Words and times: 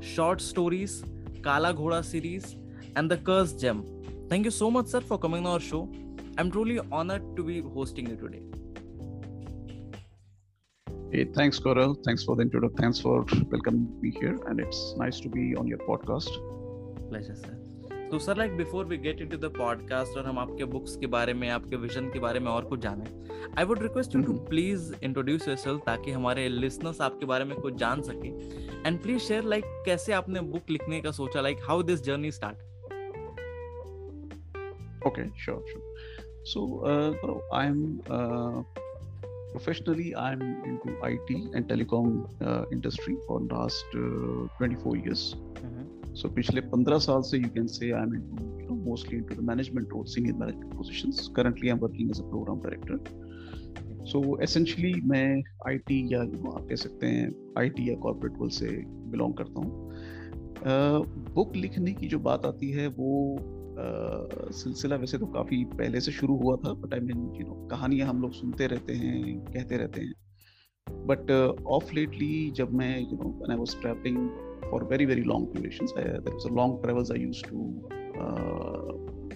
short 0.00 0.40
stories, 0.40 1.02
Kala 1.42 1.74
Ghoda 1.74 2.04
series, 2.04 2.56
and 2.96 3.10
The 3.10 3.18
Cursed 3.18 3.60
Gem. 3.60 3.84
Thank 4.28 4.44
you 4.44 4.50
so 4.50 4.70
much, 4.70 4.86
sir, 4.86 5.00
for 5.00 5.18
coming 5.18 5.46
on 5.46 5.52
our 5.52 5.60
show. 5.60 5.90
I'm 6.36 6.50
truly 6.50 6.80
honored 6.92 7.36
to 7.36 7.42
be 7.42 7.60
hosting 7.60 8.08
you 8.08 8.16
today. 8.16 8.42
Hey, 11.10 11.24
thanks, 11.24 11.58
Gaurav. 11.58 12.04
Thanks 12.04 12.22
for 12.22 12.36
the 12.36 12.42
introduction. 12.42 12.76
Thanks 12.76 13.00
for 13.00 13.24
welcoming 13.50 13.88
me 14.00 14.10
here, 14.10 14.38
and 14.46 14.60
it's 14.60 14.94
nice 14.96 15.20
to 15.20 15.28
be 15.28 15.56
on 15.56 15.66
your 15.66 15.78
podcast. 15.78 16.28
Pleasure, 17.08 17.34
sir. 17.34 17.57
तो 18.10 18.18
sir 18.18 18.36
like 18.36 18.56
before 18.56 18.84
we 18.84 18.96
get 18.96 19.20
into 19.20 19.36
the 19.36 19.52
podcast 19.56 20.16
और 20.18 20.26
हम 20.26 20.38
आपके 20.38 20.64
books 20.64 20.96
के 20.96 21.06
बारे 21.06 21.34
में 21.34 21.48
आपके 21.48 21.76
vision 21.76 22.10
के 22.10 22.18
बारे 22.18 22.40
में 22.40 22.50
और 22.50 22.64
कुछ 22.64 22.80
जाने 22.80 23.04
I 23.58 23.64
would 23.64 23.82
request 23.82 24.14
you 24.14 24.22
to 24.22 24.32
please 24.32 24.92
introduce 25.02 25.48
yourself 25.48 25.82
ताकि 25.86 26.10
हमारे 26.10 26.48
लिसनर्स 26.48 27.00
आपके 27.00 27.26
बारे 27.26 27.44
में 27.44 27.56
कुछ 27.60 27.74
जान 27.74 28.02
सके। 28.02 28.28
एंड 28.88 29.02
प्लीज़ 29.02 29.18
शेयर 29.22 29.44
लाइक 29.44 29.64
कैसे 29.86 30.12
आपने 30.12 30.40
बुक 30.40 30.70
लिखने 30.70 31.00
का 31.00 31.10
सोचा 31.10 31.40
like 31.40 31.58
how 31.68 31.82
this 31.82 32.02
journey 32.02 32.30
start 32.30 32.56
okay 35.06 35.28
sure 35.44 35.64
sure 35.70 35.94
so 36.44 36.60
I'm 37.58 38.00
uh, 38.16 38.62
professionally 39.52 40.14
I'm 40.16 40.42
into 40.70 40.94
IT 41.10 41.36
and 41.54 41.68
telecom 41.68 42.28
uh, 42.42 42.64
industry 42.72 43.16
for 43.26 43.40
last 43.40 43.84
uh, 43.94 44.58
24 44.58 44.96
years. 44.96 45.36
So, 46.22 46.34
पिछले 46.34 46.60
15 46.60 46.98
साल 46.98 47.22
से 47.22 47.38
can 47.38 47.66
say 47.66 47.90
I'm 47.90 48.12
into 48.12 48.42
you 48.42 48.66
know, 48.66 48.78
mostly 48.88 49.16
into 49.18 49.34
the 49.34 49.46
management 49.50 49.86
role, 49.94 50.06
senior 50.06 50.36
management 50.36 50.72
positions. 50.74 51.28
Currently, 51.36 51.70
I'm 51.70 51.80
working 51.80 52.10
as 52.10 52.20
a 52.20 52.24
program 52.24 52.62
director. 52.66 53.28
So 54.08 54.20
essentially 54.20 55.04
मैं 55.04 55.42
IT 55.72 56.12
या 56.12 56.22
आप 56.22 56.66
कह 56.68 56.74
सकते 56.74 57.06
हैं 57.06 57.54
IT 57.58 57.80
या 57.80 57.94
corporate 57.94 58.34
world 58.34 58.50
से 58.50 58.84
belong 59.10 59.38
करता 59.38 59.60
हूँ 59.60 59.92
बुक 61.34 61.56
लिखने 61.56 61.92
की 61.92 62.06
जो 62.06 62.18
बात 62.18 62.46
आती 62.46 62.70
है 62.70 62.86
वो 62.86 63.36
uh, 63.72 64.52
सिलसिला 64.52 64.96
वैसे 64.96 65.18
तो 65.18 65.26
काफ़ी 65.26 65.64
पहले 65.64 66.00
से 66.00 66.12
शुरू 66.12 66.36
हुआ 66.36 66.56
था 66.56 66.72
but 66.72 66.94
I 66.94 67.00
mean 67.00 67.18
you 67.18 67.46
know 67.46 67.68
कहानियाँ 67.70 68.08
हम 68.08 68.22
लोग 68.22 68.32
सुनते 68.32 68.66
रहते 68.66 68.92
हैं 68.92 69.40
कहते 69.40 69.76
रहते 69.76 70.00
हैं 70.00 70.14
बट 71.06 71.30
ऑफ़ 71.66 71.94
लेटली 71.94 72.50
जब 72.50 72.72
मैं 72.72 73.00
you 73.00 73.12
know 73.12 73.52
I 73.52 73.56
was 73.56 73.80
travelling 73.80 74.47
for 74.70 74.84
very 74.84 75.04
very 75.04 75.24
long 75.24 75.52
durations. 75.52 75.92
I, 75.96 76.02
there 76.02 76.34
was 76.34 76.44
a 76.44 76.54
long 76.60 76.82
travels 76.82 77.10
I 77.10 77.16
used 77.16 77.44
to 77.46 77.58
uh, 78.20 78.92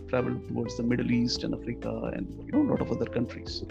travel 0.08 0.34
towards 0.48 0.76
the 0.76 0.82
Middle 0.82 1.10
East 1.10 1.44
and 1.44 1.54
Africa 1.54 2.12
and 2.16 2.26
you 2.46 2.52
know 2.52 2.62
a 2.68 2.70
lot 2.72 2.80
of 2.80 2.90
other 2.90 3.06
countries. 3.06 3.64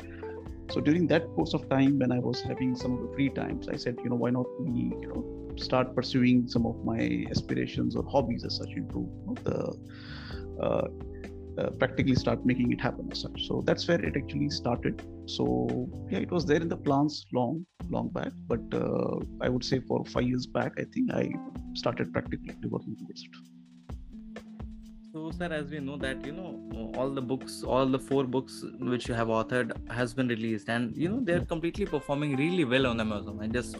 So 0.72 0.80
during 0.80 1.06
that 1.08 1.24
course 1.36 1.54
of 1.54 1.68
time, 1.70 2.00
when 2.00 2.12
I 2.14 2.20
was 2.20 2.42
having 2.42 2.76
some 2.76 2.94
of 2.94 3.02
the 3.02 3.14
free 3.14 3.30
times, 3.30 3.68
I 3.68 3.76
said, 3.76 3.98
you 4.04 4.10
know, 4.10 4.16
why 4.16 4.30
not 4.30 4.46
me, 4.62 4.94
you 5.02 5.08
know, 5.10 5.56
start 5.58 5.94
pursuing 5.94 6.48
some 6.48 6.66
of 6.66 6.86
my 6.86 7.26
aspirations 7.30 7.96
or 7.98 8.04
hobbies 8.10 8.46
as 8.46 8.56
such 8.56 8.70
into 8.70 9.00
you 9.00 9.24
know, 9.26 9.36
the 9.44 10.64
uh, 10.66 10.88
uh, 11.58 11.70
practically 11.72 12.16
start 12.16 12.46
making 12.46 12.72
it 12.72 12.80
happen 12.80 13.10
as 13.12 13.20
such. 13.22 13.48
So 13.48 13.62
that's 13.66 13.86
where 13.88 14.02
it 14.04 14.16
actually 14.16 14.50
started 14.50 15.02
So 15.31 15.89
yeah, 16.11 16.19
it 16.19 16.31
was 16.31 16.47
there 16.47 16.61
in 16.61 16.69
the 16.69 16.77
plans 16.77 17.25
long, 17.33 17.67
long 17.91 18.09
back. 18.09 18.33
But 18.47 18.61
uh, 18.73 19.19
I 19.41 19.49
would 19.49 19.65
say 19.65 19.81
for 19.81 20.05
five 20.05 20.25
years 20.25 20.47
back, 20.47 20.73
I 20.79 20.85
think 20.85 21.13
I 21.13 21.33
started 21.75 22.13
practically 22.13 22.55
working 22.69 22.97
towards 22.97 23.23
it. 23.23 23.31
So, 25.13 25.31
sir, 25.31 25.49
as 25.51 25.71
we 25.71 25.81
know 25.81 25.97
that 25.97 26.25
you 26.27 26.33
know 26.33 26.93
all 26.95 27.11
the 27.11 27.23
books, 27.23 27.63
all 27.63 27.87
the 27.87 27.99
four 27.99 28.25
books 28.25 28.63
which 28.79 29.09
you 29.09 29.15
have 29.15 29.29
authored 29.29 29.73
has 29.91 30.15
been 30.15 30.29
released, 30.29 30.69
and 30.69 30.97
you 30.97 31.09
know 31.09 31.21
they're 31.21 31.45
completely 31.45 31.87
performing 31.87 32.37
really 32.37 32.65
well 32.65 32.87
on 32.87 33.01
Amazon. 33.01 33.39
I 33.43 33.49
just 33.49 33.77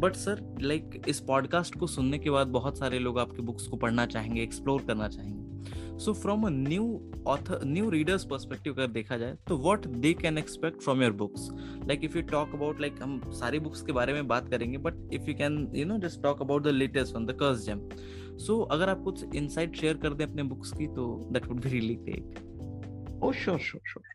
but 0.00 0.16
sir 0.16 0.40
like 0.62 1.02
इस 1.08 1.20
podcast 1.28 1.74
को 1.78 1.86
सुनने 1.86 2.18
के 2.18 2.30
बाद 2.30 2.46
बहुत 2.56 2.78
सारे 2.78 2.98
लोग 2.98 3.18
आपके 3.18 3.42
books 3.42 3.66
को 3.66 3.76
पढ़ना 3.76 4.04
चाहेंगे 4.06 4.42
एक्सप्लोर 4.42 4.82
करना 4.86 5.08
चाहेंगे 5.08 5.51
So 5.99 6.13
from 6.13 6.43
a 6.43 6.49
new 6.49 6.85
author 7.27 7.65
new 7.65 7.89
readers 7.89 8.25
perspective 8.25 8.73
अगर 8.73 8.87
देखा 8.87 9.17
जाए 9.17 9.37
तो 9.47 9.57
what 9.57 9.87
they 9.87 10.13
can 10.13 10.37
expect 10.37 10.81
from 10.81 11.01
your 11.01 11.11
books 11.11 11.49
like 11.87 12.03
if 12.03 12.17
you 12.17 12.23
talk 12.23 12.55
about 12.55 12.81
like 12.81 13.01
हम 13.01 13.19
सारी 13.31 13.59
बुक्स 13.59 13.81
के 13.81 13.91
बारे 13.91 14.13
में 14.13 14.27
बात 14.27 14.49
करेंगे 14.49 14.77
but 14.77 15.13
if 15.13 15.29
you 15.29 15.35
can 15.35 15.71
you 15.75 15.85
know 15.85 15.97
just 15.97 16.23
talk 16.23 16.41
about 16.41 16.63
the 16.63 16.67
latest 16.67 17.15
one 17.15 17.25
the 17.25 17.31
curse 17.31 17.65
gem 17.65 17.89
so 18.37 18.59
अगर 18.61 18.89
आप 18.89 19.03
कुछ 19.03 19.35
इनसाइट 19.35 19.75
शेयर 19.75 19.97
कर 19.97 20.13
दें 20.13 20.25
अपने 20.25 20.43
बुक्स 20.43 20.71
की 20.71 20.87
तो 20.87 21.29
that 21.31 21.47
would 21.47 21.61
be 21.61 21.69
really 21.69 21.95
great 21.95 23.21
oh 23.23 23.31
sure 23.31 23.59
sure 23.59 23.81
sure 23.87 24.11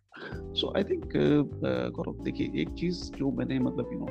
so 0.54 0.72
I 0.76 0.84
think 0.84 1.12
Gaurav 1.94 2.22
देखिए, 2.24 2.52
एक 2.62 2.68
चीज़ 2.68 3.12
जो 3.12 3.30
मैंने 3.30 3.58
मतलब 3.58 3.90
you 3.92 3.98
know 3.98 4.06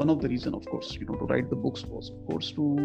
one 0.00 0.10
of 0.10 0.18
the 0.18 0.26
reason 0.26 0.54
of 0.54 0.64
course 0.64 0.96
you 0.96 1.06
know 1.12 1.18
to 1.18 1.26
write 1.26 1.44
the 1.44 1.54
books 1.54 1.84
was 1.88 2.10
of 2.10 2.26
course 2.26 2.52
to 2.56 2.76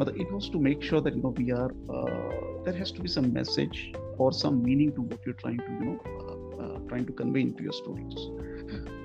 मतलब 0.00 0.20
it 0.24 0.32
was 0.32 0.48
to 0.56 0.60
make 0.68 0.82
sure 0.82 1.00
that 1.00 1.14
you 1.16 1.22
know 1.22 1.34
we 1.42 1.52
are 1.52 1.70
uh, 1.98 2.64
there 2.64 2.76
has 2.80 2.92
to 2.98 3.06
be 3.06 3.12
some 3.16 3.32
message 3.32 3.78
or 4.18 4.32
some 4.32 4.62
meaning 4.62 4.92
to 4.98 5.06
what 5.12 5.26
you're 5.26 5.40
trying 5.44 5.62
to 5.68 5.70
you 5.78 5.84
know 5.84 5.98
uh, 6.12 6.64
uh, 6.64 6.78
trying 6.90 7.06
to 7.06 7.16
convey 7.22 7.46
into 7.50 7.70
your 7.70 7.78
stories 7.84 8.28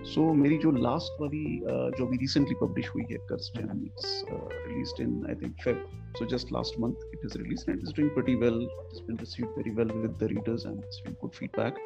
so 0.10 0.22
so, 0.22 0.36
मेरी 0.36 0.58
जो 0.58 0.72
last 0.72 1.22
वाली 1.22 1.44
uh, 1.72 1.98
जो 1.98 2.06
भी 2.12 2.18
recently 2.22 2.56
publish 2.62 2.90
हुई 2.94 3.04
है 3.12 3.18
कर्स 3.32 3.52
jam 3.58 3.84
it's 3.86 4.24
released 4.32 5.02
in 5.02 5.26
I 5.30 5.36
think 5.42 5.56
Feb 5.64 5.84
so 6.20 6.26
just 6.32 6.52
last 6.52 6.78
month 6.84 7.04
it 7.18 7.22
is 7.28 7.36
released 7.42 7.70
and 7.74 7.84
it's 7.84 7.94
doing 7.98 8.10
pretty 8.16 8.36
well 8.36 8.58
it's 8.90 9.04
been 9.10 9.20
received 9.26 9.52
very 9.60 9.72
well 9.78 9.94
with 10.06 10.18
the 10.24 10.28
readers 10.32 10.66
and 10.72 10.84
it's 10.88 11.00
been 11.06 11.16
good 11.22 11.38
feedback 11.42 11.78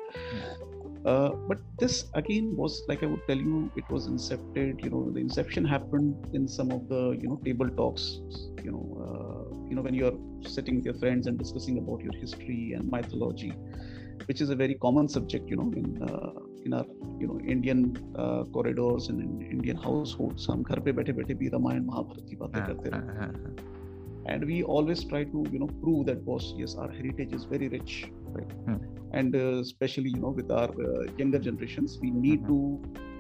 uh, 1.06 1.30
but 1.48 1.60
this 1.80 2.06
again 2.16 2.56
was 2.56 2.82
like 2.88 3.04
i 3.04 3.06
would 3.06 3.26
tell 3.28 3.38
you 3.38 3.72
it 3.76 3.88
was 3.90 4.08
incepted 4.08 4.84
you 4.84 4.90
know 4.90 5.04
the 5.12 5.20
inception 5.20 5.64
happened 5.64 6.28
in 6.34 6.48
some 6.48 6.72
of 6.72 6.88
the 6.88 7.02
you 7.22 7.28
know 7.30 7.40
table 7.46 7.70
talks 7.82 8.06
you 8.64 8.72
know 8.72 8.86
uh, 9.06 9.44
you 9.70 9.76
know 9.76 9.82
when 9.82 9.94
you're 9.94 10.18
sitting 10.56 10.78
with 10.78 10.86
your 10.86 10.98
friends 11.04 11.28
and 11.28 11.38
discussing 11.38 11.78
about 11.84 12.02
your 12.02 12.16
history 12.24 12.74
and 12.74 12.90
mythology 12.90 13.54
which 14.26 14.42
is 14.42 14.50
a 14.50 14.56
very 14.56 14.76
common 14.76 15.08
subject 15.08 15.50
you 15.50 15.58
know 15.62 15.72
in 15.76 15.88
uh, 16.10 16.34
in 16.66 16.74
our 16.74 16.86
you 17.20 17.28
know 17.28 17.40
Indian 17.56 17.96
uh, 18.16 18.44
corridors 18.56 19.10
and 19.10 19.22
in 19.22 19.52
Indian 19.58 19.78
households 19.78 20.48
हम 20.50 20.64
घर 20.64 20.80
पे 20.88 20.92
बैठे 21.00 21.14
बैठे 21.22 21.34
भी 21.42 21.50
रामायण 21.56 21.86
महाभारत 21.86 22.26
की 22.30 22.36
बातें 22.44 22.62
करते 22.66 22.90
रहते 22.96 23.69
and 24.27 24.45
we 24.45 24.63
always 24.63 25.05
try 25.05 25.25
to 25.25 25.45
you 25.51 25.59
know 25.59 25.71
prove 25.83 26.07
that 26.07 26.23
was 26.25 26.55
yes 26.57 26.75
our 26.77 26.91
heritage 26.91 27.33
is 27.33 27.45
very 27.45 27.69
rich 27.69 28.11
right? 28.33 28.53
Hmm. 28.67 28.77
and 29.13 29.35
uh, 29.35 29.61
especially 29.61 30.11
you 30.11 30.21
know 30.21 30.31
with 30.31 30.51
our 30.51 30.69
uh, 30.69 31.05
younger 31.17 31.39
generations 31.39 31.99
we 32.01 32.11
need 32.11 32.41
hmm. 32.41 32.49
to 32.49 33.11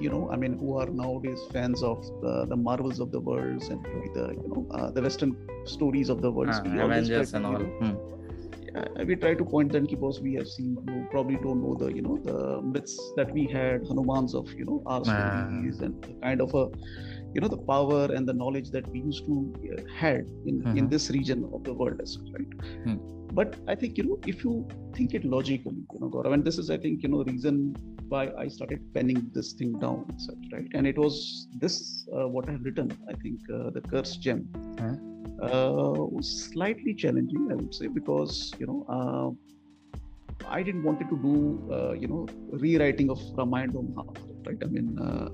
you 0.00 0.10
know 0.10 0.30
i 0.30 0.36
mean 0.36 0.58
who 0.58 0.76
are 0.76 0.86
nowadays 0.86 1.40
fans 1.52 1.82
of 1.82 2.04
the, 2.22 2.46
the 2.46 2.56
marvels 2.56 3.00
of 3.00 3.10
the 3.10 3.20
worlds 3.20 3.68
and 3.68 3.84
the 4.14 4.26
you 4.42 4.48
know 4.52 4.66
uh, 4.76 4.90
the 4.90 5.02
western 5.02 5.36
stories 5.64 6.08
of 6.08 6.22
the 6.22 6.30
world 6.30 6.50
uh, 6.50 6.84
Avengers 6.86 7.34
and 7.34 7.46
all. 7.46 7.56
hmm. 7.58 7.94
uh, 8.76 9.04
we 9.04 9.16
try 9.16 9.34
to 9.34 9.44
point 9.44 9.72
them 9.72 9.86
because 9.86 10.20
we 10.20 10.34
have 10.34 10.48
seen 10.48 10.76
you 10.88 11.06
probably 11.10 11.36
don't 11.36 11.62
know 11.62 11.74
the 11.74 11.88
you 11.92 12.02
know 12.02 12.18
the 12.30 12.62
myths 12.62 12.98
that 13.16 13.30
we 13.32 13.46
had 13.46 13.82
hanumans 13.82 14.34
of 14.34 14.52
you 14.54 14.64
know 14.64 14.82
our 14.86 15.04
stories 15.04 15.80
and 15.80 15.94
kind 16.22 16.40
of 16.40 16.54
a 16.54 16.66
you 17.34 17.40
know 17.42 17.48
the 17.56 17.62
power 17.72 18.02
and 18.16 18.28
the 18.30 18.36
knowledge 18.42 18.70
that 18.76 18.86
we 18.94 19.00
used 19.10 19.24
to 19.30 19.36
uh, 19.72 19.80
had 20.02 20.24
in 20.50 20.56
Mhm. 20.62 20.78
in 20.82 20.88
this 20.94 21.06
region 21.18 21.40
of 21.56 21.64
the 21.70 21.74
world 21.82 21.98
as 22.06 22.12
well, 22.18 22.32
right? 22.38 22.52
Hmm. 22.84 22.98
but 23.38 23.50
i 23.72 23.74
think 23.80 23.98
you 23.98 24.04
know 24.06 24.16
if 24.30 24.38
you 24.44 24.52
think 24.94 25.12
it 25.18 25.24
logically 25.34 25.82
you 25.94 25.98
know 26.02 26.08
Gaurav, 26.14 26.32
and 26.36 26.44
this 26.48 26.56
is 26.62 26.70
i 26.76 26.78
think 26.84 27.04
you 27.04 27.10
know 27.12 27.18
the 27.22 27.28
reason 27.32 27.58
why 28.12 28.22
i 28.44 28.46
started 28.54 28.80
penning 28.96 29.20
this 29.36 29.48
thing 29.58 29.72
down 29.84 30.00
such 30.24 30.42
right? 30.54 30.70
And 30.78 30.84
it 30.92 30.98
was 31.04 31.14
this 31.64 31.76
uh, 32.16 32.26
what 32.34 32.48
i 32.48 32.52
have 32.56 32.64
written 32.68 32.88
i 33.12 33.14
think 33.22 33.38
uh, 33.58 33.70
the 33.76 33.82
curse 33.92 34.14
gem. 34.26 34.40
Uh, 35.48 35.94
was 36.16 36.28
slightly 36.52 36.92
challenging 37.02 37.44
i 37.52 37.54
would 37.60 37.74
say 37.78 37.86
because 38.00 38.34
you 38.60 38.66
know 38.70 38.80
uh, 38.96 39.28
i 40.56 40.62
didn't 40.66 40.84
wanted 40.88 41.08
to 41.12 41.18
do 41.28 41.34
uh, 41.76 41.92
you 42.02 42.08
know 42.12 42.22
rewriting 42.64 43.08
of 43.14 43.20
ramayana 43.38 43.82
Mahabharata, 43.96 44.42
right? 44.48 44.60
I 44.66 44.70
mean 44.76 44.88
uh, 45.06 45.28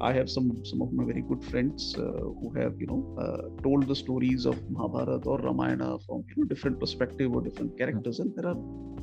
I 0.00 0.12
have 0.12 0.28
some 0.28 0.64
some 0.64 0.82
of 0.82 0.92
my 0.92 1.04
very 1.04 1.22
good 1.22 1.44
friends 1.44 1.94
uh, 1.98 2.02
who 2.38 2.52
have 2.56 2.74
you 2.78 2.86
know 2.86 3.00
uh, 3.18 3.62
told 3.62 3.86
the 3.86 3.94
stories 3.96 4.44
of 4.44 4.60
Mahabharata 4.70 5.28
or 5.28 5.38
Ramayana 5.38 5.98
from 6.06 6.24
you 6.28 6.36
know 6.36 6.44
different 6.44 6.80
perspective 6.80 7.32
or 7.32 7.42
different 7.42 7.76
characters, 7.78 8.18
and 8.20 8.34
there 8.36 8.48
are 8.52 8.56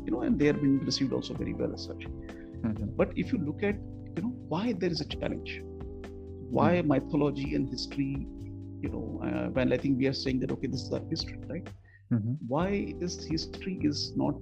you 0.06 0.12
know 0.12 0.22
and 0.22 0.38
they 0.40 0.50
are 0.50 0.60
being 0.66 0.80
received 0.80 1.14
also 1.14 1.34
very 1.34 1.54
well 1.54 1.74
as 1.74 1.86
such. 1.86 2.08
But 2.98 3.12
if 3.16 3.32
you 3.32 3.40
look 3.40 3.64
at 3.64 3.76
you 4.18 4.24
know 4.24 4.34
why 4.50 4.74
there 4.74 4.92
is 4.92 5.02
a 5.02 5.06
challenge, 5.06 5.62
why 6.50 6.82
mythology 6.82 7.56
and 7.56 7.70
history 7.70 8.28
you 8.82 8.90
know 8.90 9.22
uh, 9.24 9.48
when 9.56 9.72
i 9.74 9.78
think 9.78 9.98
we 9.98 10.08
are 10.08 10.14
saying 10.14 10.40
that 10.40 10.52
okay 10.52 10.68
this 10.68 10.82
is 10.82 10.92
our 10.92 11.02
history 11.10 11.40
right? 11.50 11.68
Mhm. 12.14 12.38
why 12.48 12.94
this 13.00 13.24
history 13.26 13.80
is 13.90 14.14
not 14.22 14.36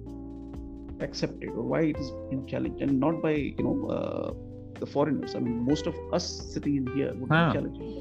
accepted 1.06 1.50
or 1.50 1.62
why 1.72 1.82
it 1.92 1.98
is 2.04 2.10
being 2.30 2.46
challenged 2.46 2.82
and 2.82 2.98
not 2.98 3.20
by 3.22 3.34
you 3.58 3.64
know 3.66 3.76
uh, 3.96 4.30
the 4.82 4.88
foreigners 4.94 5.34
i 5.34 5.40
mean 5.46 5.58
most 5.68 5.88
of 5.90 5.98
us 6.18 6.26
sitting 6.54 6.76
in 6.80 6.86
here 6.96 7.12
would 7.20 7.32
Ah. 7.36 7.42
be 7.42 7.58
challenging. 7.58 7.92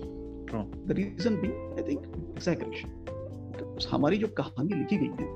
True. 0.52 0.64
the 0.90 0.96
reason 1.00 1.36
being 1.42 1.58
i 1.80 1.86
think 1.90 2.06
exaggeration 2.36 2.96
Because 3.60 3.88
हमारी 3.92 4.18
जो 4.18 4.28
कहानी 4.40 4.74
लिखी 4.74 4.98
गई 4.98 5.24
है। 5.24 5.28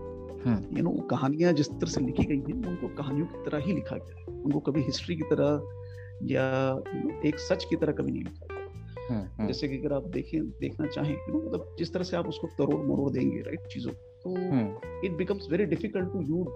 you 0.77 0.83
know 0.83 0.91
कहानियाँ 1.09 1.51
जिस 1.59 1.69
तरह 1.71 1.91
से 1.91 2.01
लिखी 2.01 2.23
गई 2.31 2.37
हैं 2.37 2.55
उनको 2.69 2.87
कहानियों 2.95 3.25
की 3.33 3.43
तरह 3.45 3.65
ही 3.65 3.73
लिखा 3.73 3.95
गया 3.95 4.17
है 4.19 4.25
उनको 4.39 4.59
कभी 4.69 4.81
हिस्ट्री 4.89 5.15
की 5.15 5.23
तरह 5.33 6.27
या 6.31 6.45
you 6.75 7.03
know, 7.03 7.25
एक 7.25 7.39
सच 7.49 7.65
की 7.69 7.75
तरह 7.83 7.93
कभी 7.99 8.11
नहीं 8.11 8.23
लिखा 8.23 8.45
गया 8.53 8.61
हम्म, 9.09 9.47
जैसे 9.47 9.67
कि 9.67 9.77
अगर 9.77 9.93
आप 9.93 10.03
देखें 10.17 10.39
देखना 10.61 10.87
चाहें 10.87 11.15
मतलब 11.29 11.75
जिस 11.79 11.93
तरह 11.93 12.03
से 12.09 12.17
आप 12.17 12.27
उसको 12.27 12.47
तरोड़ 12.57 12.81
मरोड़ 12.91 13.09
देंगे 13.11 13.41
राइट 13.47 13.67
चीज़ों 13.73 13.91
को, 13.91 14.12
तो 14.24 14.34
हम्म, 14.36 15.06
it 15.08 15.16
becomes 15.18 15.46
very 15.54 15.66
difficult 15.74 16.12
to 16.14 16.22
you 16.30 16.46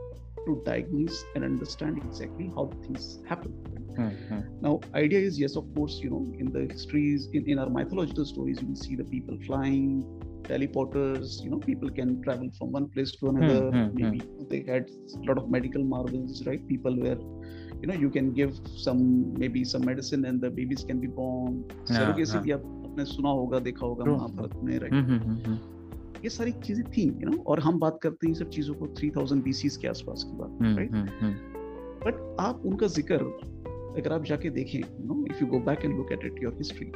to 0.46 0.54
diagnose 0.66 1.18
and 1.36 1.44
understand 1.48 1.98
exactly 2.04 2.46
how 2.56 2.64
things 2.84 3.04
happen. 3.28 3.52
Hmm, 3.98 4.10
hmm, 4.30 4.62
Now, 4.66 4.72
idea 5.00 5.20
is 5.28 5.38
yes, 5.42 5.54
of 5.60 5.68
course, 5.76 5.98
you 6.04 6.10
know, 6.14 6.22
in 6.44 6.50
the 6.56 6.62
histories, 6.72 7.28
in, 7.32 7.48
in 7.54 7.58
our 7.64 7.70
mythological 7.70 8.24
stories, 8.24 8.60
you 8.62 8.68
will 8.68 8.80
see 8.84 8.96
the 9.00 9.06
people 9.12 9.38
flying, 9.46 9.86
teleporters, 10.48 11.36
you 11.44 11.50
know, 11.50 11.58
people 11.58 11.90
can 12.00 12.20
travel 12.22 12.50
from 12.58 12.72
one 12.72 12.88
place 12.96 13.12
to 13.20 13.28
another. 13.28 13.60
hmm, 13.70 13.88
Maybe 14.00 14.22
they 14.50 14.62
had 14.72 14.90
a 14.90 15.26
lot 15.30 15.38
of 15.38 15.50
medical 15.50 15.84
marvels, 15.84 16.44
right? 16.46 16.66
People 16.68 16.96
were, 17.04 17.18
you 17.80 17.86
know, 17.90 17.94
you 17.94 18.10
can 18.10 18.32
give 18.32 18.58
some 18.86 19.04
maybe 19.44 19.64
some 19.64 19.84
medicine 19.84 20.24
and 20.24 20.40
the 20.40 20.50
babies 20.50 20.84
can 20.88 20.98
be 21.00 21.06
born. 21.20 21.64
Yeah, 21.70 21.98
Surrogacy 21.98 22.34
yeah. 22.34 22.42
भी 22.46 22.50
आप 22.58 22.66
आपने 22.88 23.04
सुना 23.12 23.30
होगा 23.40 23.58
देखा 23.68 23.86
होगा 23.86 24.04
True. 24.04 24.16
Mahabharat 24.18 24.56
में 24.64 24.78
right 24.78 24.92
हम्म, 24.92 25.06
hmm, 25.12 25.36
हम्म, 25.46 25.75
ये 26.27 26.31
सारी 26.31 26.51
चीज़ें 26.63 26.83
थी 26.91 27.03
यू 27.21 27.29
नो 27.29 27.37
और 27.47 27.59
हम 27.59 27.77
बात 27.79 27.99
करते 28.03 28.27
हैं 28.27 28.33
सब 28.35 28.49
चीज़ों 28.49 28.73
को 28.75 28.87
3000 28.95 29.43
BCs 29.43 29.75
के 29.77 29.87
आसपास 29.87 30.23
की 30.23 30.37
बात 30.37 30.57
हम्म, 30.61 30.75
बट 30.75 30.91
हम्म, 30.93 31.09
हम्म। 31.19 32.35
आप 32.39 32.65
उनका 32.65 32.87
ज़िक्र 32.95 33.15
अगर 33.99 34.13
आप 34.13 34.23
जाके 34.23 34.49
देखें 34.57 34.79
no 34.79 35.23
if 35.25 35.43
you 35.43 35.47
go 35.47 35.59
back 35.65 35.85
and 35.85 35.95
look 35.97 36.11
at 36.11 36.25
it 36.25 36.43
your 36.43 36.53
history 36.57 36.87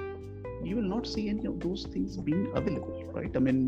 you 0.69 0.75
will 0.75 0.85
not 0.85 1.05
see 1.05 1.25
any 1.29 1.47
of 1.47 1.55
those 1.59 1.85
things 1.95 2.17
being 2.25 2.47
available 2.53 3.13
right 3.15 3.37
I 3.37 3.43
mean 3.43 3.63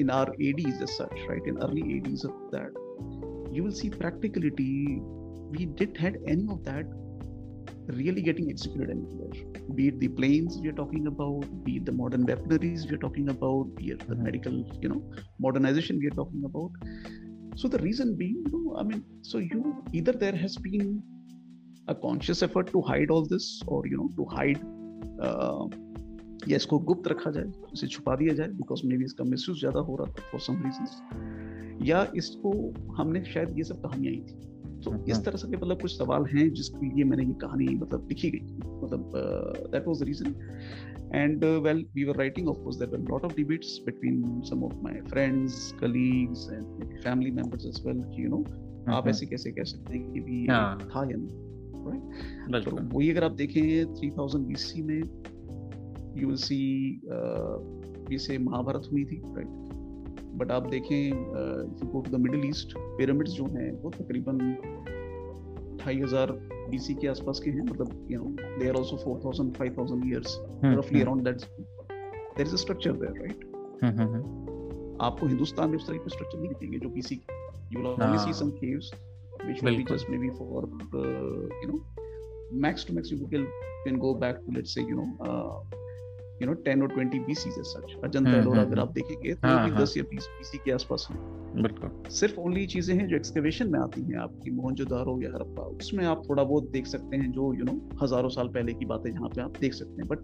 in 0.00 0.10
our 0.10 0.34
ADs 0.42 0.82
as 0.82 0.88
such 0.90 1.26
right 1.30 1.48
in 1.48 1.56
early 1.68 1.86
ADs 1.96 2.26
of 2.26 2.44
that 2.56 3.56
you 3.56 3.64
will 3.64 3.72
see 3.80 3.90
practicality 3.96 4.70
we 5.56 5.64
didn't 5.64 5.98
had 6.00 6.22
any 6.28 6.46
of 6.48 6.60
that 6.68 6.94
really 8.00 8.22
getting 8.22 8.48
executed 8.50 8.90
anywhere 8.90 9.74
be 9.78 9.88
it 9.88 9.98
the 10.00 10.08
planes 10.08 10.58
we 10.62 10.68
are 10.68 10.78
talking 10.80 11.06
about 11.12 11.46
be 11.64 11.76
it 11.78 11.84
the 11.84 11.92
modern 11.92 12.26
weaponaries 12.26 12.88
we 12.88 12.94
are 12.96 13.02
talking 13.06 13.28
about 13.28 13.74
be 13.76 13.90
it 13.94 14.04
the 14.08 14.14
Mhm. 14.14 14.24
medical 14.28 14.58
you 14.84 14.90
know 14.92 15.00
modernization 15.46 15.98
we 16.04 16.10
are 16.12 16.16
talking 16.20 16.44
about 16.50 16.70
so 17.62 17.68
the 17.68 17.80
reason 17.86 18.14
being 18.24 18.38
you 18.44 18.52
know 18.56 18.76
i 18.82 18.84
mean 18.90 19.02
so 19.30 19.38
you 19.38 19.62
either 20.00 20.12
there 20.24 20.36
has 20.44 20.56
been 20.68 20.86
a 21.88 21.94
conscious 21.94 22.42
effort 22.48 22.72
to 22.76 22.80
hide 22.90 23.10
all 23.10 23.26
this 23.34 23.48
or 23.66 23.80
you 23.92 23.96
know 24.02 24.10
to 24.20 24.28
hide 24.36 24.60
uh, 25.28 25.64
या 26.48 26.56
इसको 26.56 26.78
गुप्त 26.90 27.08
रखा 27.08 27.30
जाए 27.30 27.44
इसे 27.74 27.86
छुपा 27.86 28.14
दिया 28.16 28.34
जाए 28.34 28.48
because 28.60 28.86
may 28.86 28.96
B 28.98 29.04
इसका 29.04 29.24
मिसयूज 29.24 29.58
ज़्यादा 29.58 29.80
हो 29.88 29.96
रहा 29.96 30.12
था 30.12 30.22
फॉर 30.30 30.40
सम 30.46 30.62
रीजन 30.64 31.84
या 31.88 32.00
इसको 32.16 32.52
हमने 32.98 33.24
शायद 33.24 33.58
ये 33.58 33.64
सब 33.64 33.82
कहानियाँ 33.82 34.14
ही 34.14 34.20
थी 34.20 34.51
तो 34.84 35.04
इस 35.08 35.14
हाँ। 35.14 35.22
तरह 35.22 35.36
से 35.36 35.56
मतलब 35.56 35.80
कुछ 35.82 35.98
सवाल 35.98 36.24
हैं 36.24 36.52
जिसके 36.52 36.94
लिए 36.94 37.04
मैंने 37.04 37.24
ये 37.24 37.32
कहानी 37.32 37.64
मतलब 37.64 38.08
लिखी 38.08 38.30
गई। 38.30 38.40
मतलब 38.84 39.12
that 39.72 39.88
was 39.88 40.02
the 40.02 40.02
reason 40.02 40.34
and 41.14 41.44
well 41.44 41.86
we 41.94 42.04
were 42.04 42.16
writing 42.16 42.48
of 42.48 42.56
course 42.56 42.76
there 42.76 42.90
were 42.90 42.98
lot 42.98 43.24
of 43.24 43.36
debates 43.36 43.80
between 43.86 44.40
some 44.40 44.64
of 44.64 44.74
my 44.74 45.00
friends 45.00 45.72
colleagues 45.72 46.48
and 46.52 46.98
family 47.04 47.30
members 47.30 47.66
as 47.66 47.88
well 47.88 48.22
you 48.22 48.28
know 48.28 48.44
आप 48.88 49.02
हाँ। 49.02 49.10
ऐसे 49.10 49.26
कैसे 49.26 49.52
कह 49.52 49.64
सकते 49.64 49.98
हैं 49.98 50.12
कि 50.12 50.20
भी 50.20 50.46
हाँ। 50.46 50.78
था 50.78 51.10
या 51.10 51.16
नहीं 51.16 51.52
राइट 52.52 52.64
तो 52.64 52.96
वही 52.96 53.10
अगर 53.10 53.24
आप 53.24 53.32
देखें 53.32 53.84
3000 53.94 54.38
बीसी 54.38 54.82
में 54.82 54.98
यू 56.16 56.26
विल 56.26 56.36
सी 56.36 57.00
से 58.18 58.38
महाभारत 58.38 58.82
हुई 58.92 59.04
थी 59.04 59.22
राइट? 59.24 59.71
बट 60.40 60.50
आप 60.52 60.66
देखें 60.66 60.96
you 61.08 62.02
the 62.10 62.20
Middle 62.20 62.48
East 62.48 62.74
pyramids 62.78 63.32
जो 63.32 63.46
हैं 63.56 63.70
वो 63.82 63.90
तकरीबन 63.90 64.38
ढाई 65.84 66.00
हज़ार 66.00 66.32
बीसी 66.70 66.94
के 66.94 67.08
आसपास 67.08 67.40
के 67.44 67.50
हैं 67.50 67.64
मतलब 67.70 68.08
you 68.10 68.18
know 68.20 68.58
they 68.58 68.68
are 68.68 68.76
also 68.76 68.96
4000 69.04 69.52
5000 69.60 70.06
years 70.08 70.38
hmm, 70.64 71.24
there 72.36 72.46
is 72.48 72.52
a 72.56 72.60
structure 72.60 72.92
there 73.00 73.14
right 73.22 73.40
hmm, 73.82 74.00
hmm, 74.00 74.14
hmm, 74.14 74.98
आपको 75.06 75.26
हिंदुस्तान 75.26 75.70
में 75.70 75.76
उस 75.76 75.86
तरह 75.86 75.96
के 75.96 76.10
स्ट्रक्चर 76.10 76.38
नहीं 76.38 76.48
दिखेंगे 76.48 76.78
जो 76.78 76.88
BC 76.88 77.14
you 77.72 77.80
will 77.80 77.88
only 77.88 78.18
see 78.18 78.30
हाँ। 78.30 78.38
Some 78.40 78.50
caves 78.60 78.92
which 79.46 79.62
will 79.66 79.76
be 79.76 79.76
बिल्कुल। 79.76 79.96
just 79.96 80.10
maybe 80.10 80.28
for 80.38 80.60
uh, 81.00 81.40
you 81.62 81.68
know 81.70 81.78
max 82.64 82.84
to 82.88 82.94
max 82.98 83.12
you 83.12 83.28
can 83.34 83.46
can 83.86 83.98
go 84.04 84.10
back 84.24 84.42
to 84.44 84.54
let's 84.56 84.74
say 84.76 84.84
you 84.90 84.98
know 84.98 85.06
uh, 85.28 85.78
you 86.42 86.48
know 86.48 86.54
10 86.66 86.82
or 86.82 86.88
20 86.88 87.18
BCs 87.26 87.56
as 87.60 87.70
such. 87.72 87.92
Ajanta 88.04 88.30
हम्म, 88.30 88.40
एलोरा 88.40 88.60
हम्म, 88.60 88.66
अगर 88.66 88.78
हम्म। 88.78 88.88
आप 88.88 88.92
देखेंगे 88.92 89.34
तो 89.34 89.48
हाँ, 89.48 89.64
भी 89.64 89.70
हाँ। 89.70 89.80
या 89.80 90.04
20 90.04 90.28
BC 90.38 90.58
के 90.64 90.72
आसपास 90.72 91.08
हैं। 91.10 91.18
बिल्कुल। 91.62 92.10
सिर्फ़ 92.10 92.36
ओनली 92.40 92.66
चीज़ें 92.66 92.94
हैं 92.96 93.08
जो 93.08 93.16
एक्सकवेशन 93.16 93.70
में 93.72 93.80
आती 93.80 94.02
हैं 94.02 94.18
आपकी 94.18 94.50
मोहनजोदारो 94.50 95.20
या 95.22 95.28
हड़प्पा 95.28 95.62
उसमें 95.62 96.04
आप 96.06 96.22
थोड़ा 96.30 96.44
बहुत 96.44 96.70
देख 96.70 96.86
सकते 96.86 97.16
हैं 97.16 97.32
जो 97.32 97.54
यू 97.54 97.64
नो 97.64 97.88
हज़ारों 98.02 98.28
साल 98.28 98.48
पहले 98.48 98.72
की 98.72 98.84
बातें 98.84 99.12
जहाँ 99.12 99.28
पे 99.28 99.42
आप 99.42 99.52
देख 99.60 99.74
सकते 99.74 100.02
हैं। 100.02 100.08
बट 100.08 100.18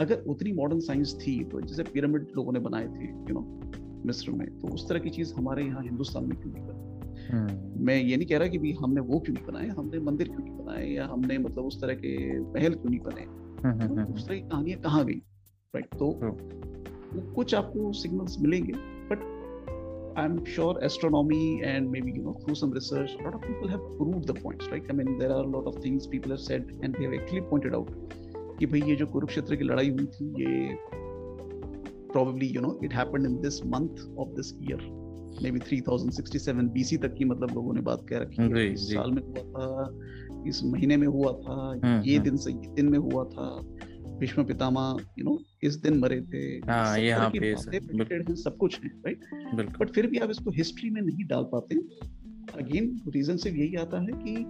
अगर 0.00 0.24
उतनी 0.28 0.52
मॉडर्न 0.52 0.80
साइंस 0.80 1.18
थी 1.26 1.44
तो 1.44 1.60
जैसे 1.60 1.82
पिरामिड 1.82 2.26
लोगों 2.36 2.52
ने 2.52 2.60
बनाए 2.60 2.86
थे 2.86 3.04
यू 3.04 3.32
नो 3.32 3.70
मिस्र 4.06 4.30
में 4.30 4.58
तो 4.58 4.68
उस 4.68 4.88
तरह 4.88 4.98
की 4.98 5.10
चीज़ 5.10 5.34
हमारे 5.34 5.64
यहाँ 5.64 5.82
हिंदुस्तान 5.82 6.24
में 6.24 6.36
क्यों 6.40 6.52
नहीं 6.52 6.64
बनी? 6.64 6.84
हम्म, 7.32 7.84
मैं 7.86 8.02
ये 8.02 8.16
नहीं 8.16 8.26
कह 8.26 8.38
रहा 8.38 8.48
कि 8.48 8.58
भी 8.58 8.72
हमने 8.72 9.00
वो 9.00 9.18
क्यों 9.18 9.34
नहीं 9.34 9.46
बनाए 9.46 9.68
हमने 9.68 9.98
मंदिर 9.98 10.28
क्यों 10.28 10.38
नहीं 10.38 10.54
बनाए 10.54 10.86
या 10.88 11.06
हमने 11.06 11.38
मतलब 11.38 11.64
उस 11.64 11.80
तरह 11.80 11.94
के 11.94 12.40
महल 12.40 12.74
क्यों 12.74 12.90
नहीं 12.90 13.00
बने? 13.00 13.22
हम्म, 13.22 13.32
हम्म, 13.32 13.42
हम्म, 13.42 13.47
उस 14.14 14.28
तरह 14.28 14.38
कहानियाँ 14.38 14.80
कहाँ 14.80 15.04
गई? 15.04 15.22
राइट 15.74 15.84
तो 15.84 16.20
कुछ 17.34 17.54
आपको 17.54 17.92
सिग्नल्स 17.92 18.36
मिलेंगे 18.40 18.72
but 18.78 19.38
I 20.18 20.24
am 20.24 20.44
sure 20.44 20.80
astronomy 20.84 21.60
and 21.64 21.88
may 21.88 22.00
be 22.00 22.12
you 22.12 22.22
know 22.22 22.40
through 22.44 22.54
some 22.54 22.72
research 22.72 23.16
lot 23.22 23.34
of 23.34 23.42
people 23.42 23.68
have 23.68 23.78
proved 23.78 24.26
the 24.26 24.30
points 24.30 24.68
right 24.68 24.82
I 24.82 24.96
mean 24.96 25.18
there 25.18 25.32
are 25.32 25.46
lot 25.46 25.64
of 25.64 25.84
things 25.84 26.06
people 26.06 26.28
have 26.30 26.36
said 26.36 26.80
and 26.84 26.98
they 26.98 27.04
have 27.04 27.14
actually 27.14 27.40
pointed 27.40 27.74
out 27.74 27.90
कि 28.58 28.66
भाई 28.66 28.82
ये 28.82 28.96
जो 28.96 29.06
कुरुक्षेत्र 29.06 29.56
की 29.56 29.64
लड़ाई 29.64 29.90
हुई 29.90 30.06
थी 30.06 30.42
ये 30.42 30.76
probably 32.14 32.46
you 32.56 32.62
know 32.64 32.72
it 32.86 32.92
happened 32.92 33.26
in 33.28 33.34
this 33.44 33.56
month 33.74 33.98
of 34.22 34.30
this 34.36 34.52
year 34.68 34.78
maybe 35.42 35.60
3067 35.60 36.70
BC 36.76 37.02
तक 37.02 37.14
की 37.18 37.24
मतलब 37.24 37.50
लोगों 37.54 37.74
ने 37.74 37.80
बात 37.80 38.06
कह 38.08 38.18
रखी 38.18 38.42
है। 38.42 38.74
साल 38.74 39.10
में 39.10 39.22
हुआ 39.22 39.36
था। 39.36 39.98
इस 40.46 40.64
महीने 40.64 40.96
में 40.96 41.06
हुआ 41.06 41.32
था 41.32 41.78
हम्म, 41.84 42.02
ये 42.04 42.16
हम्म। 42.16 42.24
दिन 42.24 42.36
से 42.36 42.52
ये 42.52 42.74
दिन 42.74 42.88
में 42.88 42.98
हुआ 42.98 43.24
था। 43.24 43.60
भीष्म 44.18 44.44
पितामह 44.44 44.96
यू 45.18 45.24
नो 45.24 45.38
इस 45.62 45.74
दिन 45.74 45.98
मरे 45.98 46.20
थे। 46.20 46.38
हाँ, 46.38 46.96
सब 46.96 47.02
यहाँ 47.02 47.30
पे 47.30 47.46
हैं 47.46 48.34
सब 48.34 48.56
कुछ 48.56 48.80
है 48.84 48.88
राइट 48.88 49.20
बट 49.80 49.90
फिर 49.90 50.06
भी 50.06 50.18
आप 50.18 50.30
इसको 50.30 50.50
हिस्ट्री 50.50 50.90
में 50.90 51.00
नहीं 51.02 51.24
डाल 51.24 51.44
पाते। 51.44 51.76
अगेन 52.62 53.00
रीजन 53.08 53.36
सिर्फ़ 53.36 53.56
यही 53.56 53.74
आता 53.74 54.00
है 54.00 54.08
कि 54.12 54.46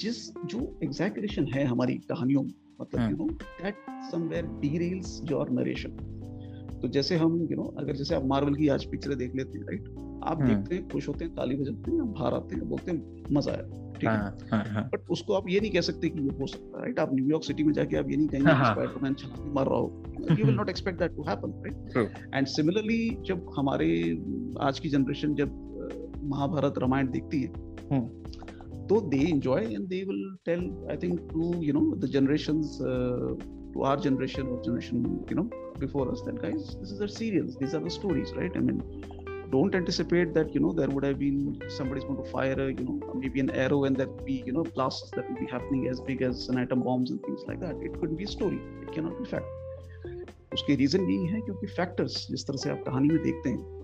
जिस 0.00 0.32
जो 0.46 0.80
एग्जैक्रेशन 0.84 1.46
है 1.46 1.64
हमारी 1.64 1.94
कहानियों 1.94 2.42
में 2.42 2.52
मतलब 2.80 3.10
you 3.10 3.16
know 3.16 3.26
that 3.62 3.74
somewhere 4.10 4.46
derails 4.46 5.20
your 5.30 5.50
narration 5.50 5.90
तो 6.82 6.88
जैसे 6.88 7.16
हम 7.16 7.46
यू 7.50 7.56
नो 7.56 7.62
अगर 7.62 7.96
जैसे 7.96 8.14
आप 8.14 8.24
मार्वल 8.24 8.54
की 8.54 8.68
आज 8.68 8.84
पिक्चरें 8.84 9.18
देख 9.18 9.34
लेते 9.36 9.58
हैं 9.58 9.66
राइट 9.66 9.88
आप 10.22 10.40
हम्म। 10.40 10.48
देखते 10.48 10.74
हैं 10.74 10.88
खुश 10.88 11.08
होते 11.08 11.24
हैं 11.24 11.34
ताली 11.34 11.56
बजाते 11.56 11.92
हैं 11.92 12.12
बाहर 12.12 12.34
आते 12.34 12.56
हैं 12.56 12.68
बोलते 12.68 12.90
हैं 12.92 13.24
मज़ा 13.32 13.52
आया 13.52 13.62
ठीक 14.00 14.08
है? 14.08 14.16
हाँ 14.16 14.36
हाँ 14.52 14.64
हाँ। 14.74 14.88
बट 14.92 15.10
उसको 15.10 15.34
आप 15.34 15.48
ये 15.48 15.60
नहीं 15.60 15.70
कह 15.70 15.80
सकते 15.80 16.08
कि 16.08 16.20
ये 16.20 16.36
हो 16.40 16.46
सकता 16.46 16.78
है 16.78 16.84
राइट 16.84 16.98
आप 16.98 17.14
न्यूयॉर्क 17.14 17.44
सिटी 17.44 17.64
में 17.64 17.72
जाके 17.72 17.96
आप 17.96 18.10
ये 18.10 18.16
नहीं 18.16 18.28
कहेंगे। 18.28 18.52
कि 18.52 18.64
स्पाइडरमैन 18.64 19.14
छलांग 19.14 19.52
मार 19.54 19.66
रहा 19.66 19.78
हो। 19.78 20.36
You 20.38 20.44
will 20.44 20.54
not 20.54 20.68
expect 20.68 20.98
that 20.98 21.16
to 21.16 21.22
happen 21.28 21.52
right 21.66 22.34
and 22.34 22.46
similarly 22.46 23.18
जब 23.26 23.50
हमारे 23.58 23.90
आज 24.60 24.78
की 24.78 24.88
जनरेशन 24.88 25.34
जब 25.34 25.58
महाभारत 26.24 26.78
रामायण 26.78 27.10
देखती 27.10 27.42
है 27.42 27.68
तो 28.88 29.00
they 29.00 29.18
enjoy 29.30 29.64
and 29.64 29.86
they 29.88 30.02
will 30.04 30.34
tell 30.46 30.60
I 30.90 30.96
think 31.02 31.20
to 31.32 31.52
you 31.62 31.72
know 31.72 31.90
the 31.96 32.10
generations 32.18 32.78
to 33.74 33.82
our 33.88 33.98
generation 34.04 34.48
or 34.52 34.54
generation 34.62 35.02
you 35.30 35.36
know 35.38 35.42
before 35.82 36.04
us 36.12 36.22
that 36.28 36.38
guys 36.44 36.62
this 36.78 36.92
is 36.94 36.98
the 37.02 37.08
serials 37.08 37.58
these 37.58 37.74
are 37.78 37.82
the 37.84 37.92
stories 37.96 38.32
right? 38.38 38.56
I 38.60 38.62
mean 38.68 38.80
don't 39.52 39.74
anticipate 39.74 40.32
that 40.34 40.54
you 40.54 40.60
know 40.60 40.72
there 40.72 40.88
would 40.88 41.04
have 41.04 41.18
been 41.18 41.38
somebody's 41.68 42.04
going 42.04 42.22
to 42.22 42.30
fire 42.30 42.58
a 42.66 42.68
you 42.72 42.84
know 42.88 43.14
maybe 43.22 43.40
an 43.40 43.50
arrow 43.50 43.84
and 43.84 43.96
there 43.96 44.06
be 44.28 44.42
you 44.46 44.52
know 44.52 44.64
blasts 44.76 45.10
that 45.16 45.28
will 45.28 45.40
be 45.40 45.46
happening 45.46 45.88
as 45.88 46.00
big 46.10 46.22
as 46.22 46.48
an 46.48 46.58
atom 46.58 46.82
bombs 46.82 47.10
and 47.10 47.20
things 47.22 47.42
like 47.48 47.60
that 47.60 47.74
it 47.88 47.98
could 48.00 48.16
be 48.16 48.24
a 48.24 48.32
story 48.36 48.60
it 48.82 48.92
cannot 48.98 49.18
be 49.22 49.32
fact 49.34 49.58
उसके 50.54 50.74
reason 50.76 51.02
यही 51.10 51.26
है 51.26 51.40
क्योंकि 51.40 51.66
factors 51.66 52.26
जिस 52.30 52.46
तरह 52.46 52.56
से 52.62 52.70
आप 52.70 52.82
कहानी 52.86 53.08
में 53.08 53.22
देखते 53.22 53.50
हैं 53.50 53.80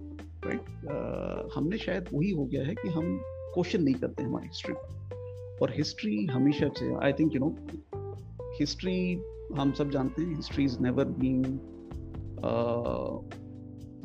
राइट 0.46 1.50
हमने 1.54 1.78
शायद 1.78 2.08
वही 2.12 2.30
हो 2.38 2.44
गया 2.44 2.64
है 2.66 2.74
कि 2.74 2.88
हम 2.96 3.16
क्वेश्चन 3.54 3.82
नहीं 3.82 3.94
करते 3.94 4.22
हमारी 4.22 4.46
हिस्ट्री 4.46 4.74
और 5.62 5.72
हिस्ट्री 5.76 6.24
हमेशा 6.32 6.68
से 6.78 6.92
I 7.04 7.12
think 7.20 7.34
you 7.34 7.40
know 7.40 7.54
history 8.58 8.96
हम 9.58 9.72
सब 9.78 9.90
जानते 9.90 10.22
हैं 10.22 10.36
history 10.36 10.64
is 10.64 10.78
never 10.82 11.04
been 11.22 11.44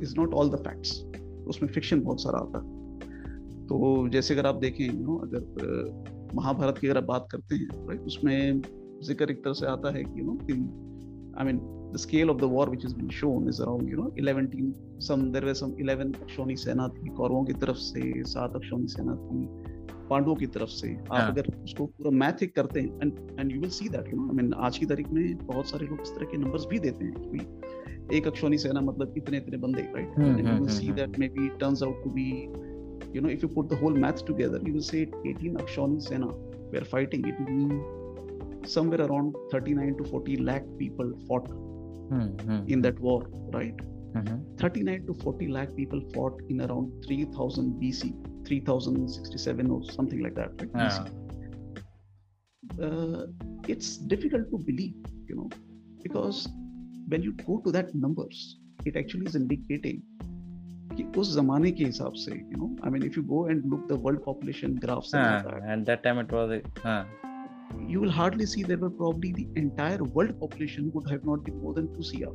is 0.03 0.15
not 0.19 0.33
all 0.33 0.49
the 0.49 0.63
facts 0.67 1.20
उसमें 1.47 1.71
फिक्शन 1.71 2.01
बहुत 2.01 2.21
सारा 2.21 2.39
आता 2.39 2.59
है 2.59 2.79
तो 3.67 4.07
जैसे 4.09 4.33
अगर 4.33 4.47
आप 4.47 4.55
देखें 4.55 4.85
यू 4.85 4.93
नो 4.93 5.17
अगर 5.17 6.29
महाभारत 6.35 6.77
की 6.77 6.87
अगर 6.87 6.97
आप 6.97 7.03
बात 7.03 7.27
करते 7.31 7.55
हैं 7.55 7.87
राइट 7.87 8.01
उसमें 8.01 8.61
ज़िक्र 9.03 9.31
एक 9.31 9.43
तरह 9.43 9.53
से 9.53 9.65
आता 9.65 9.91
है 9.91 10.03
कि 10.03 10.19
you 10.19 10.25
know 10.25 10.37
I 11.39 11.45
mean 11.45 11.59
the 11.91 11.99
scale 11.99 12.29
of 12.29 12.37
the 12.37 12.47
war 12.47 12.69
which 12.69 12.83
has 12.83 12.93
been 12.93 13.09
shown 13.09 13.47
is 13.47 13.59
around 13.59 13.87
you 13.87 13.97
know 13.97 14.11
11 14.17 14.49
team 14.49 14.73
some 14.99 15.31
there 15.31 15.41
were 15.41 15.55
some 15.55 15.73
11 15.77 16.13
अक्षौणी 16.21 16.55
सेना 16.55 16.87
थी 16.87 17.09
कौरवों 17.17 17.43
की 17.45 17.53
तरफ़ 17.63 17.77
से 17.77 18.23
सात 18.25 18.55
अक्षौणी 18.55 18.87
सेना 18.87 19.15
थी 19.15 19.39
पांडवों 20.09 20.35
की 20.35 20.47
तरफ़ 20.47 20.69
से 20.69 20.93
आप 20.95 21.11
हाँ. 21.11 21.31
अगर 21.31 21.47
उसको 21.63 21.85
पूरा 21.87 22.11
मैथ 22.11 22.43
एक 22.43 22.55
करते 22.55 22.81
हैं 22.81 22.99
and 23.01 23.39
and 23.39 23.51
you 23.51 23.59
will 23.61 23.69
see 23.69 23.89
that 23.89 24.07
you 24.07 24.19
know 24.19 24.27
I 24.27 24.35
mean 24.35 24.53
आज 24.67 24.77
की 24.77 24.85
तारीख 24.85 25.09
में 25.09 25.37
बहुत 25.45 25.69
सारे 25.69 25.87
लोग 25.87 26.01
इस 26.01 26.15
तरह 26.15 26.31
के 26.31 26.37
नंबर्स 26.37 26.65
भी 26.69 26.79
देते 26.79 27.05
हैं 27.05 27.13
कि 27.15 27.80
एक 28.19 28.29
akshoni 28.31 28.59
sena 28.65 28.81
matlab 28.91 29.17
itne 29.21 29.37
itne 29.41 29.57
bande 29.65 29.81
right? 29.97 30.11
mm-hmm. 30.11 30.29
and 30.29 30.47
you 30.47 30.55
will 30.59 30.75
see 30.77 30.91
that 31.01 31.17
maybe 31.23 31.47
it 31.49 31.59
turns 31.65 31.83
out 31.87 31.97
to 32.05 32.09
be 32.19 32.29
you 33.15 33.21
know 33.21 33.29
if 33.35 33.41
you 33.43 33.49
put 33.57 33.69
the 33.73 33.79
whole 33.83 33.97
math 34.05 34.23
together 34.31 34.59
you 34.69 34.73
will 34.77 34.87
say 34.93 35.03
18 35.25 35.61
akshoni 35.65 35.99
sena 36.09 36.31
were 36.71 36.85
fighting. 36.85 37.27
It 37.27 37.39
will 37.39 37.53
mean 37.53 38.65
somewhere 38.65 39.01
around 39.01 39.35
39 39.51 39.97
to 39.97 40.03
40 40.05 40.37
lakh 40.37 40.65
people 40.77 41.11
fought 41.27 41.49
in 42.67 42.81
that 42.81 42.99
war 42.99 43.27
right? 43.53 43.79
39 44.57 45.05
to 45.07 45.13
40 45.13 45.47
lakh 45.47 45.75
people 45.75 46.01
fought 46.13 46.41
in 46.49 46.61
around 46.61 46.91
3000 47.05 47.81
bc 47.81 48.13
3067 48.45 49.71
or 49.71 49.83
something 49.91 50.21
like 50.21 50.35
that 50.35 50.51
uh, 52.87 53.25
it's 53.69 53.95
difficult 54.13 54.49
to 54.51 54.57
believe 54.57 54.95
you 55.29 55.35
know 55.37 55.49
because 56.03 56.49
when 57.11 57.27
you 57.27 57.33
go 57.43 57.59
to 57.65 57.73
that 57.77 57.93
numbers 58.03 58.41
it 58.85 58.99
actually 59.03 59.31
is 59.31 59.39
indicating 59.43 60.03
कि 60.95 61.03
उस 61.19 61.33
जमाने 61.35 61.71
के 61.71 61.85
हिसाब 61.85 62.13
से 62.21 62.31
you 62.31 62.57
know 62.57 62.75
I 62.85 62.91
mean 62.91 63.03
if 63.03 63.17
you 63.17 63.23
go 63.25 63.47
and 63.49 63.65
look 63.65 63.87
the 63.89 63.97
world 64.05 64.19
population 64.25 64.73
graphs 64.85 65.13
and 65.15 65.85
that 65.85 66.01
time 66.03 66.19
it 66.19 66.33
was 66.33 66.61
you 67.89 67.99
will 67.99 68.11
hardly 68.15 68.45
see 68.45 68.61
there 68.63 68.79
were 68.79 68.89
probably 68.95 69.29
the 69.35 69.43
entire 69.59 70.07
world 70.15 70.33
population 70.39 70.89
would 70.95 71.05
have 71.11 71.29
not 71.29 71.45
been 71.45 71.61
more 71.65 71.71
than 71.77 71.85
2 71.99 72.07
cr 72.09 72.33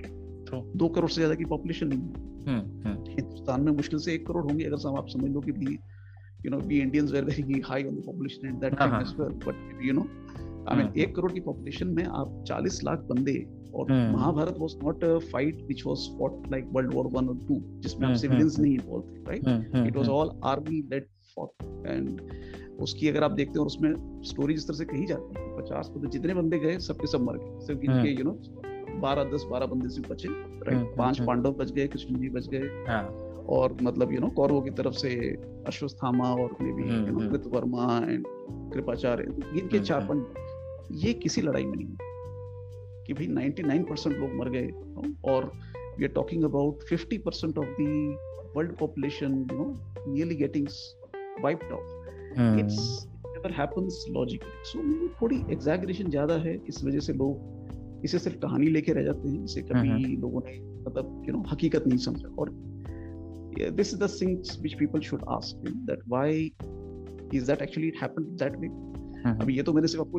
दो 0.83 0.89
करोड़ 0.89 1.11
से 1.11 1.15
ज़्यादा 1.15 1.35
की 1.35 1.45
population 1.45 1.89
नहीं 1.89 2.01
है। 2.01 2.25
हम्म, 2.47 2.89
हम्म। 2.89 3.11
हिंदुस्तान 3.11 3.63
में 3.63 3.73
मुश्किल 3.73 3.99
से 3.99 4.15
एक 4.15 4.27
करोड़ 4.27 4.45
होंगे 4.45 4.65
अगर 4.65 4.99
आप 4.99 5.09
समझ 5.09 5.31
लो 5.31 5.41
कि 5.41 5.53
भी 5.53 5.79
you 6.45 6.51
know 6.51 6.59
we 6.69 6.79
Indians 6.81 7.13
were 7.13 7.25
very 7.25 7.61
high 7.69 7.85
on 7.85 7.97
the 7.97 8.03
population 8.07 8.49
at 8.49 8.55
that 8.61 8.79
time 8.79 8.95
as 9.01 9.15
well 9.21 9.33
but 9.47 9.85
you 9.85 9.93
know 9.93 10.07
I 10.69 10.77
mean 10.77 10.93
एक 10.97 11.17
करोड़ 11.17 11.33
की 11.33 11.41
पॉपुलेशन 11.41 11.89
में 11.89 12.05
आप 12.05 12.45
40 12.45 12.85
लाख 12.85 12.99
बंदे 12.99 13.47
और 13.75 13.85
hmm. 13.85 14.17
Mahabharat 14.17 14.57
was 14.59 14.77
not 14.85 15.05
a 15.05 15.19
fight 15.19 15.57
which 15.57 15.87
was 15.87 15.99
fought 16.19 16.49
like 16.53 16.69
world 16.73 16.95
war 16.95 17.07
1 17.07 17.29
और 17.29 17.37
2 17.51 17.61
जिसमें 17.83 18.09
आप 18.09 18.15
civilians 18.15 18.59
नहीं 18.59 18.75
इन्वॉल्व 18.75 19.05
थे 19.05 19.23
right 19.23 19.87
it 19.87 19.97
was 19.97 20.09
all 20.09 20.41
army 20.45 20.89
led 20.93 21.07
fought 21.37 21.51
and 21.87 22.21
उसकी 22.81 23.09
अगर 23.09 23.25
आप 23.25 23.31
देखते 23.31 23.59
हो 23.59 23.65
उसमें 23.65 24.23
स्टोरी 24.23 24.55
जिस 24.55 24.69
तरह 24.69 24.77
से 24.77 24.85
कही 24.85 25.07
जाती 25.07 25.41
है 25.41 25.57
पचास 25.59 25.91
तो 25.95 26.07
जितने 26.07 26.35
बंदे 26.35 26.59
गए 26.59 26.79
सबके 26.79 27.07
सब 27.07 27.21
मर 27.21 27.37
गए। 27.37 27.67
सिर्फ़ 27.67 27.81
इनके 27.81 28.11
यू 28.11 28.25
नो 28.25 28.39
बारह 29.01 29.25
दस 29.25 29.47
बारह 29.51 29.67
बंदे 29.67 29.89
सिर्फ़ 29.89 30.13
बचे 30.13 30.29
राइट 30.31 30.97
पाँच 30.99 31.21
पांडव 31.21 31.53
बच 31.53 31.73
गए 31.73 31.87
कृष्ण 31.87 32.17
जी 32.17 32.29
बच 32.29 32.49
गए। 32.49 32.85
हाँ। 32.89 33.05
और 33.49 33.77
मतलब 33.83 34.13
यू 34.13 34.21
नो 34.21 34.29
कौरवों 34.29 34.63
की 34.63 34.71
तरफ़ 34.71 34.95
से 34.95 35.31
अश्वस्थामा 35.67 36.31
और 36.35 36.57
may 36.61 36.73
be 36.73 36.83
you 36.83 37.19
know 37.19 37.31
Kritavarma 37.31 38.01
and 38.11 38.25
Kripacharya 38.73 39.25
इनके 39.59 39.81
चार 39.81 40.01
पाँच 40.01 40.27
ये 40.93 41.13
किसी 41.13 41.43
लड़ाई 41.43 41.65
में 41.65 41.77
नहीं 41.77 41.87
है 41.87 41.97
कि 43.07 43.13
भाई 43.13 43.51
99 43.51 43.89
परसेंट 43.89 44.17
लोग 44.17 44.31
मर 44.35 44.51
गए 44.51 44.69
और 45.33 45.53
we 45.99 46.05
are 46.05 46.13
talking 46.13 46.45
about 46.45 46.79
50 46.93 47.19
percent 47.19 47.59
of 47.59 47.67
the 47.67 48.19
world 48.57 48.77
population 48.77 49.27
you 49.27 49.59
know 49.59 49.75
nearly 50.13 50.35
getting 50.35 50.67
wiped 51.43 51.73
off 51.73 51.87
it's 52.61 53.07
never 53.27 53.53
happens 53.53 54.05
logically 54.11 54.51
so 54.65 55.09
थोड़ी 55.09 55.37
एग्जैगरेशन 55.37 56.11
ज़्यादा 56.11 56.35
है 56.35 56.59
इस 56.69 56.85
वजह 56.85 56.99
से 56.99 57.13
लोग 57.13 57.57
इसे 58.05 58.19
सिर्फ़ 58.19 58.39
कहानी 58.39 58.67
लेके 58.67 58.93
रह 58.93 59.03
जाते 59.03 59.29
हैं 59.29 59.45
इसे 59.45 59.63
कभी 59.63 60.17
लोगों 60.17 60.41
ने 60.47 60.61
मतलब 60.61 61.23
यू 61.29 61.33
नो 61.33 61.45
हकीकत 61.53 61.87
नहीं 61.87 61.99
समझा। 61.99 62.29
और 62.29 62.51
this 63.71 63.95
is 63.95 64.05
the 64.05 64.09
things 64.09 64.65
which 64.65 64.79
people 64.79 65.01
should 65.01 65.25
ask 65.39 65.57
you 65.57 65.71
know, 65.71 65.87
that 65.87 65.99
why 66.07 66.51
is 67.33 67.47
that 67.47 67.63
actually 67.67 67.89
it 67.89 67.97
happened 68.03 68.43
hmm. 69.27 69.41
अभी 69.43 69.57
ये 69.57 69.63
तो 69.63 69.73
मैंने 69.73 69.89
सिर्फ़ 69.89 70.07
आपको 70.07 70.19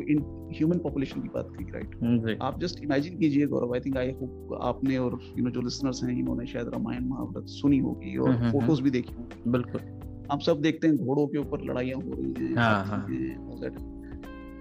ह्यूमन 0.58 0.78
पॉपुलेशन 0.78 1.20
की 1.20 1.28
बात 1.34 1.52
की 1.58 1.64
राइट 1.72 1.94
हम्म, 2.02 2.36
आप 2.42 2.60
जस्ट 2.60 2.82
इमेजिन 2.84 3.18
कीजिए 3.18 3.46
Gaurav 3.46 3.74
I 3.74 3.80
think 3.80 3.96
I 3.96 4.10
hope 4.20 4.58
आपने 4.62 4.98
और 4.98 5.18
यू 5.38 5.44
नो 5.44 5.50
जो 5.50 5.60
लिसनर्स 5.60 6.02
हैं 6.04 6.18
इन्होंने 6.18 6.46
शायद 6.46 6.68
रामायण 6.74 7.04
महाभारत 7.08 7.46
सुनी 7.50 7.78
होगी 7.78 8.16
और 8.16 8.32
फ़ोटोज़ 8.32 8.70
हम्म, 8.70 8.82
भी 8.84 8.90
देखी 8.90 9.14
होंगी। 9.14 9.50
बिल्कुल। 9.50 9.80
आप 10.32 10.40
सब 10.40 10.60
देखते 10.60 10.86
हैं 10.88 10.96
घोड़ों 10.96 11.26
के 11.26 11.38
ऊपर 11.38 11.64
लड़ाइयाँ 11.64 12.00
हो 12.00 12.14
रही 12.14 12.44
हैं 12.44 12.54
हाँ, 12.56 12.84
हाँ. 12.84 13.06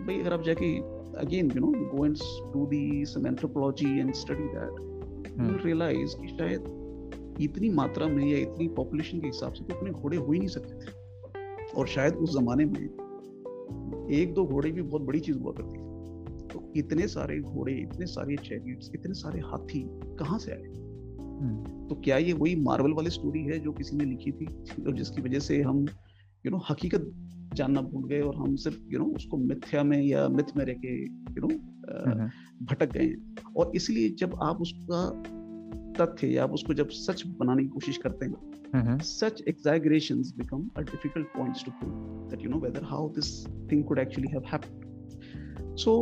भाई 0.07 0.19
अगर 0.19 0.33
आप 0.33 0.43
जाके 0.43 0.75
again 1.21 1.51
you 1.55 1.61
know 1.61 1.71
go 1.95 2.05
and 2.05 2.15
do 2.53 2.65
the 2.65 3.05
some 3.05 3.27
anthropology 3.27 3.99
and 3.99 4.13
study 4.15 4.47
that 4.55 5.39
you 5.41 5.57
realise 5.65 6.15
कि 6.21 6.27
शायद 6.27 6.75
इतनी 7.41 7.69
मात्रा 7.69 8.07
में 8.07 8.23
या 8.25 8.37
इतनी 8.37 8.67
पॉपुलेशन 8.77 9.19
के 9.19 9.27
हिसाब 9.27 9.53
से 9.53 9.63
तो 9.63 9.75
अपने 9.75 9.91
घोड़े 9.91 10.17
हो 10.17 10.31
ही 10.31 10.39
नहीं 10.39 10.47
सकते 10.49 10.85
थे। 10.85 10.95
और 11.77 11.87
शायद 11.87 12.15
उस 12.15 12.37
जमाने 12.39 12.65
में 12.65 12.87
एक 14.11 14.33
दो 14.33 14.45
घोड़े 14.45 14.71
भी 14.71 14.81
बहुत 14.81 15.01
बड़ी 15.01 15.19
चीज़ 15.19 15.37
हुआ 15.37 15.51
करती 15.51 15.77
थी। 15.77 15.87
तो 16.47 16.73
इतने 16.75 17.07
सारे 17.07 17.39
घोड़े 17.39 17.73
इतने 17.73 18.05
सारे 18.05 18.35
चैरियट्स 18.35 18.91
इतने 18.95 19.13
सारे 19.13 19.39
हाथी 19.39 19.89
कहाँ 19.91 20.39
से 20.39 20.51
आए? 20.51 20.63
हम्म। 21.41 21.87
तो 21.87 21.95
क्या 21.95 22.17
ये 22.17 22.33
वही 22.33 22.55
मार्वल 22.55 22.93
वाली 22.93 23.09
स्टोरी 23.09 23.39
है 23.39 23.59
जो 23.59 23.71
किसी 23.71 23.95
ने 23.95 24.05
लिखी 24.05 24.31
थी? 24.31 24.45
और 24.87 24.95
जिसकी 24.95 25.21
वजह 25.21 25.39
से 25.39 25.61
हम 25.61 25.85
यू 26.45 26.49
नो 26.49 26.57
हकीकत 26.69 27.11
जानना 27.53 27.81
भूल 27.81 28.09
गए 28.09 28.21
और 28.21 28.35
हम 28.35 28.55
सिर्फ़ 28.55 28.77
यू 28.93 28.99
नो 28.99 29.05
उसको 29.05 29.37
मिथ्या 29.37 29.83
में 29.83 30.01
या 30.01 30.29
मिथ 30.29 30.57
में 30.57 30.65
रह 30.65 30.73
के 30.73 31.03
यू 31.03 31.47
नो 31.47 31.47
भटक 32.65 32.91
गए 32.91 33.13
और 33.57 33.71
इसलिए 33.75 34.09
जब 34.09 34.39
आप 34.43 34.61
उसका 34.61 35.23
तथ्य 36.01 36.27
या 36.27 36.43
आप 36.43 36.51
उसको 36.53 36.73
जब 36.73 36.89
सच 36.97 37.23
बनाने 37.39 37.63
की 37.63 37.69
कोशिश 37.69 37.97
करते 37.97 38.25
हैं 38.25 38.97
such 38.99 39.43
exaggeration 39.47 40.21
become 40.37 40.69
a 40.77 40.81
difficult 40.81 41.27
point 41.27 41.65
to 41.65 41.71
prove 41.71 42.29
that 42.29 42.43
you 42.43 42.49
know 42.49 42.59
whether 42.59 42.83
how 42.83 43.09
this 43.09 43.31
thing 43.71 43.83
could 43.83 43.99
actually 43.99 44.31
have 44.31 44.43
happen 44.53 45.75
so 45.75 45.93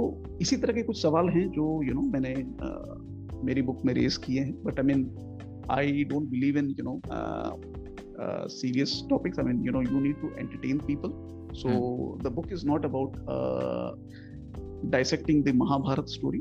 इसी 0.41 0.57
तरह 0.57 0.73
के 0.73 0.83
कुछ 0.83 1.01
सवाल 1.01 1.29
हैं 1.29 1.47
जो 1.51 1.63
यू 1.83 1.89
you 1.89 1.95
नो 1.95 2.01
know, 2.01 2.13
मैंने 2.13 2.33
uh, 2.35 3.43
मेरी 3.45 3.61
बुक 3.61 3.85
में 3.85 3.93
रेज 3.93 4.17
किए 4.17 4.41
हैं 4.41 4.63
but 4.63 4.79
I 4.79 4.85
mean 4.85 5.05
I 5.71 6.03
don't 6.03 6.29
believe 6.29 6.57
in 6.57 6.75
you 6.79 6.83
know 6.83 6.99
serious 8.47 9.01
topics 9.09 9.39
I 9.39 9.45
mean 9.45 9.63
you 9.65 9.71
know 9.71 9.81
you 9.81 9.99
need 9.99 10.21
to 10.21 10.29
entertain 10.39 10.77
people 10.77 11.09
so 11.53 11.69
the 12.23 12.33
book 12.35 12.51
is 12.53 12.65
not 12.67 12.85
about 12.85 13.17
dissecting 14.91 15.43
the 15.43 15.55
Mahabharat 15.55 16.05
story 16.07 16.39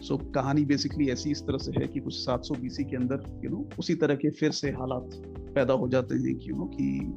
so 0.00 0.14
so, 0.14 0.34
कहानी 0.34 0.64
basically 0.64 1.08
ऐसी 1.08 1.30
इस 1.30 1.42
तरह 1.42 1.58
से 1.58 1.72
है 1.80 1.86
कि 1.86 2.00
कुछ 2.00 2.28
700 2.28 2.58
BC 2.58 2.84
के 2.84 2.96
अंदर 2.96 3.14
यू 3.14 3.50
you 3.50 3.58
नो 3.58 3.64
know, 3.64 3.78
उसी 3.78 3.94
तरह 3.94 4.14
के 4.14 4.30
फिर 4.30 4.50
से 4.50 4.70
हालात 4.70 5.10
पैदा 5.54 5.74
हो 5.74 5.88
जाते 5.88 6.14
हैं 6.14 6.34
कि 6.34 6.50
यू 6.50 6.56
नो 6.56 6.64
कि 6.64 7.12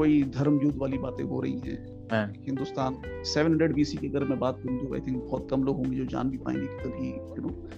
वही 0.00 0.22
धर्म 0.22 0.60
युद्ध 0.62 0.78
वाली 0.78 0.98
बातें 0.98 1.24
हो 1.24 1.40
रही 1.40 1.52
हैं। 1.52 1.94
हाँ। 2.12 2.32
हिंदुस्तान 2.36 3.22
700 3.24 3.74
बीसी 3.74 3.96
की 3.96 4.08
अगर 4.08 4.24
मैं 4.24 4.38
बात 4.38 4.58
करूँ 4.58 4.86
तो 4.86 4.94
आई 4.94 5.00
थिंक 5.00 5.22
बहुत 5.22 5.48
कम 5.50 5.64
लोग 5.64 5.76
होंगे 5.76 5.96
जो 5.96 6.04
जान 6.04 6.30
भी 6.30 6.38
पाएँगे 6.38 6.66
कि 6.66 6.76
कभी 6.76 7.08
यू 7.08 7.42
नो 7.42 7.68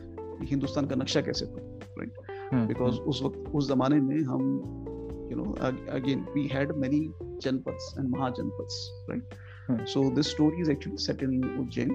हिंदुस्तान 0.44 0.86
का 0.86 0.96
नक्शा 0.96 1.20
कैसे 1.20 1.46
था 1.46 1.78
राइट 1.98 2.12
बिकॉज़ 2.68 2.94
उस 2.94 3.22
वक्त 3.22 3.38
उस 3.54 3.68
जमाने 3.68 4.00
में 4.00 4.22
हम 4.22 4.40
you 5.32 5.36
know 5.36 5.52
again 5.92 6.20
we 6.34 6.46
had 6.46 6.72
many 6.72 7.10
janapads 7.42 7.94
and 7.98 8.08
mahajanapads 8.08 9.06
right 9.10 9.24
so 9.88 10.10
this 10.10 10.26
story 10.26 10.60
is 10.60 10.70
actually 10.70 10.96
set 10.96 11.22
in 11.22 11.44
Ujjain. 11.44 11.90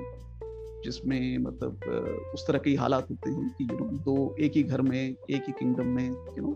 जिसमें 0.84 1.38
मतलब 1.40 2.32
उस 2.34 2.46
तरह 2.48 2.60
के 2.60 2.76
हालात 2.76 3.10
होते 3.10 3.30
हैं 3.30 3.50
कि 3.58 3.68
यू 3.72 3.78
नो 3.78 3.86
दो 4.04 4.16
एक 4.42 4.52
ही 4.56 4.64
घर 4.64 4.82
में 4.82 5.00
एक 5.00 5.44
ही 5.48 5.54
किंगडम 5.60 5.88
में 5.88 6.08
यू 6.08 6.44
नो 6.44 6.56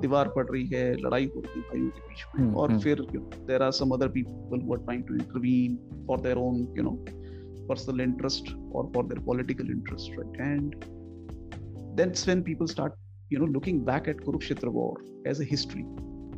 दीवार 0.00 0.28
पड़ 0.36 0.46
रही 0.46 0.66
है 0.66 0.84
लड़ाई 0.96 1.26
हो 1.34 1.40
रही 1.40 1.60
है 1.60 1.68
भाइयों 1.68 1.88
के 1.88 2.08
बीच 2.08 2.24
में 2.34 2.44
हम्म, 2.44 2.54
और 2.56 2.70
हम्म। 2.70 2.80
फिर 2.80 3.00
there 3.46 3.62
are 3.62 3.70
some 3.72 3.90
other 3.90 4.08
people 4.08 4.60
who 4.60 4.72
are 4.74 4.80
trying 4.80 5.04
to 5.04 5.14
intervene 5.14 5.78
for 6.06 6.20
their 6.20 6.38
own 6.38 6.60
you 6.78 6.82
know 6.82 6.96
personal 7.68 8.00
interest 8.00 8.54
और 8.74 8.90
for 8.94 9.06
their 9.06 9.22
political 9.22 9.70
interest 9.70 10.18
right 10.18 10.40
and 10.42 10.84
that's 11.98 12.26
when 12.26 12.44
people 12.44 12.68
start 12.68 13.00
you 13.30 13.40
know 13.40 13.48
looking 13.48 13.82
back 13.84 14.08
at 14.08 14.22
kurukshetra 14.28 14.72
war 14.72 14.92
as 15.26 15.40
a 15.40 15.46
history 15.46 15.84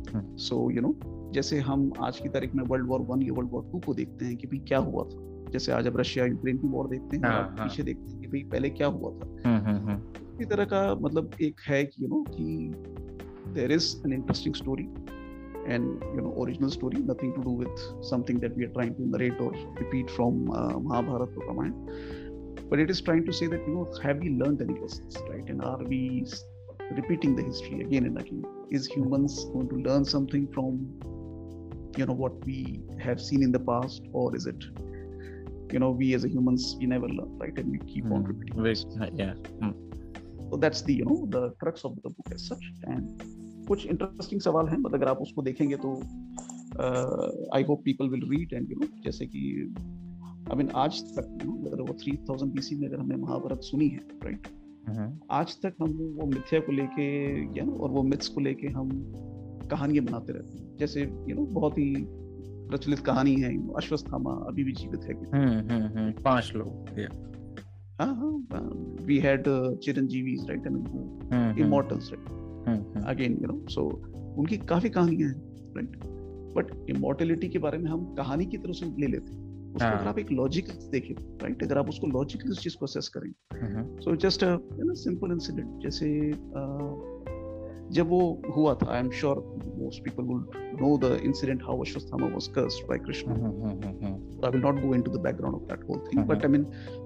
hmm. 0.07 0.25
so 0.47 0.63
you 0.69 0.83
know 0.87 0.95
जैसे 1.33 1.59
हम 1.59 1.91
आज 2.01 2.19
की 2.19 2.29
तारीख 2.29 2.53
में 2.55 2.63
world 2.63 2.87
war 2.87 3.01
one 3.07 3.21
या 3.21 3.33
world 3.33 3.51
war 3.51 3.63
two 3.71 3.79
को 3.85 3.93
देखते 3.93 4.25
हैं 4.25 4.35
कि 4.37 4.47
भाई 4.47 4.59
क्या 4.67 4.77
हुआ 4.79 5.03
था 5.03 5.26
जैसे 5.51 5.71
आज 5.71 5.87
अब 5.87 5.97
रशिया 5.99 6.25
यूक्रेन 6.25 6.57
की 6.57 6.67
वॉर 6.67 6.87
देखते 6.87 7.17
हैं 7.17 7.23
हाँ, 7.23 7.41
हाँ। 7.57 7.67
पीछे 7.67 7.83
देखते 7.83 8.11
हैं 8.11 8.19
कि 8.21 8.27
भाई 8.27 8.43
पहले 8.51 8.69
क्या 8.69 8.87
हुआ 8.87 9.11
था। 9.11 9.27
हम्म, 9.45 9.59
हम्म, 9.67 9.89
हम्म। 9.89 10.25
इसी 10.33 10.45
तरह 10.45 10.65
का 10.65 10.83
मतलब 10.95 11.31
एक 11.41 11.61
है 11.67 11.83
कि 11.85 12.03
यू 12.03 12.07
नो 12.07 12.23
कि 12.29 13.53
there 13.53 13.71
is 13.71 13.95
an 14.05 14.13
interesting 14.13 14.55
story 14.55 14.83
and 15.67 15.85
you 16.05 16.21
know 16.21 16.33
original 16.41 16.69
story 16.69 17.01
nothing 17.03 17.33
to 17.33 17.41
do 17.41 17.55
with 17.59 18.03
something 18.09 18.39
that 18.39 18.57
we 18.57 18.65
are 18.65 18.71
trying 18.71 18.95
to 18.95 19.05
narrate 19.05 19.41
और 19.41 19.55
रिपीट 19.79 20.09
फ्रॉम 20.09 20.43
महाभारत 20.43 21.37
और 21.37 21.45
Ramayan 21.47 21.71
but 22.69 22.79
it 22.79 22.89
is 22.89 23.03
trying 23.03 23.25
to 23.25 23.31
say 23.31 23.47
that 23.47 23.67
you 23.67 23.73
know 23.73 23.83
have 24.03 24.19
we 24.19 24.29
learn 24.37 24.57
any 24.61 24.73
lesson 24.73 25.29
right 25.29 25.49
and 25.49 25.61
are 25.63 25.83
we 25.85 26.01
repeating 26.91 27.37
the 27.37 27.45
history 27.45 27.83
again 27.83 28.05
and 28.05 28.17
again 28.17 28.43
is 28.73 28.89
humans 28.93 29.43
going 29.53 29.69
to 29.69 29.77
learn 29.81 30.03
something 30.11 30.47
from 30.47 30.75
you 31.99 32.05
know 32.05 32.13
what 32.15 32.45
we 32.45 32.61
have 33.05 33.15
seen 33.27 33.43
in 33.43 33.51
the 33.51 33.65
past 33.67 34.13
और 34.15 34.35
is 34.35 34.49
it 34.49 34.71
you 35.73 35.79
know 35.79 35.91
we 35.91 36.13
as 36.15 36.23
a 36.23 36.29
humans 36.29 36.75
we 36.79 36.85
never 36.85 37.07
learn 37.07 37.37
right 37.37 37.57
and 37.57 37.71
we 37.71 37.79
keep 37.91 38.05
mm. 38.05 38.13
on 38.15 38.21
hmm. 38.21 38.31
repeating 38.31 38.63
Very, 38.63 39.11
yeah 39.15 39.33
mm. 39.61 39.73
so 40.49 40.57
that's 40.57 40.81
the 40.81 40.93
you 40.93 41.05
know 41.05 41.25
the 41.35 41.51
crux 41.61 41.83
of 41.83 41.95
the 42.03 42.09
book 42.09 42.31
as 42.37 42.47
such 42.47 42.65
and 42.93 43.25
कुछ 43.67 43.85
interesting 43.85 44.41
सवाल 44.41 44.67
हैं 44.67 44.77
मतलब 44.77 44.95
अगर 44.95 45.07
आप 45.07 45.21
उसको 45.21 45.41
देखेंगे 45.43 45.77
तो 45.85 45.89
I 47.55 47.63
hope 47.69 47.81
people 47.85 48.09
will 48.09 48.21
read 48.29 48.53
and 48.53 48.71
you 48.71 48.77
know 48.79 48.87
जैसे 49.05 49.25
कि 49.25 49.41
आई 50.51 50.57
मीन 50.57 50.69
आज 50.83 51.01
तक 51.17 51.43
अगर 51.67 51.81
वो 51.81 51.93
थ्री 52.03 52.15
थाउज़ेंड 52.29 52.53
बीसी 52.53 52.75
में 52.75 52.87
अगर 52.87 52.99
हमने 52.99 53.15
महाभारत 53.15 53.67
सुनी 53.71 53.87
है 53.87 53.99
राइट 54.23 54.47
आज 55.31 55.55
तक 55.63 55.73
हम 55.81 55.91
वो 56.19 56.27
मिथ्या 56.27 56.59
को 56.67 56.71
लेके 56.71 57.07
या 57.59 57.65
और 57.65 57.91
वो 57.91 58.03
मिथ्स 58.03 58.27
को 58.35 58.41
लेके 58.41 58.67
हम 58.77 58.89
कहानियाँ 59.71 60.05
बनाते 60.05 60.33
रहते 60.33 60.57
हैं 60.57 60.77
जैसे 60.77 61.01
यू 61.01 61.35
नो 61.35 61.45
बहुत 61.59 61.77
ही 61.77 61.93
प्रचलित 62.67 62.99
कहानी 62.99 63.35
है 63.35 63.55
अश्वस्थामा 63.77 64.31
अभी 64.47 64.63
भी 64.63 64.71
जीवित 64.71 65.03
है 65.03 65.13
हम्म, 65.13 65.73
हम्म, 65.73 65.97
हम्म, 65.97 66.11
पाँच 66.11 66.51
लोग 66.55 66.99
हाँ 68.01 68.15
हाँ 68.15 68.61
we 69.05 69.17
had 69.17 69.43
chiranjeevi 69.83 70.35
right 70.49 70.67
immortals 71.59 72.11
right 72.13 72.29
again 73.07 73.33
you 73.33 73.47
know 73.47 73.65
so 73.69 73.81
उनकी 74.37 74.57
काफ़ी 74.57 74.89
कहानियाँ 74.89 75.29
हैं 75.29 75.73
राइट 75.75 75.97
बट 76.57 76.89
इमोर्टेलिटी 76.89 77.49
के 77.49 77.59
बारे 77.59 77.77
में 77.77 77.91
हम 77.91 78.05
कहानी 78.15 78.45
की 78.45 78.57
तरह 78.57 78.73
से 78.73 78.85
ले 78.85 79.07
लेते 79.07 79.33
हैं। 79.33 79.45
उसको 79.75 79.85
हाँ. 79.85 79.97
अगर 79.99 80.07
आप 80.07 80.19
एक 80.19 80.31
लॉजिक 80.31 80.67
देखें 80.91 81.15
राइट 81.15 81.63
अगर 81.63 81.77
आप 81.77 81.89
उसको 81.89 82.07
लॉजिकली 82.07 82.51
उस 82.51 82.63
चीज़ 82.63 82.77
को 82.77 82.85
असेस 82.85 83.07
करें 83.07 83.31
so 84.01 84.15
just 84.15 84.43
you 84.43 84.83
know 84.83 84.93
simple 84.93 85.31
incident 85.31 85.83
जैसे 85.83 86.07
जब 87.95 88.09
वो 88.09 88.19
हुआ 88.55 88.73
था 88.81 88.91
I 88.93 88.99
am 88.99 89.09
sure 89.19 89.39
most 89.79 90.03
people 90.03 90.23
will 90.31 90.77
know 90.81 90.97
the 91.03 91.11
incident 91.25 91.63
how 91.63 91.81
Ashwatthama 91.81 92.27
was 92.33 92.47
cursed 92.57 92.87
by 92.89 92.99
Krishna 93.07 93.31
I 94.45 94.51
will 94.51 94.61
not 94.61 94.81
go 94.85 94.93
into 94.95 95.11
the 95.17 95.21
background 95.27 95.55
of 95.55 95.67
that 95.73 95.89
whole 95.89 95.99
thing 96.11 96.25
but 96.31 96.45
I 96.45 96.51
mean 96.57 96.63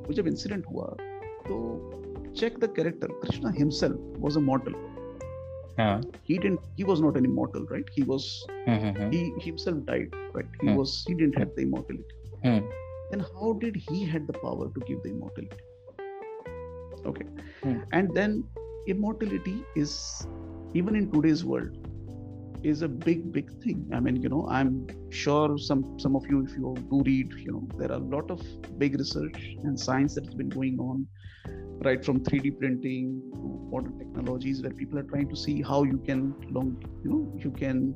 वो 0.08 0.14
जब 0.22 0.28
incident 0.36 0.66
हुआ 0.74 0.96
तो 1.50 1.58
check 2.40 2.58
the 2.64 2.68
character 2.76 3.08
krishna 3.22 3.50
himself 3.56 4.20
was 4.26 4.38
a 4.42 4.44
mortal 4.44 4.76
yeah. 5.80 6.06
he 6.30 6.38
didn't 6.46 6.70
he 6.78 6.86
was 6.92 7.02
not 7.06 7.20
an 7.22 7.28
immortal 7.30 7.66
right 7.72 7.92
he 7.98 8.04
was 8.12 8.28
mm-hmm. 8.52 9.02
he 9.16 9.20
himself 9.48 9.82
died 9.90 10.16
right 10.38 10.56
he 10.62 10.70
mm. 10.70 10.78
was 10.82 10.94
he 11.10 11.18
didn't 11.22 11.42
have 11.42 11.52
the 11.58 11.66
immortality 11.66 12.22
Hmm. 12.44 12.60
Then 13.12 13.20
how 13.20 13.54
did 13.54 13.76
he 13.76 14.04
had 14.06 14.26
the 14.26 14.34
power 14.34 14.70
to 14.74 14.80
give 14.82 15.04
the 15.04 15.10
immortality? 15.10 15.64
Okay, 17.06 17.26
hmm. 17.64 17.78
and 17.92 18.14
then 18.14 18.44
immortality 18.88 19.64
is 19.76 20.28
even 20.75 20.97
in 20.97 21.11
today's 21.11 21.45
world 21.45 21.87
is 22.63 22.83
a 22.83 22.89
big 22.89 23.33
big 23.33 23.51
thing 23.63 23.89
i 23.97 24.01
mean 24.01 24.17
you 24.25 24.29
know 24.29 24.47
i'm 24.51 24.87
sure 25.11 25.59
some 25.59 25.83
some 26.05 26.17
of 26.17 26.25
you 26.31 26.45
if 26.45 26.57
you 26.57 26.75
do 26.91 27.03
read 27.09 27.33
you 27.45 27.53
know 27.53 27.63
there 27.79 27.91
are 27.93 28.01
a 28.01 28.09
lot 28.17 28.31
of 28.31 28.41
big 28.79 28.99
research 28.99 29.39
and 29.65 29.79
science 29.79 30.15
that's 30.15 30.35
been 30.35 30.49
going 30.49 30.79
on 30.89 31.07
right 31.89 32.05
from 32.05 32.21
3d 32.21 32.59
printing 32.59 33.23
to 33.33 33.47
modern 33.73 33.99
technologies 33.99 34.63
where 34.63 34.73
people 34.73 34.99
are 34.99 35.09
trying 35.15 35.29
to 35.29 35.37
see 35.37 35.57
how 35.63 35.83
you 35.85 35.99
can 36.09 36.35
long 36.51 36.71
you 37.05 37.11
know 37.11 37.23
you 37.45 37.51
can 37.51 37.95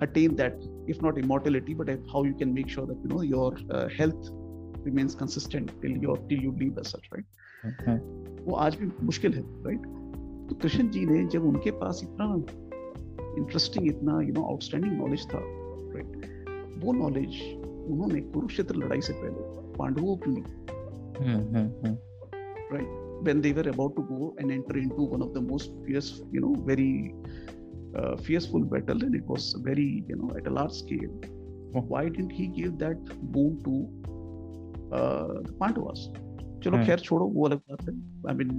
attain 0.00 0.36
that 0.36 0.54
if 0.86 1.02
not 1.02 1.18
immortality 1.18 1.74
but 1.74 1.88
how 2.12 2.22
you 2.24 2.34
can 2.34 2.54
make 2.54 2.68
sure 2.68 2.86
that 2.86 2.98
you 3.02 3.08
know 3.14 3.22
your 3.22 3.48
uh, 3.70 3.88
health 3.88 4.30
remains 4.84 5.14
consistent 5.14 5.70
till 5.82 5.96
your 6.06 6.16
till 6.28 6.40
you 6.48 6.52
leave 6.62 6.78
as 6.78 6.88
such 6.96 7.12
right 7.12 7.24
okay. 7.72 8.00
वो 8.44 8.54
आज 8.56 8.76
भी 8.76 8.86
मुश्किल 9.06 9.34
है 9.34 9.42
right 9.64 9.82
तो 10.49 10.55
कृष्ण 10.61 10.89
जी 10.95 11.05
ने 11.05 11.23
जब 11.33 11.45
उनके 11.47 11.71
पास 11.83 12.01
इतना 12.03 12.25
इंटरेस्टिंग 13.37 13.87
इतना 13.87 14.19
यू 14.21 14.33
नो 14.33 14.43
आउटस्टैंडिंग 14.51 14.97
नॉलेज 14.97 15.25
था 15.33 15.39
राइट 15.95 16.83
वो 16.83 16.93
नॉलेज 16.93 17.41
उन्होंने 17.63 18.21
कुरुक्षेत्र 18.35 18.75
लड़ाई 18.83 19.01
से 19.07 19.13
पहले 19.13 19.73
पांडवों 19.77 20.17
को 20.27 20.35
right 22.73 23.03
when 23.25 23.41
they 23.43 23.51
were 23.57 23.69
about 23.71 23.93
to 23.97 24.03
go 24.07 24.25
and 24.41 24.53
enter 24.53 24.73
into 24.79 25.03
one 25.11 25.21
of 25.25 25.29
the 25.35 25.41
most 25.43 25.77
fierce 25.85 26.09
you 26.33 26.41
know 26.45 26.49
very 26.69 26.89
uh, 27.99 28.15
fearful 28.25 28.65
battle 28.73 29.05
and 29.07 29.19
it 29.19 29.31
was 29.33 29.47
very 29.69 29.87
you 30.11 30.17
know 30.23 30.31
at 30.41 30.49
a 30.51 30.55
large 30.57 30.75
scale 30.79 31.15
Oh. 31.75 31.81
why 31.81 32.07
didn't 32.07 32.31
he 32.31 32.47
give 32.47 32.77
that 32.79 32.97
boon 33.33 33.59
to 33.65 33.73
uh, 34.97 35.41
the 35.47 35.53
pandavas 35.61 36.07
चलो 36.63 36.77
खैर 36.85 36.99
छोड़ो 36.99 37.25
वो 37.33 37.45
अलग 37.45 37.57
बात 37.69 37.81
है 37.87 37.93
I 38.29 38.35
mean 38.35 38.49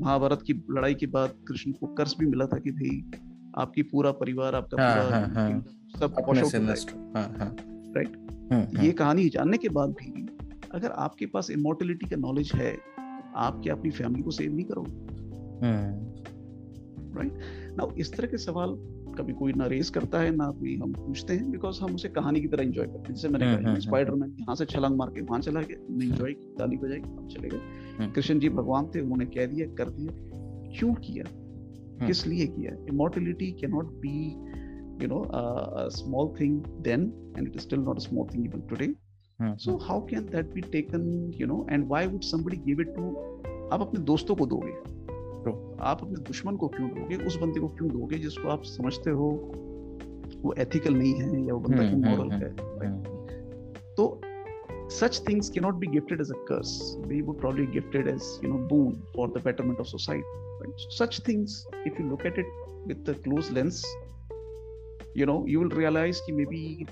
Mahabharat 0.00 0.42
की 0.46 0.52
लड़ाई 0.70 0.94
के 0.94 1.06
बाद 1.06 1.34
कृष्ण 1.48 1.72
को 1.72 1.86
कर्ज 1.86 2.16
भी 2.18 2.26
मिला 2.26 2.46
था 2.46 2.58
कि 2.58 2.70
भाई 2.70 3.10
आपकी 3.58 3.82
पूरा 3.82 4.12
परिवार 4.12 4.54
आपका 4.54 4.82
हाँ, 4.82 4.94
पूरा 4.94 5.18
हाँ, 5.18 5.26
हाँ, 5.34 5.64
सब 5.98 6.14
राइट 7.96 8.16
ये 8.84 8.92
कहानी 8.92 9.28
जानने 9.28 9.56
के 9.56 9.68
बाद 9.68 9.90
भी 9.90 10.26
अगर 10.74 10.90
आपके 10.90 11.26
पास 11.26 11.50
इमोर्टिलिटी 11.50 12.08
का 12.08 12.16
नॉलेज 12.16 12.52
है 12.54 12.78
आप 13.36 13.60
क्या 13.62 13.74
अपनी 13.74 13.90
फैमिली 13.90 14.22
को 14.22 14.30
सेव 14.30 14.54
नहीं 14.54 14.64
करोगे। 14.64 14.92
राइट 17.16 17.32
नाउ 17.76 17.90
इस 17.92 18.12
तरह 18.16 18.26
के 18.26 18.36
सवाल 18.36 18.70
कभी 19.14 19.32
कोई 19.32 19.52
ना 19.52 19.66
रेस 19.66 19.90
करता 19.90 20.20
है 20.20 20.36
ना 20.36 20.50
कोई 20.50 20.76
हम 20.76 20.92
पूछते 20.92 21.34
हैं 21.34 21.50
बिकॉज़ 21.50 21.80
हम 21.80 21.94
उसे 21.94 22.08
कहानी 22.08 22.40
की 22.40 22.48
तरह 22.48 22.62
एंजॉय 22.62 22.86
करते 22.86 22.98
हैं। 22.98 23.14
जैसे 23.14 23.28
मैंने 23.28 23.52
हम्म, 23.52 23.64
कहा 23.64 23.78
स्पाइडरमैन 23.78 24.22
हम्म, 24.22 24.32
हम्म। 24.32 24.42
यहाँ 24.42 24.54
से 24.54 24.64
छलांग 24.64 24.96
मार 24.96 25.08
के 25.08 25.20
वहाँ 25.20 25.40
चला 25.40 25.62
गया 25.62 26.04
एंजॉय 26.04 26.32
की 26.32 26.54
ताली 26.58 26.76
बजाई 26.76 27.00
हम 27.00 27.28
चले 27.28 27.48
गए। 27.48 27.60
कृष्ण 28.12 28.38
जी 28.38 28.48
भगवान 28.48 28.90
थे 28.94 29.00
उन्होंने 29.00 29.26
कह 29.26 29.46
दिया 29.46 29.66
कर 29.66 29.90
दिया। 29.90 30.12
क्यों 30.78 30.94
किया? 30.94 31.24
किस 32.06 32.26
लिए 32.26 32.46
किया? 32.46 32.72
Immortality 32.88 33.52
can 33.52 33.70
not 33.70 33.86
be 33.86 34.36
you 35.02 35.08
know 35.08 35.20
uh, 35.24 35.68
a 35.76 35.90
small 35.90 36.26
thing 36.38 36.56
then 36.86 37.04
and 37.34 37.48
it 37.48 37.54
is 37.54 37.62
still 37.62 37.84
not 37.84 37.96
a 37.96 38.04
small 38.06 38.26
thing 38.32 38.42
even 38.44 38.62
today. 38.72 38.88
mm-hmm. 39.38 39.54
so 39.56 39.78
how 39.78 40.00
can 40.00 40.26
that 40.26 40.54
be 40.54 40.62
taken 40.62 41.32
you 41.32 41.46
know 41.46 41.66
and 41.68 41.88
why 41.88 42.06
would 42.06 42.24
somebody 42.24 42.58
give 42.66 42.82
it 42.84 42.90
to 42.96 43.04
आप 43.72 43.80
अपने 43.80 44.00
दोस्तों 44.00 44.34
को 44.36 44.46
दोगे? 44.46 44.72
डॉ 45.44 45.52
आप 45.80 46.02
अपने 46.02 46.16
दुश्मन 46.16 46.56
को 46.56 46.68
क्यों 46.68 46.88
दोगे? 46.88 47.16
उस 47.16 47.36
बंदे 47.36 47.60
को 47.60 47.68
क्यों 47.68 47.90
दोगे 47.90 48.18
जिसको 48.18 48.48
आप 48.48 48.62
समझते 48.64 49.10
हो 49.10 49.52
वो 50.42 50.54
एथिकल 50.58 50.94
नहीं 50.94 51.14
है 51.14 51.46
या 51.46 51.54
वो 51.54 51.60
बंदा 51.60 51.82
हम्म, 51.82 52.02
क्यों 52.02 52.14
हम्म, 52.14 52.16
मॉरल 52.16 52.32
हम्म, 52.32 52.44
है? 52.44 53.20
तो 53.94 54.20
such 54.90 55.22
things 55.28 55.50
can 55.50 55.60
not 55.60 55.74
be 55.74 55.86
gifted 55.86 56.20
as 56.20 56.30
a 56.30 56.34
curse 56.34 56.94
we 56.98 57.22
would 57.22 57.40
probably 57.40 57.66
gifted 57.66 58.08
as 58.08 58.40
you 58.44 58.50
know 58.52 58.58
boon 58.58 58.92
for 59.16 59.28
the 59.28 59.42
betterment 59.44 59.80
of 59.80 59.86
society 59.86 60.70
such 60.78 61.22
things 61.28 61.66
if 61.86 62.02
you 62.02 62.08
look 62.08 62.26
at 62.26 62.38
it 62.38 62.46
with 62.86 62.96
the 62.96 63.16
close 63.24 63.50
lens 63.52 63.96
you 65.16 65.26
know 65.26 65.44
you 65.48 65.60
will 65.60 65.78
realise 65.78 66.20
कि 66.26 66.32
may 66.32 66.44
be 66.44 66.86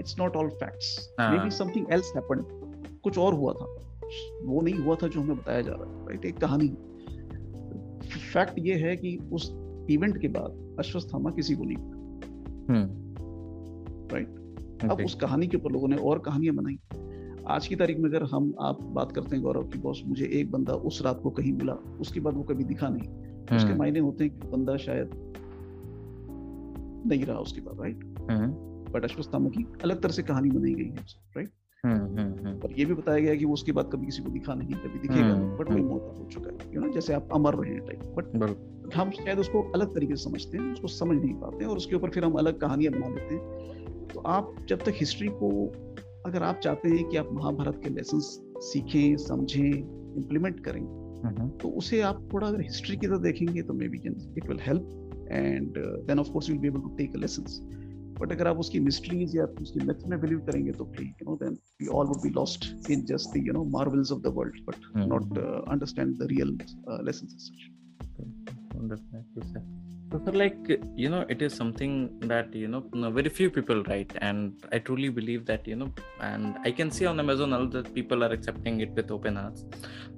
it's 0.00 0.18
not 0.18 0.36
all 0.36 0.48
facts 0.48 1.14
may 1.20 1.44
be 1.44 1.50
something 1.50 1.86
else 1.92 2.12
happen 2.16 2.44
कुछ 3.02 3.18
और 3.18 3.34
हुआ 3.34 3.52
था। 3.52 3.78
वो 4.42 4.60
नहीं 4.60 4.74
हुआ 4.74 4.94
था 4.94 5.08
जो 5.08 5.20
हमें 5.20 5.36
बताया 5.36 5.60
जा 5.60 5.72
रहा 5.72 6.00
है। 6.00 6.08
राइट 6.08 6.24
एक 6.24 6.36
कहानी। 6.36 6.66
है 6.68 6.91
फैक्ट 8.32 8.54
ये 8.58 8.74
है 8.74 8.96
कि 8.96 9.16
उस 9.32 9.50
इवेंट 9.90 10.20
के 10.20 10.28
बाद 10.28 10.76
अश्वस्थामा 10.78 11.30
किसी 11.30 11.54
को 11.54 11.64
नहीं 11.64 11.76
राइट 14.12 14.28
हम्म। 14.28 14.90
अब 14.90 15.04
उस 15.04 15.14
कहानी 15.14 15.46
के 15.46 15.56
ऊपर 15.56 15.72
लोगों 15.72 15.88
ने 15.88 15.96
और 15.96 16.18
कहानियाँ 16.18 16.54
बनाई। 16.54 16.78
आज 17.46 17.66
की 17.66 17.76
तारीख 17.76 17.98
में 17.98 18.08
अगर 18.10 18.22
हम 18.22 18.54
आप 18.60 18.82
बात 18.82 19.12
करते 19.12 19.36
हैं 19.36 19.44
गौरव 19.44 19.62
की 19.62 19.78
बॉस 19.78 20.02
मुझे 20.06 20.26
एक 20.26 20.50
बंदा 20.50 20.72
उस 20.72 21.02
रात 21.02 21.20
को 21.22 21.30
कहीं 21.30 21.52
मिला 21.52 21.72
उसके 21.72 22.20
बाद 22.20 22.34
वो 22.34 22.42
कभी 22.42 22.64
दिखा 22.64 22.88
नहीं। 22.88 23.08
उसके 23.56 23.68
हम्म। 23.68 23.78
मायने 23.78 23.98
होते 23.98 24.24
हैं 24.24 24.38
कि 24.38 24.48
बंदा 24.48 24.76
शायद 24.76 25.10
नहीं 27.06 27.24
रहा 27.24 27.38
उसके 27.38 27.60
बाद 27.60 27.80
राइट 27.80 28.04
बट 28.94 29.04
अश्वस्थामा 29.04 29.48
की 29.48 29.66
अलग 29.84 30.00
तरह 30.00 30.12
से 30.12 30.22
कहानी 30.22 30.50
बनाई 30.50 30.74
गई 30.74 30.88
है 30.88 31.04
राइट। 31.36 31.50
और 31.86 32.72
ये 32.78 32.84
भी 32.84 32.94
बताया 32.94 33.18
गया 33.18 33.34
कि 33.34 33.44
वो 33.44 33.52
उसके 33.52 33.72
बाद 33.72 33.90
कभी 33.92 34.06
किसी 34.06 34.22
को 34.22 34.30
दिखा 34.30 34.54
नहीं 34.54 34.74
कभी 34.74 34.98
दिखेगा 34.98 35.34
बट 35.56 35.70
वही 35.70 35.82
मौत 35.82 36.14
हो 36.18 36.28
चुका 36.32 36.50
है 36.50 36.74
यू 36.74 36.80
नो 36.80 36.92
जैसे 36.92 37.14
आप 37.14 37.28
अमर 37.32 37.54
रहे 37.54 37.72
हैं 37.72 37.84
टाइप 37.86 38.02
बट 38.02 38.94
हम 38.94 39.10
शायद 39.10 39.38
उसको 39.38 39.62
अलग 39.62 39.94
तरीके 39.94 40.16
से 40.16 40.24
समझते 40.24 40.58
हैं 40.58 40.72
उसको 40.72 40.88
समझ 40.88 41.18
नहीं 41.22 41.34
पाते 41.34 41.64
और 41.64 41.76
उसके 41.76 41.96
ऊपर 41.96 42.10
फिर 42.10 42.24
हम 42.24 42.32
अलग 42.32 42.60
कहानियाँ 42.60 42.92
बना 42.92 43.08
लेते 43.08 43.34
हैं। 43.34 44.06
तो 44.06 44.20
आप 44.20 44.54
जब 44.68 44.78
तक 44.78 44.92
हिस्ट्री 44.96 45.28
को 45.28 45.66
अगर 46.26 46.42
आप 46.42 46.60
चाहते 46.62 46.88
हैं 46.88 47.04
कि 47.08 47.16
आप 47.16 47.28
महाभारत 47.32 47.80
के 47.84 47.90
लेसन 47.90 48.20
सीखें 48.60 49.16
समझें 49.16 49.70
इम्प्लीमेंट 50.16 50.60
करें 50.60 50.82
तो 51.62 51.68
उसे 51.68 52.00
आप 52.00 52.28
थोड़ा 52.32 52.48
अगर 52.48 52.60
हिस्ट्री 52.60 52.96
की 52.96 53.06
तरह 53.06 53.18
देखेंगे 53.18 53.62
तो 53.62 53.74
may 53.74 53.88
be 53.88 53.98
it 54.36 54.48
will 54.48 54.58
help 54.60 55.12
and 55.30 55.74
then 55.78 56.18
of 56.18 56.30
course 56.30 56.50
you 56.50 56.54
will 56.54 56.62
be 56.62 56.68
able 56.68 56.80
to 56.80 56.96
take 56.96 57.16
lessons 57.16 57.60
but 58.22 58.32
अगर 58.32 58.48
आप 58.48 58.58
उसकी 58.58 58.80
मिस्ट्रीज 58.80 59.36
या 59.36 59.44
उसकी 59.62 59.80
मिथ 59.86 60.06
में 60.08 60.20
बिलीव 60.20 60.38
करेंगे 60.46 60.72
तो 60.72 60.84
फिर 60.96 61.06
you 61.06 61.30
know 61.30 61.36
then 61.36 61.58
we 61.82 61.86
all 61.98 62.06
would 62.06 62.22
be 62.22 62.30
lost 62.30 62.90
in 62.90 63.04
just 63.04 63.36
the 63.36 63.46
you 63.46 63.52
know 63.52 63.64
marvels 63.78 64.12
of 64.12 64.20
the 64.22 64.32
world 64.36 64.64
but 64.66 64.76
not 65.06 65.38
understand 65.38 66.16
the 66.18 66.28
real 66.32 66.58
lessons 67.06 67.34
as 67.34 67.40
such. 67.40 67.70
So 70.24 70.30
like 70.30 70.68
you 71.02 71.08
know 71.08 71.24
it 71.28 71.40
is 71.46 71.54
something 71.54 71.92
that 72.32 72.54
you 72.54 72.68
know 72.68 72.82
very 73.18 73.30
few 73.38 73.50
people 73.50 73.82
write 73.84 74.12
and 74.20 74.64
i 74.72 74.78
truly 74.78 75.08
believe 75.08 75.44
that 75.46 75.66
you 75.66 75.76
know 75.76 75.90
and 76.20 76.56
i 76.64 76.70
can 76.70 76.90
see 76.90 77.06
on 77.06 77.18
amazon 77.20 77.50
now 77.50 77.64
that 77.64 77.92
people 77.94 78.22
are 78.24 78.32
accepting 78.36 78.80
it 78.80 78.90
with 78.98 79.10
open 79.10 79.36
hearts 79.36 79.64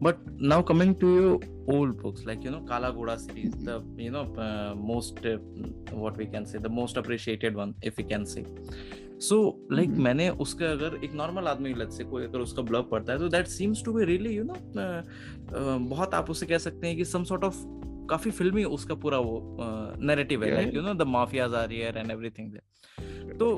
but 0.01 0.19
now 0.53 0.61
coming 0.63 0.95
to 1.03 1.15
your 1.21 1.35
old 1.77 2.01
books 2.03 2.25
like 2.25 2.43
you 2.43 2.51
know 2.51 2.63
kala 2.73 2.93
ghoda 2.99 3.19
series 3.27 3.55
the 3.69 3.77
you 3.97 4.11
know 4.11 4.27
uh, 4.47 4.75
most 4.75 5.25
uh, 5.27 5.39
what 6.05 6.17
we 6.17 6.27
can 6.27 6.45
say 6.45 6.59
the 6.59 6.75
most 6.81 6.97
appreciated 6.97 7.55
one 7.55 7.75
if 7.83 7.97
we 7.97 8.05
can 8.15 8.27
say 8.35 8.45
so 9.21 9.37
so, 9.37 9.75
like 9.75 9.79
like, 9.79 9.89
mm-hmm. 9.89 10.05
मैंने 10.05 10.29
उसका 10.45 10.71
अगर 10.71 10.99
एक 11.05 11.13
normal 11.15 11.47
आदमी 11.49 11.73
लत 11.75 11.91
से 11.93 12.05
कोई 12.05 12.25
अगर 12.25 12.39
उसका 12.39 12.63
ब्लॉग 12.71 12.91
पढ़ता 12.91 13.13
है 13.13 13.19
तो 13.19 13.29
that 13.29 13.47
seems 13.47 13.83
to 13.85 13.93
be 13.93 14.05
really 14.05 14.35
you 14.37 14.45
know 14.45 14.55
बहुत 15.89 16.15
आप 16.15 16.31
उसे 16.31 16.47
कह 16.47 16.59
सकते 16.59 16.87
हैं 16.87 16.97
कि 16.97 17.05
सम 17.05 17.25
सॉर्ट 17.25 17.45
ऑफ़ 17.45 17.63
काफ़ी 18.11 18.31
फिल्मी 18.31 18.65
उसका 18.65 18.95
पूरा 18.95 19.19
वो 19.19 19.57
नैरेटिव 20.01 20.45
है 20.45 20.55
like 20.55 20.75
you 20.75 20.83
know 20.83 20.95
the 20.95 21.07
mafias 21.09 21.55
are 21.55 21.73
here 21.73 21.99
and 21.99 22.11
everything 22.11 22.53
तो 23.39 23.57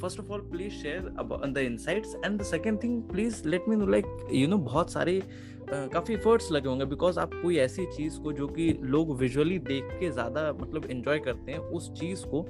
first 0.00 0.20
of 0.20 0.30
all 0.32 0.40
please 0.40 0.72
share 0.72 1.00
the 1.46 1.58
insights 1.58 2.14
and 2.24 2.40
the 2.40 2.42
second 2.42 2.82
thing 2.82 3.02
please 3.02 3.48
let 3.48 3.68
me 3.68 3.76
know 3.76 3.86
like 3.86 4.28
you 4.32 4.48
know 4.48 4.58
बहुत 4.58 4.92
सारे 4.92 5.22
काफ़ी 5.70 6.14
एफर्ट्स 6.14 6.50
लगे 6.52 6.68
होंगे 6.68 6.84
बिकॉज़ 6.84 7.18
आप 7.20 7.34
कोई 7.34 7.56
ऐसी 7.56 7.86
चीज़ 7.86 8.18
को 8.20 8.32
जो 8.32 8.46
कि 8.48 8.72
लोग 8.82 9.16
विजुअली 9.18 9.58
देख 9.58 9.84
के 10.00 10.10
ज़्यादा 10.10 10.52
मतलब 10.52 10.90
एंजॉय 10.90 11.18
करते 11.18 11.52
हैं 11.52 11.58
उस 11.58 11.90
चीज़ 11.92 12.24
को 12.26 12.46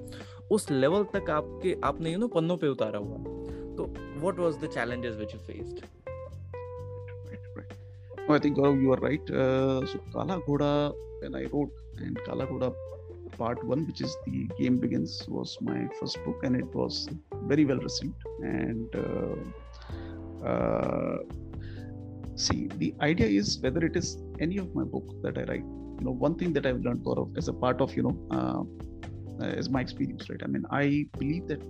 उस 0.50 0.70
लेवल 0.70 1.04
तक 1.04 1.30
आपके 1.30 1.76
आपने 1.84 2.12
यू 2.12 2.18
नो 2.18 2.28
पन्नों 2.28 2.56
पे 2.56 2.68
उतारा 2.68 2.98
हुआ। 2.98 3.18
तो 3.76 3.94
what 4.20 4.38
was 4.38 4.56
the 4.56 4.70
challenges 4.74 5.16
which 5.16 5.34
you 5.34 5.40
faced 5.40 5.99
I 8.29 8.39
think 8.39 8.57
Gaurav, 8.57 8.81
you 8.81 8.91
are 8.93 8.97
right. 8.97 9.29
Uh, 9.29 9.85
so 9.85 9.99
Kala 10.13 10.41
Ghoda, 10.47 10.93
when 11.21 11.35
I 11.35 11.45
wrote, 11.53 11.71
and 11.97 12.17
Kala 12.25 12.47
Ghoda 12.47 12.73
part 13.37 13.63
one, 13.63 13.85
which 13.85 14.01
is 14.01 14.15
the 14.25 14.47
game 14.57 14.77
begins, 14.77 15.23
was 15.27 15.57
my 15.61 15.87
first 15.99 16.17
book, 16.25 16.39
and 16.43 16.55
it 16.55 16.73
was 16.73 17.07
very 17.43 17.65
well 17.65 17.77
received. 17.77 18.15
And 18.41 18.95
uh, 18.95 20.45
uh, 20.47 21.17
see, 22.35 22.67
the 22.77 22.95
idea 23.01 23.27
is 23.27 23.59
whether 23.59 23.85
it 23.85 23.95
is 23.95 24.17
any 24.39 24.57
of 24.57 24.73
my 24.73 24.83
book 24.83 25.21
that 25.21 25.37
I 25.37 25.43
write. 25.43 25.65
You 25.99 26.05
know, 26.05 26.11
one 26.11 26.35
thing 26.35 26.51
that 26.53 26.65
I've 26.65 26.81
learned, 26.81 27.05
Gaurav, 27.05 27.37
as 27.37 27.47
a 27.47 27.53
part 27.53 27.79
of 27.79 27.95
you 27.95 28.03
know 28.03 28.17
uh, 28.31 28.63
is 29.43 29.69
my 29.71 29.83
experience 29.83 30.27
right 30.29 30.43
I 30.43 30.51
mean 30.51 30.65
I 30.73 31.01
believe 31.17 31.47
that 31.47 31.63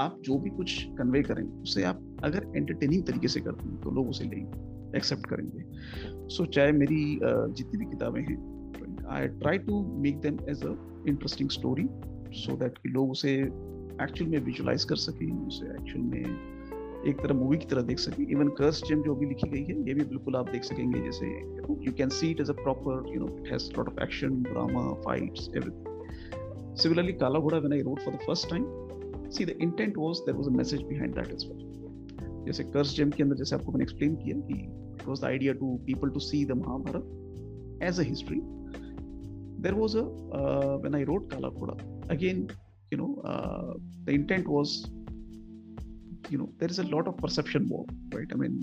आप 0.00 0.20
जो 0.24 0.38
भी 0.44 0.50
कुछ 0.50 0.84
convey 0.98 1.22
करें 1.22 1.42
उसे 1.44 1.82
आप 1.84 2.00
अगर 2.24 2.46
entertaining 2.56 3.02
तरीके 3.06 3.28
से 3.28 3.40
करते 3.40 3.68
हैं 3.68 3.80
तो 3.80 3.90
लोग 3.98 4.08
उसे 4.10 4.24
लेंगे 4.24 4.67
एक्सेप्ट 4.95 5.25
करेंगे। 5.25 5.63
सो 6.27 6.43
so, 6.43 6.49
चाहे 6.51 6.71
मेरी 6.71 7.19
जितनी 7.23 7.77
भी 7.77 7.85
किताबें 7.85 8.21
हैं 8.21 8.37
I 9.15 9.27
try 9.41 9.57
to 9.57 9.81
make 10.03 10.19
them 10.21 10.37
as 10.49 10.63
a 10.65 10.75
interesting 11.07 11.49
story 11.49 11.87
so 12.41 12.55
that 12.57 12.77
कि 12.77 12.89
लोग 12.89 13.11
उसे 13.11 13.33
एक्चुअल 14.03 14.29
में 14.31 14.39
विजुलाइज 14.45 14.83
कर 14.83 14.95
सकें 15.07 15.27
उसे 15.47 15.65
एक्चुअल 15.65 16.03
में 16.05 17.05
एक 17.07 17.21
तरह 17.23 17.33
मूवी 17.33 17.57
की 17.57 17.65
तरह 17.65 17.81
देख 17.81 17.99
सकें। 17.99 18.25
इवन 18.27 18.47
कर्स 18.57 18.81
जेम 18.87 19.03
जो 19.03 19.15
भी 19.15 19.25
लिखी 19.25 19.49
गई 19.49 19.63
है 19.63 19.77
ये 19.87 19.93
भी 19.93 20.05
बिल्कुल 20.05 20.35
आप 20.35 20.49
देख 20.51 20.63
सकेंगे 20.63 21.01
जैसे 21.01 21.27
you 21.85 21.93
can 21.97 22.09
see 22.21 22.31
it 22.31 22.41
as 22.41 22.49
a 22.49 22.57
proper 22.63 23.13
you 23.13 23.19
know 23.25 23.37
it 23.37 23.51
has 23.51 23.69
lot 23.77 23.87
of 23.87 24.03
action 24.03 24.41
drama 24.49 24.89
fights 25.05 25.49
everything 25.55 25.89
Similarly, 26.75 27.13
Kala 27.13 27.41
Ghoda, 27.41 27.61
when 27.61 27.73
I 27.73 27.81
wrote 27.81 28.01
for 28.01 28.11
the 28.11 28.19
first 28.19 28.47
time, 28.49 28.65
see 29.29 29.43
the 29.43 29.57
intent 29.61 29.97
was 29.97 30.23
there 30.25 30.35
was 30.35 30.47
a 30.47 30.51
message 30.51 30.87
behind 30.87 31.13
that 31.15 31.29
as 31.29 31.45
well. 31.45 31.68
जैसे 32.49 32.63
curse 32.75 32.95
gem 32.97 33.09
के 33.15 33.23
अंदर 33.23 33.35
जैसे 33.41 33.55
आपको 33.55 33.71
मैंने 33.71 33.83
explain 33.83 34.15
किया 34.21 34.37
कि 34.45 34.53
it 34.93 35.07
was 35.07 35.21
the 35.21 35.25
idea 35.25 35.53
to 35.63 35.75
people 35.87 36.09
to 36.15 36.19
see 36.27 36.45
the 36.51 36.57
Mahabharata 36.61 37.83
as 37.89 37.99
a 37.99 38.03
history 38.13 38.41
uh, 39.61 40.77
wrote 41.07 41.25
Kala 41.31 41.49
Ghoda 41.55 41.73
again 42.13 42.43
you 42.91 42.97
know 42.99 43.09
uh, 43.31 43.73
the 44.05 44.13
intent 44.19 44.47
was 44.53 44.75
you 46.33 46.39
know 46.41 46.47
there 46.61 46.71
is 46.75 46.79
a 46.83 46.85
lot 46.93 47.09
of 47.11 47.17
perception 47.17 47.67
war 47.73 47.81
right 48.13 48.35
I 48.37 48.39
mean 48.43 48.55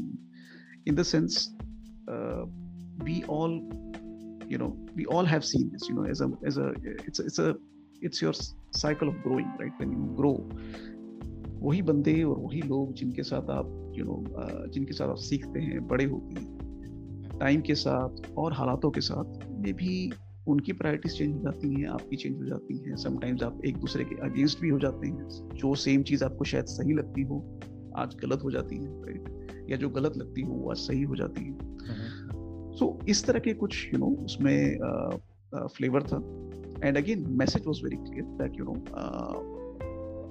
in 0.92 0.98
the 1.00 1.04
sense 1.10 1.36
uh, 2.14 2.42
we 3.08 3.16
all 3.36 3.54
you 4.54 4.58
know 4.64 4.70
we 5.00 5.06
all 5.16 5.32
have 5.34 5.48
seen 5.52 5.70
this 5.76 5.88
you 5.90 5.96
know 5.98 6.06
as 6.14 6.24
a 6.26 6.30
as 6.52 6.60
a 6.66 6.68
it's 7.10 7.24
a, 7.24 7.26
it's 7.30 7.42
a 7.46 7.48
it's 8.04 8.22
your 8.22 8.34
cycle 8.78 9.08
of 9.08 9.16
growing 9.26 9.60
right 9.60 9.72
when 9.80 9.92
you 9.92 10.04
grow 10.16 10.32
वही 11.60 11.82
बंदे 11.82 12.22
और 12.22 12.38
वही 12.38 12.60
लोग 12.62 12.92
जिनके 12.94 13.22
साथ 13.22 13.50
आप 13.50 13.92
you 13.98 14.04
you 14.04 14.12
know 14.12 14.18
know, 14.20 14.72
जिनके 14.72 14.92
साथ 14.92 15.08
आप 15.08 15.16
सीखते 15.16 15.60
हैं 15.60 15.86
बड़े 15.86 16.04
होते 16.04 16.40
हैं 16.40 17.38
टाइम 17.40 17.60
के 17.60 17.74
साथ 17.74 18.32
और 18.38 18.52
हालातों 18.52 18.90
के 18.90 19.00
साथ 19.00 19.48
में 19.50 19.74
भी 19.74 20.12
उनकी 20.48 20.72
प्रायोरिटीज 20.72 21.18
चेंज 21.18 21.34
हो 21.34 21.40
जाती 21.42 21.68
हैं 21.74 21.88
आपकी 21.88 22.16
चेंज 22.16 22.36
हो 22.38 22.44
जाती 22.44 22.76
हैं। 22.78 22.96
समटाइम्स 22.96 23.42
आप 23.42 23.60
एक 23.66 23.76
दूसरे 23.76 24.04
के 24.04 24.14
अगेंस्ट 24.14 24.60
भी 24.60 24.68
हो 24.68 24.78
जाते 24.78 25.08
हैं। 25.08 25.28
जो 25.54 25.74
सेम 25.74 26.02
चीज़ 26.02 26.24
आपको 26.24 26.44
शायद 26.44 26.64
सही 26.64 26.92
लगती 26.92 27.22
हो 27.22 27.60
आज 27.96 28.16
गलत 28.22 28.44
हो 28.44 28.50
जाती 28.50 28.76
है 28.76 29.02
राइट 29.02 29.68
या 29.70 29.76
जो 29.76 29.88
गलत 29.88 30.16
लगती 30.16 30.42
हो 30.42 30.52
वो 30.52 30.70
आज 30.70 30.76
सही 30.76 31.02
हो 31.02 31.16
जाती 31.16 31.44
है। 31.44 31.58
सो 32.72 32.98
so, 33.00 33.08
इस 33.08 33.24
तरह 33.24 33.38
के 33.38 33.54
कुछ 33.54 33.86
यू 33.86 33.90
you 33.90 34.00
नो 34.00 34.06
know, 34.06 34.24
उसमें 34.24 34.78
फ्लेवर 35.66 36.02
था। 36.02 36.16
And 36.88 36.96
again 36.96 37.26
message 37.28 37.66
was 37.66 37.82
very 37.84 37.96
clear 37.96 38.24
that 38.24 38.58
you 38.58 38.64
know 38.64 38.74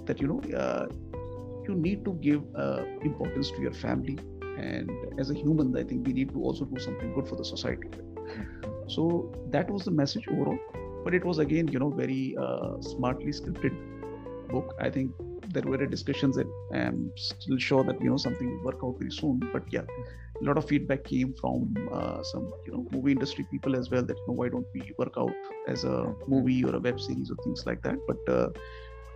that 0.07 0.23
you 0.23 0.29
uh, 0.29 1.14
you 1.67 1.75
need 1.75 2.05
to 2.05 2.13
give 2.13 2.41
uh, 2.55 2.83
importance 3.01 3.51
to 3.51 3.61
your 3.61 3.73
family. 3.73 4.17
And 4.57 4.89
as 5.19 5.29
a 5.29 5.33
human 5.33 5.75
i 5.77 5.83
think 5.83 6.07
we 6.07 6.13
need 6.13 6.29
to 6.29 6.41
also 6.41 6.65
do 6.65 6.79
something 6.79 7.13
good 7.13 7.27
for 7.27 7.35
the 7.35 7.45
society. 7.45 7.89
So 8.87 9.31
that 9.51 9.69
was 9.69 9.83
the 9.83 9.91
message 9.91 10.27
overall. 10.29 10.57
But 11.03 11.13
it 11.13 11.25
was 11.25 11.39
again 11.39 11.67
you 11.67 11.79
know 11.79 11.89
very 11.89 12.35
uh, 12.39 12.81
smartly 12.81 13.31
scripted 13.31 13.75
book. 14.49 14.75
I 14.79 14.89
think 14.89 15.11
there 15.53 15.63
were 15.71 15.85
discussions 15.85 16.35
that 16.37 16.47
i'm 16.73 17.11
still 17.15 17.57
sure 17.57 17.83
that 17.89 18.01
you 18.01 18.09
know 18.09 18.17
something 18.17 18.47
will 18.49 18.63
work 18.71 18.79
out 18.83 18.95
very 18.99 19.11
soon. 19.11 19.39
But 19.53 19.63
yeah 19.71 19.81
a 20.41 20.43
lot 20.43 20.57
of 20.57 20.67
feedback 20.67 21.03
came 21.03 21.33
from 21.39 21.73
uh, 21.91 22.21
some 22.23 22.51
you 22.65 22.71
know 22.73 22.85
movie 22.91 23.11
industry 23.11 23.45
people 23.51 23.75
as 23.75 23.89
well 23.89 24.03
that 24.03 24.17
you 24.17 24.25
know 24.27 24.33
why 24.33 24.49
don't 24.49 24.67
we 24.73 24.81
work 24.97 25.13
out 25.17 25.33
as 25.67 25.83
a 25.83 26.13
movie 26.27 26.63
or 26.63 26.75
a 26.75 26.79
web 26.79 26.99
series 26.99 27.31
or 27.31 27.37
things 27.43 27.63
like 27.65 27.81
that. 27.83 27.97
But 28.07 28.33
uh, 28.33 28.49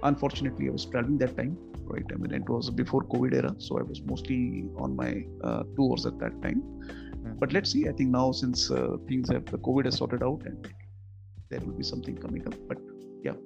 unfortunately 0.04 0.68
i 0.70 0.72
was 0.72 0.86
traveling 0.86 1.18
that 1.18 1.36
time 1.38 1.58
right 1.86 2.06
i 2.14 2.18
mean 2.22 2.34
it 2.40 2.48
was 2.50 2.70
before 2.70 3.04
covid 3.14 3.34
era 3.34 3.54
so 3.58 3.78
i 3.80 3.82
was 3.82 4.02
mostly 4.12 4.66
on 4.78 4.96
my 4.96 5.12
uh, 5.44 5.64
tours 5.76 6.06
at 6.06 6.18
that 6.20 6.36
time 6.42 6.62
mm-hmm. 6.62 7.34
but 7.40 7.54
let's 7.54 7.72
see 7.72 7.88
i 7.90 7.92
think 7.92 8.10
now 8.10 8.32
since 8.32 8.72
uh, 8.72 8.98
things 9.08 9.30
have 9.30 9.46
the 9.46 9.62
covid 9.70 9.86
has 9.86 9.98
sorted 10.02 10.24
out 10.24 10.42
and 10.46 10.68
there 11.50 11.60
will 11.62 11.78
be 11.84 11.88
something 11.94 12.18
coming 12.26 12.46
up 12.48 12.58
but 12.68 12.78
yeah 13.24 13.38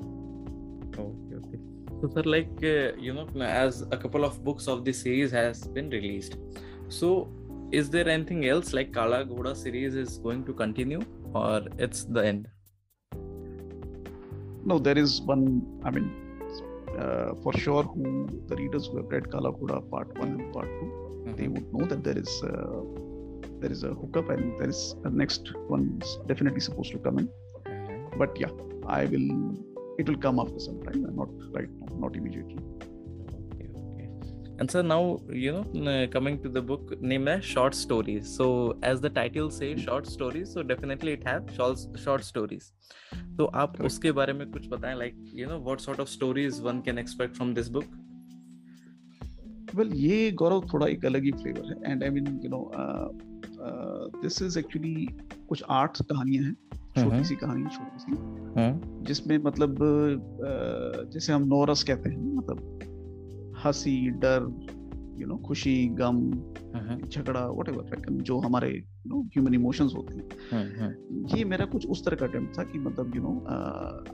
okay 1.06 1.36
okay 1.42 1.60
so 2.02 2.10
sir 2.16 2.24
like 2.36 2.58
uh, 2.64 2.92
you 3.08 3.14
know 3.14 3.28
as 3.42 3.82
a 3.92 3.98
couple 3.98 4.26
of 4.30 4.44
books 4.44 4.68
of 4.68 4.84
this 4.86 5.02
series 5.02 5.32
has 5.32 5.68
been 5.78 5.90
released 5.90 6.38
so 6.90 7.10
is 7.78 7.90
there 7.90 8.08
anything 8.08 8.46
else 8.46 8.72
like 8.72 8.92
Kala 8.94 9.26
Ghoda 9.26 9.56
series 9.56 9.96
is 9.96 10.20
going 10.20 10.46
to 10.46 10.54
continue 10.54 11.02
or 11.34 11.62
it's 11.80 12.04
the 12.04 12.24
end? 12.24 12.48
No, 14.64 14.78
there 14.78 14.98
is 14.98 15.22
one. 15.22 15.64
I 15.84 15.90
mean, 15.90 16.23
uh, 17.00 17.34
for 17.44 17.54
sure, 17.58 17.84
who 17.84 18.28
the 18.48 18.56
readers 18.56 18.88
who 18.88 18.98
have 18.98 19.08
read 19.08 19.32
Kala 19.32 19.52
Ghoda 19.54 19.90
part 19.90 20.18
one 20.18 20.30
and 20.40 20.54
part 20.54 20.68
2 20.68 20.72
mm-hmm. 20.72 21.36
they 21.36 21.48
would 21.48 21.74
know 21.74 21.86
that 21.86 22.04
there 22.04 22.18
is 22.18 22.34
uh, 22.44 22.82
there 23.60 23.72
is 23.72 23.84
a 23.84 23.94
hookup 23.94 24.30
and 24.30 24.60
there 24.60 24.70
is 24.70 24.96
a 25.06 25.10
next 25.10 25.54
one 25.68 26.00
is 26.02 26.18
definitely 26.28 26.60
supposed 26.60 26.92
to 26.92 27.00
come 27.00 27.20
in. 27.20 27.28
Mm-hmm. 27.66 28.20
But 28.20 28.40
yeah, 28.40 28.52
I 28.88 29.06
will. 29.06 29.30
It 30.00 30.10
will 30.10 30.18
come 30.18 30.40
after 30.40 30.60
some 30.60 30.82
time, 30.84 31.06
not 31.16 31.30
right 31.52 31.70
now, 31.80 31.96
not 32.06 32.16
immediately 32.16 32.58
and 34.64 34.72
so 34.72 34.82
now 34.82 35.20
you 35.46 35.54
know 35.54 35.94
coming 36.12 36.36
to 36.44 36.50
the 36.58 36.62
book 36.68 36.92
named 37.02 37.30
as 37.32 37.44
short 37.54 37.76
stories 37.76 38.30
so 38.36 38.46
as 38.92 39.02
the 39.06 39.10
title 39.18 39.50
says 39.56 39.82
short 39.86 40.08
stories 40.12 40.54
so 40.54 40.64
definitely 40.64 41.16
it 41.18 41.26
has 41.28 41.50
short, 41.58 41.82
short 42.06 42.24
stories 42.32 42.72
तो 43.38 43.46
आप 43.62 43.82
उसके 43.90 44.12
बारे 44.20 44.34
में 44.34 44.46
कुछ 44.52 44.68
बताएँ 44.70 44.96
like 45.00 45.18
you 45.40 45.48
know 45.48 45.60
what 45.68 45.82
sort 45.88 46.00
of 46.04 46.10
stories 46.14 46.62
one 46.68 46.82
can 46.88 47.02
expect 47.04 47.36
from 47.42 47.54
this 47.60 47.70
book 47.78 47.90
well 49.76 49.94
ये 50.06 50.32
गौरव 50.42 50.68
थोड़ा 50.74 50.88
एक 50.88 51.06
अलग 51.06 51.24
ही 51.24 51.32
फ्लेवर 51.32 51.74
है 51.74 51.92
and 51.92 52.04
I 52.04 52.10
mean 52.10 52.40
you 52.44 52.50
know 52.50 52.70
this 54.22 54.42
is 54.42 54.60
actually 54.60 55.08
कुछ 55.50 55.64
आठ 55.82 56.02
कहानियाँ 56.02 56.44
हैं 56.44 56.56
छोटी 56.98 57.24
सी 57.24 57.36
कहानी 57.36 57.76
छोटी 57.76 58.00
सी 58.00 59.06
जिसमें 59.08 59.38
मतलब 59.38 59.78
जैसे 61.14 61.34
हम 61.34 61.48
नोरस 61.48 61.84
कहते 61.84 62.10
हैं 62.10 62.34
मतलब 62.36 62.73
हँसी 63.64 64.10
डर 64.10 64.48
यू 65.20 65.28
नो 65.28 65.36
खुशी 65.36 65.88
गम 65.88 66.32
झगड़ा 67.10 67.46
वट 67.48 67.70
एवर 67.70 68.10
जो 68.10 68.40
हमारे 68.40 68.70
यू 68.70 69.10
नो 69.10 69.22
ह्यूमन 69.22 69.54
इमोशंस 69.54 69.94
होते 69.98 70.16
हैं। 70.16 70.24
ये 71.38 71.44
मेरा 71.46 71.66
कुछ 71.66 71.88
उस 71.88 72.06
तरह 72.06 72.16
का 72.16 72.26
अटेम्प्ट 72.26 72.60
था 72.60 72.64
कि 72.64 72.80
मतलब 72.80 73.16
यू 73.16 73.22
नो 73.22 73.46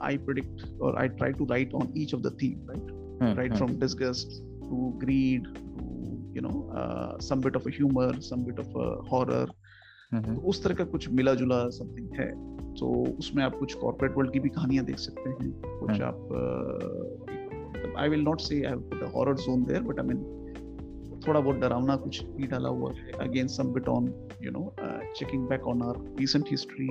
आई 0.02 0.18
प्रिडिक्ट 0.18 0.80
और 0.80 0.96
I 0.96 1.08
try 1.08 1.32
to 1.32 1.44
write 1.44 1.74
on 1.74 1.92
each 1.96 2.14
of 2.14 2.20
the 2.20 2.36
theme 2.42 2.70
right 2.70 3.36
right 3.38 3.54
from 3.54 3.70
disgust 3.70 4.28
to 4.60 4.98
greed 5.04 5.44
to 5.44 5.90
you 6.34 6.42
know 6.42 6.58
uh, 6.80 7.18
some 7.18 7.40
bit 7.40 7.56
of 7.56 7.64
a 7.66 7.70
humor 7.70 8.20
some 8.20 8.42
bit 8.44 8.58
of 8.58 8.76
a 8.76 8.84
horror 9.12 9.46
hmm, 10.12 10.36
तो 10.36 10.40
उस 10.40 10.64
तरह 10.64 10.74
का 10.74 10.84
कुछ 10.84 11.08
मिला 11.08 11.34
जुला 11.34 11.68
something 11.68 12.08
है। 12.20 12.30
तो 12.74 13.16
उसमें 13.18 13.44
आप 13.44 13.54
कुछ 13.58 13.74
कॉर्पोरेट 13.74 14.16
वर्ल्ड 14.16 14.32
की 14.32 14.40
भी 14.40 14.48
कहानियाँ 14.48 14.84
देख 14.84 14.98
सकते 14.98 15.30
हैं। 15.30 15.52
कुछ 15.66 15.90
हम्म। 17.69 17.89
आप 17.89 17.97
I 17.97 18.09
will 18.09 18.23
not 18.23 18.41
say 18.41 18.59
horror 19.15 19.35
zone 19.45 19.63
there 19.65 19.81
but 19.83 19.99
I 19.99 20.07
mean 20.07 20.23
थोड़ा 21.27 21.39
बहुत 21.39 21.55
डरावना 21.57 21.95
कुछ 21.97 22.23
भी 22.35 22.47
डाला 22.47 22.69
हुआ 22.69 22.91
है 22.93 23.11
again 23.27 23.47
some 23.57 23.73
bit 23.73 23.87
on 23.89 24.13
you 24.43 24.51
know 24.51 24.73
checking 24.81 25.47
back 25.49 25.67
on 25.67 25.81
our 25.81 26.03
recent 26.21 26.55
history 26.55 26.89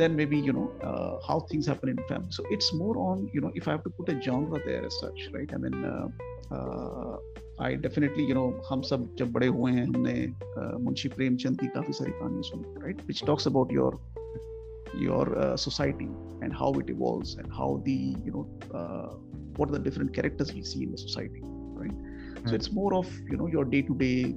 then 0.00 0.16
maybe 0.16 0.38
you 0.46 0.52
know 0.54 0.64
uh, 0.88 1.12
how 1.26 1.36
things 1.50 1.68
happen 1.70 1.90
in 1.92 2.00
family 2.08 2.34
so 2.38 2.42
it's 2.56 2.66
more 2.80 2.96
on 3.04 3.22
you 3.36 3.42
know 3.44 3.52
if 3.60 3.68
i 3.68 3.74
have 3.74 3.84
to 3.84 3.92
put 3.98 4.10
a 4.14 4.16
genre 4.26 4.60
there 4.66 4.82
as 4.88 4.98
such 5.04 5.22
right 5.36 5.54
i 5.58 5.60
mean 5.62 5.76
uh, 5.92 6.08
uh, 6.56 7.16
I 7.58 7.74
definitely 7.74 8.24
you 8.24 8.34
know 8.34 8.48
हम 8.68 8.80
सब 8.88 9.04
जब 9.18 9.30
बड़े 9.32 9.46
हुए 9.46 9.70
हैं 9.72 9.84
हमने 9.86 10.14
uh, 10.62 10.80
Munshi 10.86 11.08
Premchand 11.08 11.60
की 11.60 11.66
काफी 11.76 11.92
सारी 11.98 12.10
कहानियां 12.18 12.42
सुनी 12.48 12.82
right 12.82 13.00
which 13.10 13.22
talks 13.30 13.46
about 13.50 13.72
your 13.76 13.92
your 15.04 15.24
uh, 15.44 15.56
society 15.56 16.08
and 16.42 16.56
how 16.60 16.68
it 16.82 16.90
evolves 16.96 17.34
and 17.36 17.56
how 17.60 17.70
the 17.86 17.96
you 18.26 18.34
know 18.34 18.44
uh, 18.80 19.08
what 19.57 19.69
are 19.69 19.73
the 19.73 19.79
different 19.87 20.13
characters 20.13 20.53
we 20.53 20.63
see 20.63 20.83
in 20.83 20.91
the 20.91 20.97
society 20.97 21.41
right? 21.75 21.93
So 22.45 22.55
Hmm. 22.55 22.55
it's 22.55 22.71
more 22.73 22.93
of 22.95 23.07
you 23.29 23.37
know 23.37 23.47
your 23.47 23.65
day 23.65 23.81
to 23.83 23.95
day 23.95 24.35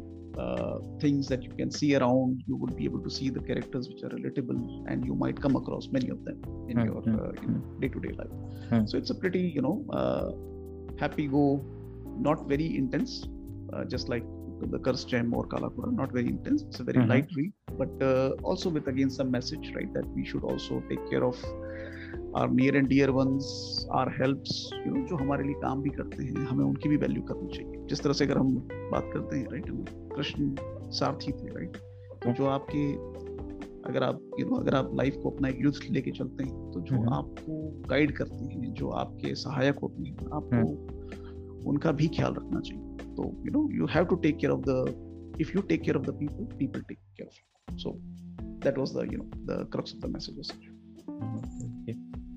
things 1.01 1.29
that 1.29 1.43
you 1.45 1.53
can 1.59 1.71
see 1.71 1.95
around. 1.97 2.43
You 2.47 2.57
would 2.57 2.77
be 2.77 2.85
able 2.85 3.03
to 3.03 3.11
see 3.11 3.31
the 3.31 3.41
characters 3.41 3.89
which 3.89 4.03
are 4.05 4.11
relatable 4.17 4.61
and 4.87 5.05
you 5.05 5.15
might 5.15 5.41
come 5.41 5.57
across 5.57 5.89
many 5.93 6.09
of 6.11 6.25
them 6.25 6.37
in 6.69 6.81
Hmm, 6.81 6.89
your 6.89 6.99
hmm, 7.05 7.17
uh, 7.19 7.33
you 7.43 7.49
know, 7.51 7.63
day-to-day 7.81 8.13
life. 8.19 8.35
Hmm. 8.71 8.85
so 8.85 8.99
it's 8.99 9.11
a 9.11 9.15
pretty 9.15 9.41
you 9.57 9.63
know 9.63 9.85
uh, 10.01 10.31
happy 10.99 11.27
go 11.29 11.67
not 12.29 12.47
very 12.49 12.69
intense 12.77 13.29
uh, 13.73 13.85
just 13.85 14.09
like 14.09 14.25
the 14.75 14.79
curse 14.87 15.05
gem 15.05 15.33
or 15.35 15.47
kalakura 15.49 15.93
not 15.93 16.13
very 16.13 16.29
intense. 16.29 16.63
It's 16.69 16.81
a 16.81 16.85
very 16.85 17.03
light 17.03 17.27
read 17.37 17.53
but 17.79 17.91
uh, 18.03 18.31
also 18.43 18.71
with 18.71 18.87
again 18.89 19.11
some 19.11 19.31
message 19.31 19.73
right 19.77 19.93
that 19.95 20.07
we 20.15 20.25
should 20.25 20.45
also 20.45 20.85
take 20.91 21.09
care 21.11 21.25
of 21.25 21.37
our 22.35 22.49
near 22.49 22.75
and 22.79 22.89
dear 22.89 23.11
ones 23.17 23.49
our 23.99 24.11
helps 24.21 24.53
you 24.85 24.93
know 24.95 25.03
जो 25.09 25.17
हमारे 25.17 25.45
लिए 25.45 25.55
काम 25.63 25.83
भी 25.83 25.91
करते 25.91 26.25
हैं 26.25 26.47
हमें 26.47 26.65
उनकी 26.65 26.89
भी 26.89 26.97
वैल्यू 26.97 27.23
करनी 27.31 27.49
चाहिए। 27.57 27.87
जिस 27.89 28.03
तरह 28.03 28.13
से 28.13 28.25
अगर 28.25 28.39
हम 28.39 28.55
बात 28.93 29.11
करते 29.15 29.37
हैं 29.37 29.45
राइट 29.53 29.69
हम 29.71 29.85
कृष्ण 30.15 30.55
सारथी 30.99 31.33
थे 31.33 31.53
राइट 31.55 31.77
तो 32.25 32.33
जो 32.33 32.47
आपके 32.47 32.83
अगर 33.91 34.03
आप 34.03 34.21
यू 34.41 34.47
नो 34.47 34.57
अगर 34.57 34.75
आप 34.75 34.91
लाइफ 34.95 35.17
को 35.23 35.31
अपना 35.31 35.49
एक 35.49 35.61
यूथ 35.61 35.81
लेके 35.91 36.11
चलते 36.19 36.45
हैं 36.45 36.71
तो 36.73 36.81
जो 36.81 36.97
हम्म। 36.97 37.15
आपको 37.15 37.61
गाइड 37.89 38.17
करते 38.17 38.45
हैं 38.45 38.73
जो 38.75 38.89
आपके 39.03 39.35
सहायक 39.45 39.79
होते 39.79 40.09
हैं 40.09 40.31
आपको 40.41 41.71
उनका 41.71 41.93
भी 41.93 42.09
ख्याल 42.17 42.35
रखना 42.35 42.61
चाहिए। 42.61 43.15
तो 43.15 43.31
you 43.47 43.53
know 43.53 43.69
you 43.73 43.87
have 43.95 44.05
to 44.05 44.17
take 44.27 44.37
care 44.37 44.53
of 44.53 44.63
the 44.69 45.37
if 45.41 45.57
you 45.57 45.63
take 45.63 45.83
care 45.83 45.97
of 45.97 46.07
the 46.07 46.19
people 46.19 46.57
people 46.59 46.81
take 46.89 46.99
care 46.99 47.27
of 47.27 47.73
you 47.73 47.79
so 47.79 47.99
that 48.65 48.79
was 48.79 48.93
the 48.95 49.03
you 49.05 49.19
know 49.19 49.29
the 49.45 49.57
crux 49.67 49.93
of 49.93 50.01
the 50.01 50.09
message. 50.09 50.53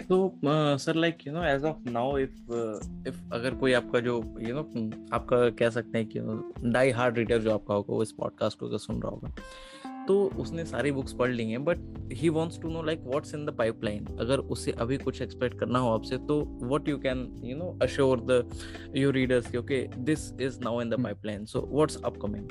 Sir, 0.09 0.93
like 0.93 1.25
you 1.25 1.31
know, 1.31 1.41
as 1.41 1.63
of 1.63 1.83
now, 1.85 2.15
if 2.15 2.29
uh, 2.49 2.79
if 3.05 3.15
अगर 3.33 3.55
कोई 3.59 3.73
आपका 3.73 3.99
जो 3.99 4.17
you 4.39 4.53
know 4.55 4.65
आपका 5.13 5.49
कह 5.59 5.69
सकते 5.69 5.97
हैं 5.97 6.07
कि 6.15 6.69
die 6.71 6.91
hard 6.99 7.17
reader 7.17 7.39
जो 7.39 7.53
आपका 7.53 7.73
होगा 7.73 7.93
वो 7.93 8.03
इस 8.03 8.11
पॉडकास्ट 8.19 8.59
को 8.59 8.67
अगर 8.67 8.77
सुन 8.77 9.01
रहा 9.01 9.11
होगा 9.11 9.33
तो 10.07 10.15
उसने 10.39 10.63
सारी 10.65 10.91
बुक्स 10.91 11.13
पढ़ 11.13 11.31
ली 11.31 11.49
हैं 11.49 11.63
but 11.65 12.11
he 12.19 12.29
wants 12.29 12.59
to 12.61 12.69
know 12.69 12.81
like 12.83 13.01
what's 13.05 13.33
in 13.35 13.45
the 13.45 13.53
pipeline 13.57 14.05
अगर 14.19 14.39
उसे 14.55 14.71
अभी 14.71 14.97
कुछ 14.97 15.21
एक्सपेक्ट 15.21 15.59
करना 15.59 15.79
हो 15.79 15.89
आपसे 15.93 16.17
तो 16.27 16.39
what 16.61 16.87
you 16.89 16.97
can 16.97 17.25
you 17.45 17.57
know 17.57 17.77
assure 17.81 18.21
the 18.29 18.43
your 18.97 19.13
readers 19.13 19.51
कि 19.51 19.57
okay 19.57 19.81
this 20.11 20.31
is 20.41 20.59
now 20.63 20.81
in 20.81 20.89
the 20.89 21.03
pipeline 21.03 21.45
so 21.45 21.67
what's 21.73 22.01
upcoming 22.03 22.47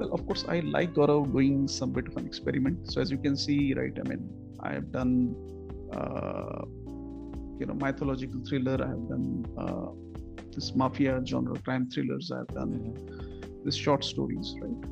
Well, 0.00 0.12
of 0.14 0.20
course, 0.26 0.42
I 0.48 0.60
like 0.60 0.94
Gaurav 0.94 1.24
doing 1.32 1.56
some 1.68 1.90
bit 1.92 2.06
of 2.08 2.14
an 2.16 2.26
experiment. 2.26 2.90
So 2.90 3.02
as 3.02 3.10
you 3.10 3.18
can 3.18 3.34
see, 3.36 3.74
right, 3.78 3.98
I 4.02 4.08
mean, 4.08 4.22
I 4.58 4.70
have 4.72 4.86
done, 4.92 5.34
you 7.60 7.66
know, 7.66 7.74
mythological 7.74 8.40
thriller. 8.48 8.76
I 8.82 8.88
have 8.88 9.08
done 9.08 9.44
uh, 9.58 9.88
this 10.54 10.74
mafia 10.74 11.20
genre, 11.24 11.58
crime 11.60 11.88
thrillers. 11.90 12.30
I 12.32 12.38
have 12.38 12.48
done 12.48 12.96
this 13.64 13.74
short 13.74 14.04
stories, 14.04 14.54
right? 14.60 14.84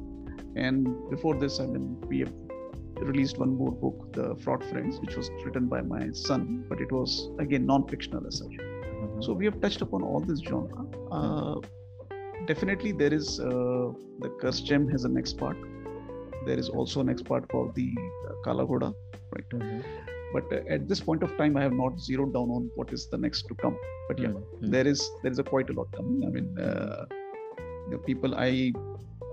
And 0.56 0.86
before 1.10 1.34
this, 1.38 1.60
I 1.60 1.66
mean, 1.66 2.00
we 2.08 2.20
have 2.20 2.32
released 3.00 3.38
one 3.38 3.56
more 3.56 3.72
book, 3.72 4.12
The 4.12 4.36
Fraud 4.42 4.64
Friends, 4.64 4.98
which 5.00 5.16
was 5.16 5.30
written 5.44 5.66
by 5.66 5.82
my 5.82 6.10
son, 6.12 6.64
but 6.68 6.80
it 6.80 6.90
was 6.90 7.30
again 7.38 7.64
non-fictional 7.66 8.26
as 8.26 8.38
such. 8.38 8.56
So 9.20 9.32
we 9.32 9.44
have 9.44 9.60
touched 9.60 9.82
upon 9.82 10.02
all 10.02 10.20
this 10.20 10.40
genre. 10.40 10.84
Uh, 11.10 11.60
definitely, 12.46 12.92
there 12.92 13.14
is 13.14 13.40
uh, 13.40 13.92
the 14.20 14.30
Curse 14.40 14.60
Gem 14.60 14.88
has 14.88 15.04
a 15.04 15.08
next 15.08 15.38
part. 15.38 15.56
There 16.46 16.58
is 16.58 16.68
also 16.68 17.00
a 17.00 17.04
next 17.04 17.24
part 17.24 17.50
for 17.50 17.72
the 17.74 17.92
uh, 18.28 18.32
Kala 18.44 18.66
Ghoda, 18.66 18.92
right? 19.34 20.17
But 20.32 20.52
uh, 20.52 20.60
at 20.68 20.88
this 20.88 21.00
point 21.00 21.22
of 21.22 21.36
time, 21.36 21.56
I 21.56 21.62
have 21.62 21.72
not 21.72 22.00
zeroed 22.00 22.34
down 22.34 22.50
on 22.50 22.70
what 22.74 22.92
is 22.92 23.08
the 23.10 23.18
next 23.18 23.42
to 23.48 23.54
come. 23.54 23.76
But 24.08 24.18
yeah, 24.18 24.32
there 24.60 24.86
is 24.86 25.08
there 25.22 25.32
is 25.32 25.38
a 25.38 25.44
quite 25.44 25.70
a 25.70 25.72
lot 25.72 25.90
coming. 25.96 26.24
I 26.26 26.30
mean, 26.30 26.58
uh, 26.58 27.04
the 27.90 27.98
people 27.98 28.34
I 28.34 28.72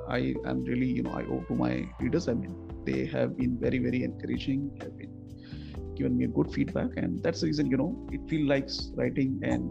I 0.08 0.34
am 0.45 0.63
really 0.63 0.88
you 0.88 1.03
know 1.03 1.12
I 1.12 1.23
owe 1.23 1.43
to 1.49 1.55
my 1.55 1.73
readers. 1.99 2.27
I 2.27 2.34
mean, 2.34 2.55
they 2.86 3.05
have 3.05 3.38
been 3.38 3.58
very 3.60 3.79
very 3.79 4.03
encouraging. 4.03 4.71
Have 4.81 4.97
been 4.97 5.13
given 5.95 6.17
me 6.17 6.25
a 6.25 6.27
good 6.27 6.51
feedback, 6.51 6.89
and 6.97 7.21
that's 7.23 7.41
the 7.41 7.47
reason 7.47 7.67
you 7.67 7.77
know 7.77 7.91
it 8.12 8.21
feels 8.29 8.47
like 8.49 8.69
writing 8.95 9.39
and 9.43 9.69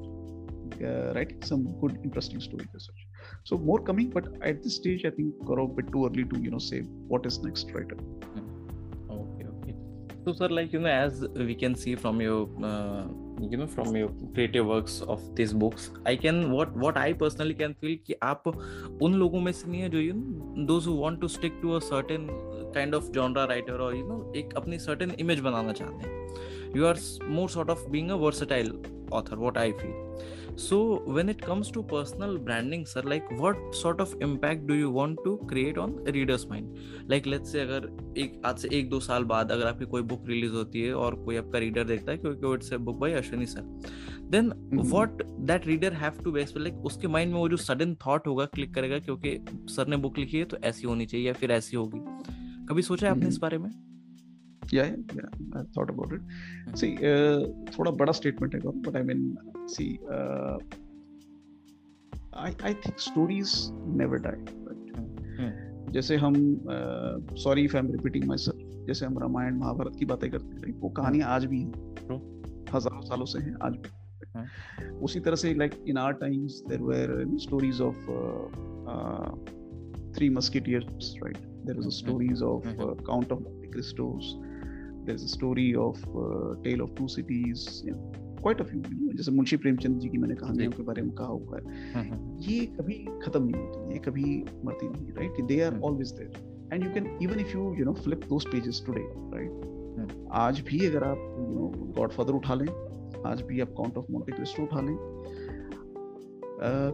uh, 0.83 1.13
writing 1.15 1.43
some 1.43 1.65
good 1.81 1.99
interesting 2.05 2.41
stories 2.41 2.69
as 2.75 2.87
such. 2.87 3.07
So 3.45 3.59
more 3.59 3.83
coming, 3.83 4.11
but 4.11 4.27
at 4.43 4.63
this 4.63 4.77
stage, 4.77 5.05
I 5.05 5.11
think 5.11 5.35
Gaurav, 5.45 5.71
a 5.73 5.75
bit 5.83 5.93
too 5.93 6.07
early 6.07 6.25
to 6.25 6.41
you 6.41 6.51
know 6.51 6.59
say 6.59 6.81
what 7.15 7.27
is 7.27 7.43
next, 7.43 7.71
okay 7.71 7.95
okay 7.95 8.44
so 10.25 10.33
sir 10.33 10.49
like 10.49 10.73
you 10.73 10.81
know 10.81 10.89
as 10.91 11.21
we 11.49 11.55
can 11.55 11.75
see 11.75 11.95
from 11.95 12.21
your 12.21 12.49
uh, 12.65 13.05
you 13.51 13.57
know 13.61 13.67
from 13.67 13.97
your 13.97 14.11
creative 14.35 14.67
works 14.67 15.01
of 15.15 15.23
these 15.37 15.53
books 15.53 15.91
i 16.07 16.17
can 16.17 16.51
what 16.53 16.77
what 16.85 16.97
i 16.97 17.13
personally 17.23 17.57
can 17.63 17.75
feel 17.83 17.97
कि 18.07 18.15
आप 18.23 18.49
उन 19.03 19.15
लोगों 19.23 19.41
में 19.41 19.53
से 19.53 19.71
नहीं 19.71 19.81
है 19.83 19.89
जो 19.95 20.03
you 20.07 20.15
know 20.21 20.67
those 20.73 20.89
who 20.91 20.95
want 21.05 21.21
to 21.25 21.31
stick 21.37 21.61
to 21.63 21.77
a 21.77 21.81
certain 21.91 22.29
kind 22.77 22.99
of 23.01 23.11
genre 23.17 23.47
writer 23.53 23.77
or 23.87 23.93
you 23.95 24.07
know 24.11 24.21
एक 24.43 24.55
अपनी 24.63 24.79
certain 24.87 25.15
image 25.25 25.43
बनाना 25.49 25.73
चाहते 25.81 26.09
हैं 26.09 26.23
you 26.77 26.87
are 26.93 26.97
more 27.35 27.49
sort 27.57 27.69
of 27.77 27.85
being 27.91 28.11
a 28.11 28.17
versatile 28.25 28.73
author 29.19 29.37
what 29.47 29.61
i 29.65 29.71
feel 29.83 29.99
so 30.57 30.77
when 31.15 31.29
it 31.29 31.41
comes 31.43 31.69
to 31.71 31.83
personal 31.83 32.37
branding 32.39 32.83
sir 32.85 33.03
like 33.03 33.25
what 33.41 33.57
sort 33.83 34.01
of 34.01 34.13
impact 34.27 34.67
do 34.67 34.75
you 34.75 34.91
want 34.97 35.19
to 35.27 35.33
create 35.53 35.79
on 35.79 35.93
readers 36.07 36.45
mind? 36.51 36.67
Like 37.11 37.27
let's 37.27 37.53
say 37.53 37.61
अगर 37.61 38.15
एक 38.19 38.43
आज 38.47 38.59
से 38.59 38.69
एक 38.73 38.91
दो 38.91 39.01
साल 39.01 39.25
बाद 39.25 39.53
अगर 39.53 39.67
आपकी 39.67 39.85
कोई 39.85 40.03
बुक 40.03 40.25
रिलीज़ 40.27 40.53
होती 40.53 40.81
है 40.81 40.95
और 40.95 41.15
कोई 41.15 41.37
आपका 41.37 41.59
रीडर 41.59 41.85
देखता 41.85 42.13
है 42.13 42.19
क्योंकि 42.19 42.55
it's 42.55 42.73
a 42.73 42.77
book 42.77 42.97
by 42.97 43.13
Ashwini 43.13 43.47
sir 43.47 43.81
then 44.23 44.71
what 44.75 45.23
that 45.23 45.67
reader 45.67 45.93
have 45.93 46.13
to 46.25 46.33
base 46.33 46.55
like 46.57 46.75
उसके 46.75 47.09
माइंड 47.09 47.33
में 47.33 47.41
वो 47.41 47.49
जो 47.49 47.57
सडन 47.57 47.95
थॉट 47.95 48.27
होगा 48.27 48.45
क्लिक 48.45 48.75
करेगा 48.75 48.99
क्योंकि 48.99 49.45
सर 49.53 49.87
ने 49.87 49.97
बुक 49.97 50.19
लिखी 50.19 50.39
है 50.39 50.45
तो 50.45 50.57
ऐसी 50.57 50.87
होनी 50.87 51.07
चाहिए 51.07 51.27
या 51.27 51.33
फिर 51.33 51.51
ऐसी 51.51 51.77
होगी। 51.77 52.01
कभी 52.67 52.83
सोचा 52.83 53.07
है 53.07 53.11
आपने 53.11 53.29
इस 53.29 53.37
बारे 53.37 53.59
में? 53.59 53.71
Yeah, 54.65 54.87
yeah, 54.87 55.29
I 55.57 55.63
thought 55.63 55.91
about 55.95 56.13
it. 56.13 56.21
See, 56.75 56.95
uh, 56.97 57.71
थोड़ा 57.79 57.91
बड़ा 57.91 58.13
statement 58.13 58.55
है 58.55 58.61
but 58.61 58.97
I 58.97 59.03
mean, 59.03 59.37
see, 59.67 60.01
uh, 60.11 60.59
I 62.33 62.55
I 62.63 62.73
think 62.75 62.99
stories 62.99 63.73
never 63.87 64.19
die. 64.19 64.39
Right? 64.67 65.61
जैसे 65.93 66.17
हम 66.17 66.35
sorry 67.39 67.65
if 67.65 67.77
I 67.77 67.83
am 67.83 67.91
repeating 67.93 68.25
myself 68.37 68.87
जैसे 68.87 69.07
हम 69.07 69.19
रामायण 69.19 69.59
महाभारत 69.59 69.97
की 69.99 70.05
बातें 70.05 70.31
करते 70.31 70.67
हैं 70.67 70.79
वो 70.81 70.89
कहानियाँ 70.89 71.29
आज 71.31 71.45
भी 71.45 71.61
हैं। 71.61 71.69
हज़ारों 72.75 73.01
सालों 73.01 73.25
से 73.25 73.39
हैं 73.39 73.55
आज 73.63 73.77
भी। 73.77 74.91
उसी 75.05 75.21
तरह 75.21 75.37
से 75.37 75.55
like 75.55 75.75
in 75.89 75.99
our 75.99 76.13
times 76.23 76.63
there 76.69 76.83
were 76.83 77.37
stories 77.43 77.81
of 77.81 78.01
three 80.17 80.29
musketeers 80.31 81.15
right 81.25 81.37
there 81.37 81.79
was 81.79 81.93
stories 81.93 82.43
of 82.43 82.69
count 83.07 83.33
of 83.33 83.43
Cristos 83.73 84.35
there 84.41 85.15
is 85.15 85.25
a 85.25 85.37
story 85.37 85.73
of 85.87 86.05
tale 86.65 86.83
of 86.83 86.95
two 86.99 87.09
cities 87.09 87.69
quite 88.45 88.61
a 88.61 88.65
few 88.65 88.81
जैसे 89.17 89.33
मुंशी 89.33 89.57
प्रेमचंद 89.57 89.99
जी 90.01 90.09
की 90.09 90.19
मैंने 90.19 90.35
कहानियों 90.35 90.71
के 90.71 90.83
बारे 90.83 91.03
में 91.03 91.11
कहा 91.15 91.27
हुआ 91.27 91.59
है। 91.59 91.63
ये 92.49 92.67
कभी 92.79 92.95
खत्म 93.23 93.43
नहीं 93.45 93.63
होती 93.63 93.93
ये 93.93 93.99
कभी 93.99 94.25
मरती 94.65 94.89
नहीं 94.89 95.13
right 95.19 95.45
they 95.47 95.61
are 95.61 95.79
always 95.81 96.11
there 96.13 96.31
and 96.73 96.85
you 96.85 96.91
can 96.91 97.07
even 97.23 97.41
if 97.41 97.57
you 97.57 97.75
you 97.79 97.85
know 97.85 97.93
flip 97.93 98.21
those 98.29 98.47
pages 98.53 98.83
today 98.87 99.05
right 99.37 100.27
आज 100.33 100.61
भी 100.61 100.87
अगर 100.87 101.05
आप 101.05 101.19
यू 101.19 101.47
नो 101.55 101.69
गॉडफादर 101.99 102.33
उठा 102.33 102.55
लें 102.55 102.69
आज 103.27 103.43
भी 103.43 103.61
आप 103.61 103.75
काउंट 103.77 103.99
ऑफ़ 103.99 104.07
मोंटे 104.11 104.33
क्रिस्टो 104.33 104.63
उठा 104.63 104.81
लें 104.81 104.97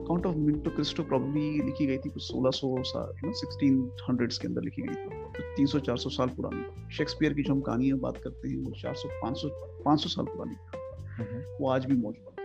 count 0.06 0.26
of 0.26 0.36
Monte 0.36 0.70
Cristo 0.70 1.02
probably 1.02 1.50
लिखी 1.64 1.86
गई 1.86 1.98
थी 1.98 2.10
कुछ 2.10 2.22
1600 2.32 2.82
साल 2.90 3.12
यू 3.24 3.30
नो 3.30 3.34
1600s 3.40 4.38
के 4.38 4.48
अंदर 4.48 4.62
लिखी 4.62 4.82
गई 4.82 4.94
थी। 4.94 5.18
तो 5.36 5.54
300 5.56 5.80
400 5.88 6.10
साल 6.10 6.28
पुरानी। 6.36 6.90
शेक्सपियर 6.96 7.34
की 7.34 7.42
जो 7.42 7.52
हम 7.52 7.60
कहानियाँ 7.60 7.98
बात 7.98 8.16
करते 8.24 8.48
हैं 8.48 8.56
वो 8.58 8.72
400 8.80 9.10
500 9.22 9.50
500 9.86 10.12
साल 10.14 10.24
पुरानी। 10.24 10.56
वो 11.61 11.69
आज 11.69 11.85
भी 11.91 11.95
मौजूद 12.05 12.33
है 12.39 12.43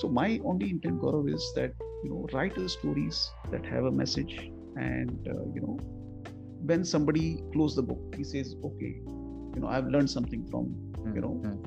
so 0.00 0.08
my 0.16 0.26
only 0.50 0.66
intent 0.74 0.98
gaurav 1.04 1.28
is 1.36 1.44
that 1.56 1.72
you 2.04 2.10
know 2.10 2.20
write 2.34 2.58
stories 2.74 3.18
that 3.54 3.66
have 3.72 3.86
a 3.88 3.92
message 4.00 4.34
and 4.88 5.28
uh, 5.34 5.44
you 5.56 5.62
know 5.64 5.74
when 6.70 6.84
somebody 6.84 7.24
close 7.54 7.74
the 7.80 7.84
book 7.90 8.02
he 8.20 8.24
says 8.32 8.54
okay 8.70 8.92
you 9.54 9.60
know 9.62 9.68
i've 9.76 9.88
learned 9.96 10.10
something 10.16 10.44
from 10.52 10.70
you 11.16 11.22
know 11.26 11.34
Mm-hmm. 11.44 11.58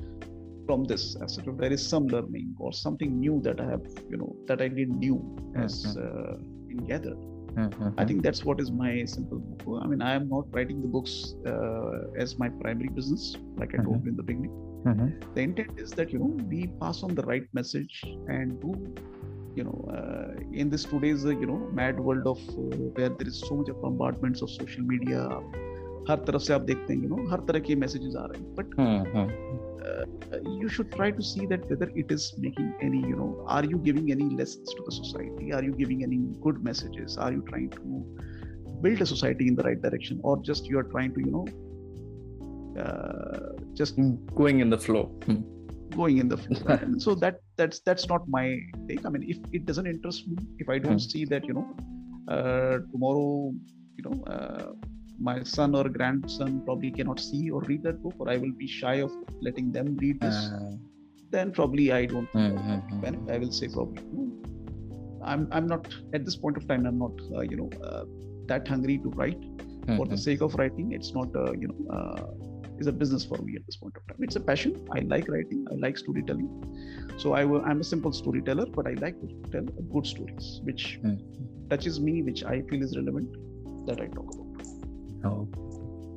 from 0.68 0.84
this 0.90 1.04
as 1.24 1.34
sort 1.36 1.48
of 1.52 1.56
there 1.62 1.72
is 1.76 1.82
some 1.94 2.06
learning 2.14 2.48
or 2.58 2.72
something 2.80 3.18
new 3.24 3.40
that 3.46 3.60
i 3.64 3.66
have 3.72 3.84
you 4.12 4.18
know 4.22 4.30
that 4.50 4.62
i 4.66 4.68
didn't 4.78 4.98
knew 5.04 5.18
as 5.64 5.76
uh, 6.06 6.34
been 6.68 6.84
gathered 6.92 7.20
Mm-hmm. 7.56 7.90
i 8.02 8.04
think 8.10 8.22
that's 8.26 8.44
what 8.48 8.60
is 8.64 8.70
my 8.82 8.92
simple 9.16 9.40
book 9.48 9.80
i 9.82 9.86
mean 9.92 10.02
i 10.10 10.14
am 10.20 10.28
not 10.34 10.46
writing 10.56 10.80
the 10.86 10.88
books 10.96 11.14
uh, 11.52 11.98
as 12.24 12.38
my 12.44 12.48
primary 12.62 12.90
business 13.00 13.26
like 13.62 13.74
i 13.74 13.80
told 13.88 14.02
you 14.04 14.10
in 14.14 14.16
the 14.22 14.26
beginning 14.32 14.54
Mm-hmm. 14.85 15.33
the 15.35 15.41
intent 15.41 15.77
is 15.77 15.91
that 15.91 16.11
you 16.13 16.19
know 16.19 16.33
we 16.49 16.67
pass 16.81 17.03
on 17.03 17.13
the 17.13 17.23
right 17.23 17.43
message 17.53 18.01
and 18.27 18.59
do 18.61 18.73
you 19.55 19.63
know 19.63 19.77
uh, 19.93 20.39
in 20.53 20.69
this 20.69 20.85
today's 20.85 21.25
uh, 21.25 21.29
you 21.29 21.45
know 21.45 21.57
mad 21.73 21.99
world 21.99 22.25
of 22.25 22.37
uh, 22.37 22.61
where 22.95 23.09
there 23.09 23.27
is 23.27 23.39
so 23.41 23.57
much 23.57 23.69
of 23.69 23.81
bombardments 23.81 24.41
of 24.41 24.49
social 24.49 24.83
media 24.93 25.25
हर 26.09 26.17
तरफ़ 26.27 26.41
से 26.43 26.53
आप 26.53 26.61
देखते 26.69 26.93
हैं 26.93 27.01
you 27.01 27.09
know 27.09 27.29
हर 27.31 27.39
तरह 27.47 27.59
के 27.67 27.75
messages 27.83 28.15
आ 28.15 28.25
रहे 28.31 28.41
हैं 28.41 28.55
but 28.55 28.71
uh, 29.89 30.39
you 30.61 30.69
should 30.75 30.91
try 30.91 31.11
to 31.11 31.23
see 31.31 31.45
that 31.51 31.69
whether 31.69 31.89
it 32.03 32.11
is 32.15 32.33
making 32.45 32.69
any 32.87 33.01
you 33.11 33.17
know 33.19 33.29
are 33.57 33.65
you 33.73 33.79
giving 33.89 34.11
any 34.15 34.29
lessons 34.41 34.73
to 34.79 34.85
the 34.89 34.95
society 34.99 35.51
are 35.57 35.63
you 35.67 35.73
giving 35.81 36.03
any 36.07 36.19
good 36.45 36.63
messages 36.69 37.17
are 37.25 37.31
you 37.37 37.43
trying 37.51 37.69
to 37.77 38.01
build 38.85 39.01
a 39.01 39.09
society 39.13 39.47
in 39.51 39.55
the 39.59 39.65
right 39.69 39.81
direction 39.87 40.19
or 40.23 40.41
just 40.51 40.71
you 40.73 40.79
are 40.83 40.87
trying 40.95 41.13
to 41.17 41.25
you 41.27 41.31
know 41.37 41.45
uh, 42.77 43.53
just 43.73 43.95
Going 44.35 44.59
in 44.59 44.69
the 44.69 44.77
flow. 44.77 45.11
going 45.95 46.17
in 46.19 46.29
the 46.29 46.37
flow. 46.37 46.79
So 46.99 47.15
that 47.15 47.39
that's 47.57 47.79
that's 47.79 48.07
not 48.07 48.27
my 48.27 48.59
take. 48.87 49.05
I 49.05 49.09
mean 49.09 49.23
if 49.27 49.37
it 49.51 49.65
doesn't 49.65 49.87
interest 49.87 50.27
me 50.27 50.37
if 50.59 50.69
i 50.69 50.77
don't 50.77 50.99
see 50.99 51.25
that 51.25 51.45
you 51.45 51.53
know 51.57 51.67
uh, 52.33 52.77
tomorrow 52.91 53.51
you 53.97 54.03
know 54.05 54.23
uh, 54.33 54.67
my 55.19 55.43
son 55.43 55.75
or 55.75 55.89
grandson 55.89 56.61
probably 56.65 56.91
cannot 56.91 57.19
see 57.19 57.49
or 57.49 57.61
read 57.61 57.83
that 57.83 58.01
book 58.03 58.13
or 58.19 58.29
i 58.29 58.37
will 58.37 58.53
be 58.63 58.67
shy 58.67 58.95
of 59.07 59.11
letting 59.41 59.71
them 59.71 59.97
read 60.03 60.19
this 60.21 60.37
Uh, 60.57 60.71
then 61.33 61.51
probably 61.57 61.91
i 61.91 62.05
don't 62.05 62.31
mm-hmm. 62.33 63.01
when 63.01 63.15
i 63.33 63.37
will 63.41 63.51
say 63.59 63.67
probably 63.67 64.03
no. 64.13 64.23
i'm 65.31 65.47
i'm 65.51 65.67
not 65.73 65.83
at 66.13 66.23
this 66.27 66.37
point 66.43 66.55
of 66.61 66.67
time 66.67 66.85
i'm 66.85 66.99
not 67.05 67.15
uh, 67.35 67.41
you 67.51 67.57
know 67.61 67.69
uh, 67.89 68.03
that 68.51 68.67
hungry 68.67 68.97
to 69.07 69.09
write. 69.21 69.43
For 69.97 70.05
the 70.05 70.17
sake 70.23 70.41
of 70.45 70.53
writing 70.59 70.87
it's 70.95 71.11
not 71.15 71.35
uh, 71.35 71.51
you 71.61 71.67
know 71.69 71.79
uh, 71.97 72.23
is 72.82 72.88
a 72.92 72.92
business 73.02 73.24
for 73.32 73.38
me 73.48 73.56
at 73.58 73.64
this 73.66 73.76
point 73.82 73.96
of 73.98 74.06
time 74.10 74.24
it's 74.28 74.36
a 74.40 74.44
passion 74.50 74.72
i 74.98 75.00
like 75.14 75.28
writing 75.34 75.60
i 75.72 75.76
like 75.86 75.98
storytelling 76.04 76.48
so 77.24 77.32
i 77.40 77.44
will 77.50 77.62
i'm 77.72 77.80
a 77.84 77.88
simple 77.90 78.12
storyteller 78.20 78.66
but 78.78 78.88
i 78.92 78.94
like 79.04 79.20
to 79.24 79.28
tell 79.52 79.68
good 79.96 80.06
stories 80.14 80.48
which 80.70 80.86
Hmm. 81.04 81.14
touches 81.74 82.00
me 82.08 82.14
which 82.30 82.42
i 82.54 82.56
feel 82.72 82.82
is 82.88 82.96
relevant 83.00 83.36
that 83.90 84.00
i 84.06 84.08
talk 84.16 84.34
about 84.34 84.42
Oh. 85.28 85.48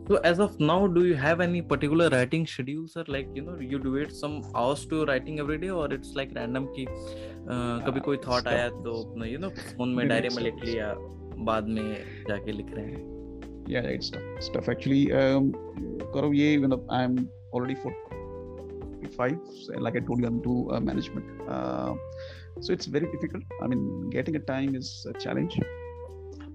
So 0.08 0.18
as 0.30 0.40
of 0.44 0.58
now, 0.60 0.88
do 0.96 1.02
you 1.06 1.16
have 1.20 1.42
any 1.44 1.62
particular 1.62 2.08
writing 2.14 2.46
schedule, 2.54 2.88
sir? 2.94 3.04
Like 3.16 3.30
you 3.38 3.42
know, 3.46 3.56
you 3.74 3.78
do 3.86 3.94
it 4.02 4.14
some 4.18 4.36
hours 4.62 4.86
to 4.94 5.00
writing 5.10 5.40
every 5.44 5.58
day, 5.64 5.70
or 5.70 5.86
it's 5.98 6.14
like 6.20 6.34
random 6.38 6.68
कि 6.78 6.86
uh, 6.88 7.80
कभी 7.88 8.02
कोई 8.08 8.18
Uh, 8.18 8.22
thought 8.26 8.42
stuff. 8.42 8.54
आया 8.54 8.70
तो 8.88 9.26
you 9.32 9.40
know 9.46 9.50
phone 9.78 9.90
में 9.90 10.04
Maybe 10.04 10.10
diary 10.10 10.28
it's 10.32 10.36
में 10.38 10.44
लिख 10.44 10.54
stuff. 10.56 10.68
लिया 10.70 10.94
बाद 11.52 11.68
में 11.78 12.26
जाके 12.30 12.52
लिख 12.52 12.74
रहे 12.78 12.86
हैं 12.86 13.06
yeah 13.67 13.81
it's 13.81 14.11
tough 14.11 14.23
stuff 14.41 14.69
actually 14.69 15.13
um 15.13 15.53
Gaurav, 16.15 16.37
ye, 16.37 16.53
you 16.55 16.69
know, 16.69 16.85
i'm 16.91 17.29
already 17.53 17.75
45 17.75 19.39
so 19.65 19.73
like 19.79 19.97
i 19.97 20.01
told 20.01 20.21
you 20.21 20.27
i'm 20.27 20.37
into 20.37 20.71
uh, 20.71 20.81
management 20.81 21.27
uh, 21.49 21.95
so 22.61 22.73
it's 22.73 22.87
very 22.87 23.07
difficult 23.15 23.45
i 23.63 23.67
mean 23.67 24.11
getting 24.11 24.37
a 24.37 24.45
time 24.53 24.75
is 24.75 25.07
a 25.11 25.15
challenge 25.25 25.59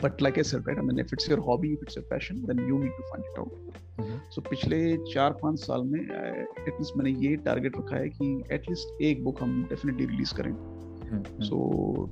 but 0.03 0.19
like 0.21 0.37
i 0.37 0.41
said 0.41 0.65
right 0.67 0.77
i 0.77 0.81
mean 0.81 0.99
if 0.99 1.11
it's 1.13 1.27
your 1.27 1.41
hobby 1.41 1.73
if 1.73 1.81
it's 1.81 1.95
your 1.95 2.05
passion 2.13 2.43
then 2.47 2.57
you 2.69 2.77
need 2.85 2.95
to 3.01 3.05
find 3.11 3.23
it 3.33 3.39
out 3.43 3.53
Mhm. 4.01 4.17
so 4.33 4.41
पिछले 4.49 4.79
चार 5.13 5.31
पाँच 5.43 5.59
साल 5.59 5.83
में 5.91 5.99
at least 6.01 6.97
मैंने 6.97 7.11
ये 7.21 7.35
target 7.45 7.77
रखा 7.77 7.95
है 7.95 8.09
कि 8.17 8.27
एटलीस्ट 8.57 9.01
एक 9.09 9.23
बुक 9.23 9.41
हम 9.43 9.53
डेफिनेटली 9.69 10.05
रिलीज़ 10.05 10.33
करें 10.39 10.51
हम्म, 10.51 11.15
हम्म, 11.15 11.43
सो 11.45 11.57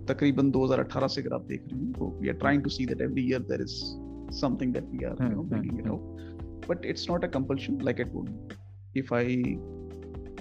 तकरीबन 0.09 0.49
2018 0.51 1.07
से 1.15 1.21
अगर 1.21 1.33
आप 1.35 1.41
देख 1.51 1.61
रहे 1.71 1.79
हो 1.79 1.91
तो 1.99 2.07
we 2.21 2.29
are 2.29 2.35
trying 2.43 2.63
to 2.63 2.69
see 2.77 2.85
that 2.91 3.01
every 3.09 3.27
year 3.29 3.41
there 3.51 3.61
is 3.61 3.75
something 4.31 4.71
that 4.71 4.87
we 4.89 5.05
are 5.05 5.15
you 5.19 5.29
know 5.29 5.41
hmm, 5.41 5.41
hmm, 5.41 5.47
bringing 5.47 5.79
it 5.79 5.87
out 5.87 5.99
hmm. 5.99 6.59
but 6.67 6.83
it's 6.83 7.07
not 7.07 7.23
a 7.23 7.27
compulsion 7.27 7.79
like 7.79 7.99
it 7.99 8.11
would, 8.13 8.57
if 8.93 9.11
i 9.11 9.57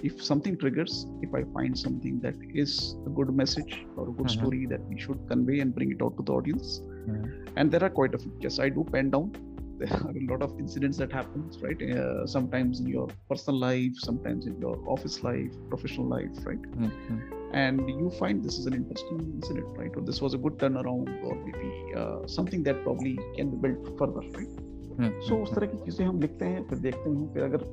if 0.09 0.23
something 0.23 0.57
triggers 0.63 1.07
if 1.27 1.35
i 1.39 1.43
find 1.57 1.79
something 1.79 2.21
that 2.21 2.35
is 2.63 2.97
a 3.07 3.11
good 3.19 3.31
message 3.43 3.73
or 3.97 4.09
a 4.09 4.13
good 4.13 4.31
uh-huh. 4.31 4.41
story 4.41 4.67
that 4.67 4.83
we 4.89 4.99
should 4.99 5.21
convey 5.29 5.61
and 5.61 5.75
bring 5.75 5.91
it 5.91 6.03
out 6.03 6.17
to 6.19 6.23
the 6.23 6.33
audience. 6.33 6.81
Uh-huh. 7.09 7.27
and 7.57 7.71
there 7.71 7.85
are 7.85 7.91
quite 7.91 8.15
a 8.15 8.19
few. 8.19 8.33
Yes 8.41 8.59
i 8.59 8.69
do 8.69 8.85
pen 8.93 9.11
down. 9.11 9.33
There 9.79 9.93
are 9.93 10.17
a 10.17 10.27
lot 10.31 10.43
of 10.43 10.59
incidents 10.59 10.99
that 10.99 11.13
happens 11.13 11.59
right? 11.61 11.81
Uh, 11.83 12.27
sometimes 12.27 12.81
in 12.81 12.87
your 12.87 13.09
personal 13.29 13.59
life 13.59 13.97
sometimes 14.09 14.47
in 14.47 14.61
your 14.61 14.77
office 14.89 15.23
life 15.23 15.53
professional 15.69 16.07
life 16.07 16.47
right? 16.47 16.65
Uh-huh. 16.83 17.44
And 17.63 17.89
you 17.89 18.11
find 18.19 18.45
this 18.45 18.59
is 18.59 18.67
an 18.67 18.75
interesting 18.75 19.19
incident, 19.35 19.67
right? 19.81 19.97
Or 19.97 20.03
this 20.03 20.21
was 20.21 20.35
a 20.35 20.39
good 20.39 20.59
turnaround, 20.59 21.11
or 21.25 21.35
maybe 21.45 21.95
uh, 21.97 22.27
something 22.27 22.63
that 22.65 22.83
probably 22.83 23.19
can 23.37 23.51
be 23.51 23.57
built 23.65 23.91
further, 23.99 24.25
right? 24.39 24.61
Hmm, 24.99 25.13
So 25.29 25.39
उस 25.45 25.55
तरह 25.55 25.67
की 25.67 25.79
चीज़ें 25.85 26.05
हम 26.07 26.21
लिखते 26.21 26.45
हैं 26.45 26.69
फिर 26.69 26.79
देखते 26.79 27.11
हैं 27.11 27.33
फिर 27.35 27.43
अगर 27.43 27.67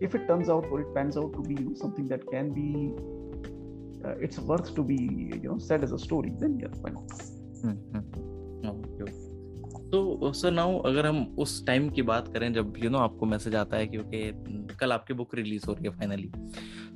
if 0.00 0.14
it 0.14 0.26
turns 0.28 0.48
out 0.54 0.66
or 0.70 0.80
it 0.80 0.94
pans 0.94 1.16
out 1.16 1.32
to 1.32 1.42
be 1.48 1.54
you 1.54 1.68
know, 1.68 1.74
something 1.74 2.08
that 2.08 2.26
can 2.32 2.52
be 2.58 2.68
uh, 4.04 4.16
it's 4.26 4.38
worth 4.50 4.74
to 4.74 4.84
be 4.92 5.00
you 5.42 5.48
know 5.48 5.58
said 5.58 5.84
as 5.88 5.92
a 5.92 5.98
story 5.98 6.32
then 6.38 6.58
तो 9.94 10.32
सर 10.32 10.50
नाउ 10.50 10.78
अगर 10.78 11.06
हम 11.06 11.36
उस 11.38 11.66
टाइम 11.66 11.90
की 11.90 12.02
बात 12.02 12.28
करें, 12.28 12.52
जब 12.52 12.74
you 12.84 12.90
know 12.90 12.98
आपको 12.98 13.26
message 13.26 13.54
आता 13.54 13.76
है 13.76 13.86
क्योंकि 13.86 14.32
कल 14.80 14.92
आपकी 14.92 15.14
बुक 15.14 15.34
रिलीज़ 15.34 15.66
हो 15.66 15.72
रही 15.72 15.84
है 15.84 15.90
फाइनली 15.90 16.30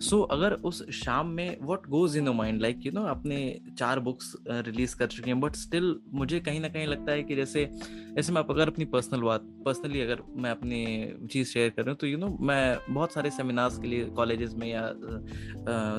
सो 0.01 0.23
अगर 0.23 0.53
उस 0.53 0.91
शाम 0.91 1.27
में 1.27 1.57
what 1.63 1.87
goes 1.89 2.17
in 2.17 2.29
mind 2.29 2.63
like 2.63 2.87
you 2.87 2.93
know 2.93 3.03
आपने 3.03 3.61
चार 3.79 4.01
बुक्स 4.01 4.37
रिलीज़ 4.49 4.97
कर 4.97 5.07
चुके 5.07 5.31
हैं 5.31 5.41
बट 5.41 5.55
स्टिल 5.55 6.01
मुझे 6.13 6.41
कहीं 6.41 6.61
ना 6.61 6.69
कहीं 6.69 6.87
लगता 6.87 7.13
है 7.13 7.23
कि 7.23 7.37
जैसे 7.37 7.71
जैसे 8.17 8.33
मैं 8.33 8.39
आप 8.39 8.51
अगर 8.51 8.69
अपनी 8.69 8.85
पर्सनल 8.85 9.21
बात 9.21 9.41
पर्सनली 9.41 10.01
अगर 10.01 10.23
मैं 10.37 10.51
अपनी 10.51 11.13
चीज़ 11.27 11.49
शेयर 11.49 11.71
कर 11.71 11.83
रहा 11.83 11.91
हूँ 11.91 11.99
तो 11.99 12.07
यू 12.07 12.19
नो 12.19 12.39
मैं 12.41 12.95
बहुत 12.95 13.13
सारे 13.13 13.31
सेमिनार्स 13.31 13.79
के 13.79 13.89
लिए 13.89 14.05
कॉलेजेस 14.05 14.55
में 14.55 14.69
या 14.69 14.93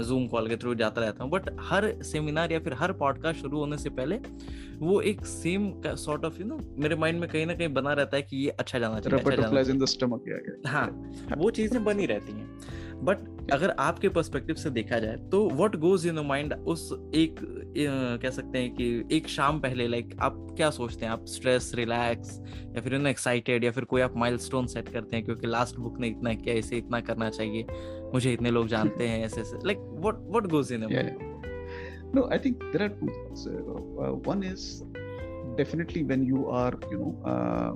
जूम 0.02 0.28
कॉल 0.28 0.48
के 0.48 0.58
थ्रू 0.58 0.76
जाता 0.76 1.02
रहता 1.02 1.24
हूँ। 1.24 1.32
बट 1.32 1.58
हर 1.60 2.04
सेमिनार 2.04 2.52
या 2.52 2.60
फिर 2.60 2.74
हर 2.74 2.92
पॉडकास्ट 2.94 3.40
शुरू 3.40 3.60
होने 3.60 3.78
से 3.78 3.90
पहले 3.90 4.20
वो 4.80 5.02
एक 5.02 5.26
same 5.26 5.82
sort 5.88 6.26
of 6.26 6.40
you 6.40 6.46
know 6.46 6.60
मेरे 6.78 6.96
माइंड 6.96 7.20
में 7.20 7.30
कहीं 7.30 7.46
ना 7.46 7.54
कहीं 7.54 7.74
बना 7.74 7.94
रहता 7.94 8.18
है 8.18 8.24
कि 8.24 8.38
ये 8.38 8.50
अच्छा 8.50 8.80
जाना 8.80 9.00
चाहिए 9.00 9.20
अच्छा. 9.20 9.50
हाँ 10.68 11.12
वो 11.38 11.50
चीज़ें 11.50 11.84
बनी 11.84 12.06
रहती 12.06 12.32
हैं। 12.32 12.60
बट 13.04 13.18
अगर 13.54 13.70
आपके 13.70 14.10
पर्सपेक्टिव 14.10 14.56
से 14.56 14.70
देखा 14.70 15.00
जाए 15.00 15.16
तो 15.16 15.50
व्हाट 15.50 15.76
गोज 15.76 16.08
इन 16.08 16.20
माइंड 16.20 16.54
उस 16.54 17.12
एक 17.16 17.36
कह 18.22 18.30
सकते 18.30 18.60
हैं 18.60 18.76
कि 18.76 19.04
एक 19.12 19.28
शाम 19.28 19.60
पहले 19.60 19.88
लाइक 19.88 20.16
आप 20.22 20.48
क्या 20.58 20.70
सोचते 20.70 21.06
हैं? 21.06 21.12
आप 21.12 21.26
स्ट्रेस 21.26 21.72
रिलैक्स 21.76 22.42
या 22.76 22.82
फिर 22.82 22.98
ना 22.98 23.10
एक्साइटेड 23.10 23.64
या 23.64 23.72
फिर 23.72 23.84
कोई 23.84 24.02
आप 24.02 24.18
माइलस्टोन 24.18 24.68
सेट 24.68 24.90
करते 24.90 25.16
हैं 25.16 25.26
क्योंकि 25.26 25.48
लास्ट 25.48 25.76
बुक 25.76 26.00
ने 26.00 26.08
इतना 26.08 26.34
किया 26.34 26.56
इसे 26.56 26.78
इतना 26.78 27.00
करना 27.00 27.30
चाहिए 27.30 27.66
मुझे 28.14 28.34
इतने 28.34 28.52
लोग 28.52 28.68
जानते 28.68 29.08
हैं 29.08 29.26
ऐसे 29.26 29.42
ऐसे। 29.42 29.58
Like 29.66 29.78
what 29.80 30.16
what 30.22 30.48
goes 30.48 30.72
in 30.72 30.82
yeah. 30.82 31.39
No, 32.13 32.29
I 32.31 32.39
think 32.39 32.63
there 32.73 32.85
are 32.87 32.93
two 33.01 33.09
things. 33.09 33.47
Uh, 33.47 34.05
uh, 34.05 34.13
one 34.33 34.43
is 34.43 34.85
definitely 35.57 36.05
when 36.05 36.25
you 36.25 36.49
are, 36.51 36.75
you 36.91 36.99
know, 36.99 37.13
uh, 37.33 37.73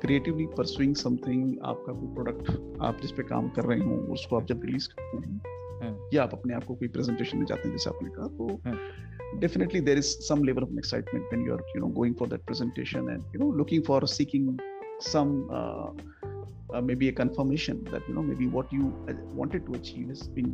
creatively 0.00 0.46
pursuing 0.56 0.94
something, 0.94 1.42
आपका 1.72 1.92
कोई 1.92 2.14
प्रोडक्ट 2.14 2.80
आप 2.88 3.00
जिस 3.02 3.12
पे 3.12 3.22
काम 3.32 3.48
कर 3.58 3.64
रहे 3.72 3.80
हो 3.80 3.96
उसको 4.14 4.36
आप 4.36 4.46
जब 4.46 4.64
रिलीज 4.64 4.86
करते 4.92 5.16
हैं 5.16 5.40
हम्म। 5.82 6.08
या 6.14 6.22
आप 6.22 6.34
अपने 6.34 6.54
आप 6.54 6.64
को 6.64 6.74
कोई 6.74 6.88
प्रेजेंटेशन 6.96 7.38
में 7.38 7.44
जाते 7.46 7.68
हैं 7.68 7.76
जैसे 7.76 7.90
आपने 7.90 8.10
कहा 8.16 8.26
तो 8.38 8.60
हम्म। 8.66 9.04
definitely 9.40 9.80
there 9.80 9.98
is 9.98 10.10
some 10.26 10.42
level 10.42 10.62
of 10.62 10.70
excitement 10.78 11.24
when 11.30 11.42
you 11.46 11.52
are, 11.52 11.62
you 11.74 11.80
know, 11.80 11.88
going 11.88 12.14
for 12.14 12.26
that 12.28 12.44
presentation 12.46 13.10
and 13.14 13.22
you 13.32 13.40
know 13.40 13.48
looking 13.60 13.82
for 13.82 14.00
seeking 14.06 14.58
some 14.98 15.32
uh, 16.70 16.78
uh, 16.78 16.80
maybe 16.80 17.08
a 17.08 17.12
confirmation 17.12 17.82
that 17.92 18.02
you 18.08 18.14
know 18.14 18.22
maybe 18.22 18.46
what 18.46 18.72
you 18.72 18.92
uh, 19.08 19.14
wanted 19.40 19.66
to 19.66 19.74
achieve 19.74 20.08
has 20.08 20.28
been 20.28 20.50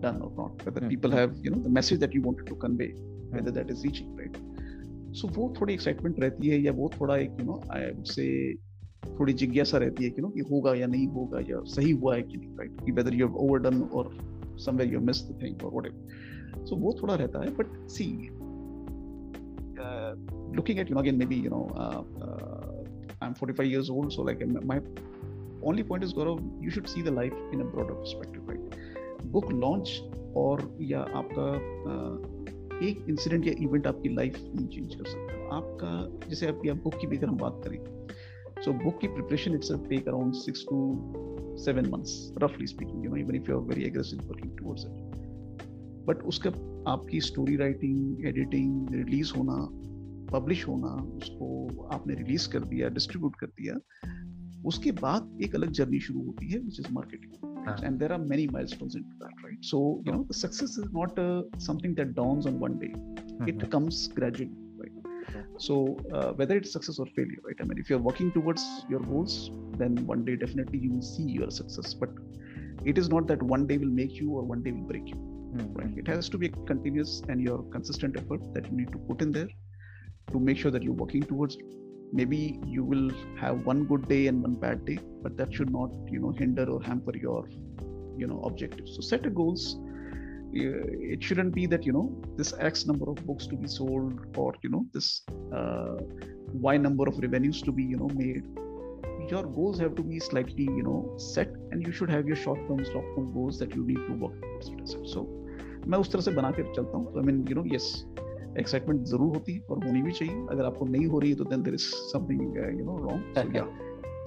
done 0.00 0.20
or 0.20 0.32
not 0.36 0.64
whether 0.66 0.80
Hmm, 0.80 0.88
people 0.88 1.10
hmm. 1.10 1.16
have 1.16 1.32
you 1.42 1.50
know 1.50 1.62
the 1.62 1.74
message 1.78 2.00
that 2.00 2.12
you 2.14 2.22
wanted 2.22 2.46
to 2.46 2.56
convey 2.66 2.92
whether 3.30 3.50
that 3.50 3.70
is 3.70 3.84
reaching 3.84 4.14
right 4.16 4.36
so 5.12 5.28
वो 5.28 5.52
थोड़ी 5.60 5.74
excitement 5.74 6.20
रहती 6.20 6.48
है 6.48 6.60
या 6.62 6.72
वो 6.72 6.90
थोड़ा 7.00 7.16
एक 7.16 7.36
you 7.40 7.46
know 7.50 7.58
I 7.70 7.82
would 7.92 8.08
say 8.18 8.30
थोड़ी 9.18 9.32
जिज्ञासा 9.40 9.78
रहती 9.78 10.04
है 10.04 10.10
कि 10.10 10.22
नो 10.22 10.28
कि 10.28 10.40
होगा 10.50 10.74
या 10.74 10.86
नहीं 10.86 11.06
होगा 11.16 11.40
या 11.48 11.60
सही 11.74 11.90
हुआ 11.90 12.14
है 12.16 12.22
कि 12.22 12.36
नहीं 12.36 12.56
राइट 12.58 12.80
कि 12.84 12.92
whether 12.98 13.12
you 13.16 13.26
have 13.26 13.36
overdone 13.44 13.82
or 13.98 14.04
somewhere 14.66 14.88
you 14.92 15.00
missed 15.10 15.28
the 15.30 15.36
thing 15.42 15.56
or 15.62 15.70
whatever 15.76 16.64
so 16.68 16.76
वो 16.84 16.96
थोड़ा 17.02 17.14
रहता 17.22 17.42
है 17.44 17.54
but 17.56 17.76
see 17.96 18.30
uh, 19.84 20.14
looking 20.58 20.78
at 20.78 20.88
you 20.88 20.96
know 20.96 21.04
again 21.04 21.18
maybe 21.18 21.36
you 21.46 21.50
know 21.54 21.64
uh, 21.84 22.02
uh, 22.26 22.74
I'm 23.22 23.34
45 23.34 23.66
years 23.66 23.90
old 23.90 24.12
so 24.12 24.22
like 24.22 24.44
my 24.72 24.80
only 25.63 25.83
point 25.83 26.03
is 26.03 26.13
Gaurav 26.13 26.39
you 26.61 26.71
should 26.71 26.89
see 26.89 27.01
the 27.01 27.11
life 27.11 27.33
in 27.51 27.61
a 27.61 27.65
broader 27.65 27.95
perspective 27.95 28.47
right 28.47 28.79
book 29.31 29.51
launch 29.65 29.99
और 30.37 30.77
या 30.81 30.99
आपका 31.19 31.45
uh, 31.91 32.39
एक 32.83 33.05
incident 33.09 33.47
या 33.47 33.53
event 33.59 33.87
आपकी 33.87 34.09
life 34.15 34.35
नहीं 34.41 34.67
change 34.67 34.95
कर 34.95 35.05
सकता 35.05 35.33
है 35.33 35.47
आपका 35.53 36.27
जैसे 36.29 36.47
आपकी 36.47 36.69
आप 36.69 36.77
बुक 36.83 36.93
की 37.01 37.07
भी 37.07 37.17
अगर 37.17 37.27
हम 37.27 37.37
बात 37.37 37.61
करें 37.65 37.77
so 38.65 38.71
book 38.83 38.99
की 39.01 39.07
preparation 39.07 39.57
itself 39.57 39.83
take 39.89 40.07
around 40.07 40.35
six 40.35 40.63
to 40.69 40.77
seven 41.65 41.89
months 41.89 42.15
roughly 42.43 42.67
speaking 42.67 43.03
you 43.03 43.09
know 43.09 43.17
even 43.17 43.35
if 43.35 43.47
you're 43.47 43.61
very 43.61 43.85
aggressive 43.85 44.23
working 44.27 44.55
towards 44.57 44.83
it 44.83 45.19
but 46.07 46.23
उसका 46.23 46.49
आपकी 46.91 47.21
स्टोरी 47.21 47.55
राइटिंग 47.55 48.25
एडिटिंग 48.25 48.87
रिलीज़ 48.95 49.33
होना 49.37 49.57
पब्लिश 50.31 50.67
होना 50.67 50.93
उसको 51.17 51.49
आपने 51.93 52.13
रिलीज़ 52.13 52.49
कर 52.49 52.59
दिया 52.59 52.89
डिस्ट्रीब्यूट 52.89 53.35
कर 53.35 53.47
दिया 53.47 53.75
उसके 54.65 54.91
बाद 55.01 55.37
एक 55.43 55.55
अलग 55.55 55.71
जर्नी 55.79 55.99
शुरू 56.07 56.21
होती 56.25 56.51
है 56.51 56.59
which 56.59 56.79
is 56.79 56.91
marketing 56.93 57.83
and 57.83 57.99
there 57.99 58.11
are 58.11 58.19
many 58.19 58.47
milestones 58.53 58.95
into 58.95 59.25
that 59.25 59.45
right 59.45 59.63
so 59.65 59.79
you 60.07 60.13
know 60.13 60.25
success 60.41 60.77
is 60.79 60.89
not 60.93 61.19
something 61.67 61.95
that 61.95 62.15
dawns 62.23 62.47
on 62.47 62.57
one 62.65 62.77
day 62.85 62.93
it 63.47 63.61
comes 63.73 63.97
gradually 64.15 64.55
so 65.57 65.97
uh, 66.13 66.31
whether 66.33 66.55
it's 66.55 66.71
success 66.71 66.99
or 66.99 67.05
failure 67.17 67.41
right 67.43 67.61
i 67.61 67.63
mean 67.63 67.77
if 67.77 67.89
you're 67.89 67.99
working 67.99 68.31
towards 68.31 68.63
your 68.89 68.99
goals 69.01 69.51
then 69.77 69.95
one 70.05 70.23
day 70.25 70.35
definitely 70.35 70.79
you 70.79 70.91
will 70.91 71.01
see 71.01 71.23
your 71.23 71.49
success 71.51 71.93
but 71.93 72.09
it 72.85 72.97
is 72.97 73.09
not 73.09 73.27
that 73.27 73.41
one 73.43 73.67
day 73.67 73.77
will 73.77 73.95
make 74.01 74.13
you 74.21 74.29
or 74.31 74.43
one 74.43 74.63
day 74.63 74.71
will 74.71 74.87
break 74.91 75.07
you 75.07 75.15
mm-hmm. 75.15 75.73
right 75.73 75.97
it 75.97 76.07
has 76.07 76.29
to 76.29 76.37
be 76.37 76.47
a 76.47 76.65
continuous 76.71 77.21
and 77.27 77.41
your 77.41 77.63
consistent 77.75 78.15
effort 78.17 78.41
that 78.53 78.69
you 78.71 78.77
need 78.77 78.91
to 78.91 78.97
put 79.09 79.21
in 79.21 79.31
there 79.31 79.49
to 80.31 80.39
make 80.39 80.57
sure 80.57 80.71
that 80.71 80.81
you're 80.81 81.01
working 81.05 81.21
towards 81.21 81.57
maybe 82.12 82.60
you 82.66 82.84
will 82.84 83.10
have 83.40 83.64
one 83.66 83.84
good 83.84 84.08
day 84.08 84.26
and 84.28 84.42
one 84.42 84.54
bad 84.54 84.84
day 84.84 84.98
but 85.22 85.36
that 85.36 85.52
should 85.52 85.70
not 85.70 85.90
you 86.14 86.20
know 86.20 86.32
hinder 86.42 86.66
or 86.74 86.82
hamper 86.82 87.16
your 87.16 87.48
you 88.16 88.26
know 88.26 88.40
objectives 88.50 88.94
so 88.96 89.00
set 89.00 89.26
a 89.26 89.30
goals 89.30 89.76
it 90.56 91.22
shouldn't 91.22 91.52
be 91.52 91.66
that 91.66 91.84
you 91.84 91.92
know 91.92 92.06
this 92.36 92.52
x 92.60 92.86
number 92.86 93.10
of 93.10 93.16
books 93.26 93.46
to 93.46 93.56
be 93.56 93.66
sold 93.66 94.36
or 94.36 94.54
you 94.62 94.70
know 94.74 94.86
this 94.92 95.22
uh, 95.52 95.96
y 96.52 96.76
number 96.76 97.08
of 97.08 97.18
revenues 97.18 97.60
to 97.62 97.72
be 97.72 97.82
you 97.82 97.96
know 97.96 98.10
made 98.14 98.44
your 99.30 99.42
goals 99.58 99.80
have 99.80 99.94
to 99.96 100.02
be 100.02 100.20
slightly 100.20 100.64
you 100.64 100.84
know 100.88 101.00
set 101.16 101.48
and 101.72 101.84
you 101.86 101.92
should 101.92 102.10
have 102.10 102.26
your 102.26 102.36
short 102.36 102.60
term 102.68 102.82
long 102.94 103.08
term 103.16 103.32
goals 103.32 103.58
that 103.58 103.74
you 103.74 103.84
need 103.84 104.02
to 104.10 104.14
work 104.24 104.36
towards 104.42 104.96
so 105.14 105.26
मैं 105.92 105.98
उस 105.98 106.10
तरह 106.12 106.22
से 106.22 106.30
बना 106.32 106.50
कर 106.56 106.72
चलता 106.76 106.96
हूँ 106.98 107.18
I 107.18 107.24
mean 107.26 107.44
you 107.48 107.54
know 107.54 107.64
yes 107.74 107.86
excitement 108.59 109.05
ज़रूर 109.07 109.35
होती 109.35 109.53
है 109.53 109.61
और 109.69 109.85
होनी 109.85 110.01
भी 110.01 110.11
चाहिए 110.11 110.45
अगर 110.51 110.65
आपको 110.65 110.85
नहीं 110.85 111.05
हो 111.07 111.19
रही 111.19 111.29
है 111.29 111.35
तो 111.37 111.43
then 111.53 111.63
there 111.63 111.75
is 111.75 111.91
something 112.11 112.57
you 112.79 112.85
know 112.85 112.97
wrong 113.09 113.55
या 113.55 113.67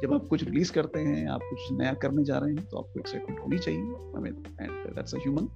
जब 0.03 0.12
आप 0.14 0.27
कुछ 0.31 0.43
रिलीज़ 0.45 0.73
करते 0.73 1.01
हैं 1.01 1.27
आप 1.31 1.41
कुछ 1.51 1.73
नया 1.73 1.93
करने 2.03 2.25
जा 2.25 2.39
रहे 2.39 2.55
हैं 2.55 2.64
तो 2.70 2.79
आपको 2.79 3.01
एक्साइटमेंट 3.01 3.41
होनी 3.41 3.59
चाहिए 3.59 3.81
I 3.81 4.23
mean 4.23 4.43
and 4.61 4.95
that's 4.95 5.14
a 5.14 5.18
human 5.18 5.49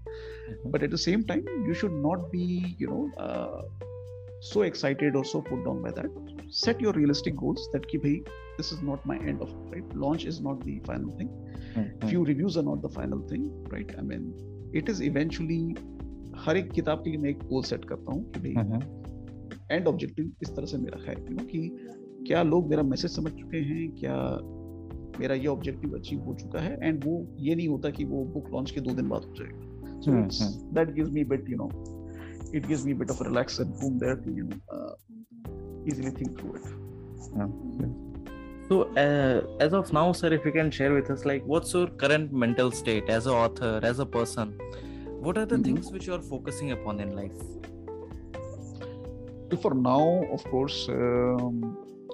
but 0.71 0.83
at 0.83 0.93
the 0.93 0.97
same 1.07 1.23
time 1.33 1.67
you 1.69 1.75
should 1.83 1.93
not 2.07 2.31
be 2.31 2.47
you 2.81 2.89
know 2.91 3.85
so 4.41 4.63
excited 4.63 5.17
or 5.17 5.25
so 5.25 5.41
put 5.41 5.65
down 5.65 5.79
by 5.83 5.91
that 5.91 6.11
set 6.51 6.81
your 6.81 6.93
realistic 6.93 7.37
goals 7.37 7.69
that 7.73 7.87
ki 7.93 8.01
bhai 8.03 8.13
this 8.59 8.73
is 8.75 8.83
not 8.89 9.07
my 9.11 9.17
end 9.31 9.45
of 9.47 9.55
it 9.55 9.71
right 9.75 9.95
launch 10.03 10.27
is 10.33 10.41
not 10.47 10.61
the 10.65 10.75
final 10.89 11.15
thing 11.21 11.31
mm-hmm. 11.31 12.09
few 12.09 12.25
reviews 12.25 12.59
are 12.63 12.63
not 12.63 12.83
the 12.83 12.91
final 12.97 13.23
thing 13.31 13.47
right 13.75 13.95
i 13.99 14.05
mean 14.11 14.27
it 14.73 14.93
is 14.95 15.01
eventually 15.01 15.61
हर 16.45 16.57
एक 16.57 16.71
किताब 16.73 17.03
के 17.05 17.11
लिए 17.11 17.19
मैं 17.19 17.31
एक 17.31 17.39
goal 17.49 17.63
set 17.63 17.85
करता 17.85 18.13
हूँ 18.13 18.31
कि 18.33 18.41
भाई 18.41 18.81
एंड 19.71 19.89
ऑब्जेक्टिव 19.89 20.33
इस 20.43 20.51
तरह 20.57 20.67
से 20.67 20.79
मेरा 20.79 21.03
है 21.09 21.15
यू 21.21 21.35
नो 21.37 21.45
कि 21.45 21.69
क्या 22.27 22.43
लोग 22.43 22.69
मेरा 22.71 22.83
मैसेज 22.83 23.11
समझ 23.11 23.33
चुके 23.33 23.59
हैं 23.59 23.91
क्या 24.01 24.17
मेरा 25.21 25.35
ये 25.35 25.47
ऑब्जेक्टिव 25.47 25.95
अचीव 25.99 26.21
हो 26.21 26.35
चुका 26.35 26.61
है 26.61 26.79
एंड 26.83 27.05
वो 27.05 27.27
ये 27.41 27.55
नहीं 27.55 27.69
होता 27.69 27.91
कि 27.91 28.05
वो 28.05 28.25
बुक 28.25 28.51
लॉन्च 28.53 28.71
के 28.71 28.81
दो 28.81 28.95
दिन 28.95 29.09
बाद 29.09 29.25
हो 29.25 29.35
जाएगा 29.35 30.29
so 30.29 30.73
that 30.75 30.95
gives 30.95 31.11
me 31.11 31.25
bit 31.25 31.51
you 31.51 31.57
know 31.57 31.71
bit 32.53 33.11
of 33.11 33.21
a 33.21 33.25
relax 33.25 33.59
and 33.59 33.79
boom 33.81 33.99
there 33.99 34.17
to 34.17 34.31
you 34.31 34.45
know 34.45 34.59
uh, 34.77 34.95
easily 35.87 36.11
think 36.11 36.39
through 36.39 36.55
it 36.55 36.67
yeah. 37.37 37.89
so 38.69 38.83
uh, 39.03 39.65
as 39.67 39.73
of 39.73 39.93
now 39.93 40.13
sir 40.13 40.33
if 40.33 40.45
you 40.45 40.53
can 40.53 40.71
share 40.71 40.93
with 40.95 41.11
us 41.11 41.25
like 41.25 41.43
what's 41.45 41.75
your 41.75 41.87
current 42.03 42.33
mental 42.33 42.71
state 42.71 43.11
as 43.17 43.27
an 43.27 43.33
author 43.33 43.81
as 43.83 43.99
a 43.99 44.07
person 44.07 44.55
what 45.26 45.38
are 45.38 45.46
the 45.46 45.56
mm-hmm. 45.56 45.64
things 45.64 45.92
which 45.92 46.08
you 46.08 46.14
are 46.14 46.22
focusing 46.22 46.72
upon 46.72 47.00
in 47.00 47.16
life 47.16 47.40
so 49.52 49.58
for 49.58 49.74
now 49.74 50.04
of 50.38 50.44
course 50.56 50.88
um, 50.90 51.62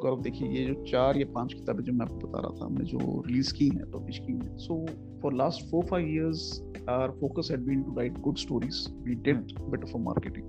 गौरव 0.01 0.21
देखिए 0.21 0.47
ये 0.49 0.65
जो 0.65 0.73
चार 0.87 1.17
या 1.17 1.25
पांच 1.35 1.53
किताबें 1.53 1.83
जो 1.83 1.93
मैं 1.93 2.05
आपको 2.05 2.27
बता 2.27 2.39
रहा 2.41 2.57
था 2.57 2.65
हमने 2.65 2.85
जो 2.85 3.21
रिलीज 3.27 3.51
की 3.59 3.67
हैं 3.75 3.85
पब्लिश 3.91 4.17
की 4.25 4.33
हैं 4.33 4.57
so 4.65 4.75
for 5.21 5.33
last 5.33 5.63
four 5.69 5.85
five 5.91 6.07
years 6.07 6.43
our 6.89 7.11
focus 7.21 7.49
had 7.49 7.65
been 7.65 7.83
to 7.85 7.93
write 7.95 8.21
good 8.25 8.37
stories 8.39 8.77
we 9.05 9.15
did 9.27 9.39
a 9.61 9.69
bit 9.71 9.81
of 9.87 9.93
a 9.97 9.99
marketing 10.03 10.45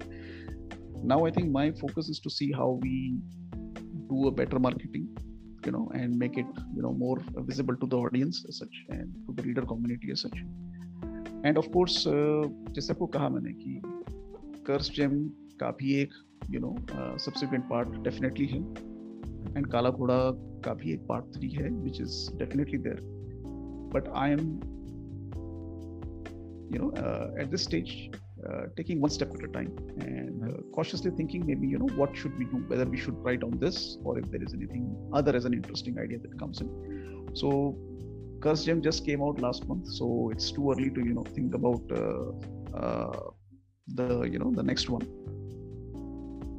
now 1.12 1.18
i 1.28 1.30
think 1.36 1.50
my 1.56 1.64
focus 1.80 2.10
is 2.12 2.20
to 2.26 2.30
see 2.34 2.48
how 2.58 2.68
we 2.84 2.92
do 4.10 4.28
a 4.28 4.32
better 4.40 4.60
marketing 4.66 5.08
you 5.66 5.72
know 5.76 5.84
and 6.00 6.18
make 6.22 6.38
it 6.42 6.60
you 6.76 6.82
know 6.84 6.92
more 7.02 7.16
visible 7.50 7.80
to 7.82 7.88
the 7.94 7.98
audience 8.08 8.44
as 8.48 8.60
such 8.62 8.78
and 8.96 9.16
to 9.26 9.34
the 9.38 9.46
reader 9.48 9.64
community 9.72 10.12
as 10.16 10.22
such 10.26 10.38
And 11.45 11.57
of 11.57 11.67
course 11.67 12.03
जैसे 12.07 12.93
आपको 12.93 13.07
कहा 13.07 13.29
मैंने 13.29 13.53
कि 13.53 13.81
Curse 14.67 14.91
Gem 14.95 15.17
का 15.59 15.69
भी 15.79 15.93
एक 16.01 16.13
you 16.49 16.59
know 16.59 16.75
subsequent 17.19 17.63
part 17.69 17.89
definitely 18.03 18.45
है। 18.45 18.59
And 19.57 19.67
Kala 19.67 19.89
Ghoda 19.89 20.19
का 20.65 20.73
भी 20.73 20.91
एक 20.93 21.05
पार्ट 21.07 21.25
थ्री 21.35 21.49
है 21.49 21.69
which 21.69 22.01
is 22.01 22.15
definitely 22.37 22.77
there 22.77 22.99
but 23.95 24.07
I 24.15 24.31
am 24.31 24.39
you 26.75 26.81
know 26.81 26.91
at 27.41 27.49
this 27.51 27.63
stage 27.63 27.95
taking 28.75 29.01
one 29.03 29.09
step 29.09 29.31
at 29.35 29.47
a 29.49 29.51
time 29.51 29.67
and 30.03 30.71
cautiously 30.75 31.11
thinking 31.19 31.43
maybe 31.55 31.71
you 31.71 31.79
know 31.79 31.87
what 31.95 32.15
should 32.15 32.37
be 32.37 32.45
do 32.45 32.57
whether 32.69 32.89
we 32.89 32.97
should 32.97 33.25
write 33.27 33.43
on 33.43 33.57
this 33.59 33.97
और 34.05 34.19
if 34.19 34.27
there 34.27 34.43
is 34.43 34.55
anything 34.75 35.13
other 35.15 35.35
is 35.35 35.47
an 35.47 35.53
interesting 35.53 35.99
idea 35.99 36.19
that 36.19 36.39
comes 36.39 36.61
in 36.61 37.33
so 37.35 37.49
curse 38.43 38.63
gem 38.65 38.81
just 38.81 39.05
came 39.05 39.21
out 39.27 39.39
last 39.47 39.67
month 39.67 39.87
so 39.99 40.29
it's 40.33 40.51
too 40.51 40.71
early 40.71 40.89
to 40.97 41.05
you 41.09 41.13
know 41.17 41.25
think 41.35 41.53
about 41.61 41.93
the 43.87 44.07
you 44.33 44.39
know 44.39 44.51
the 44.51 44.63
next 44.63 44.89
one 44.89 45.05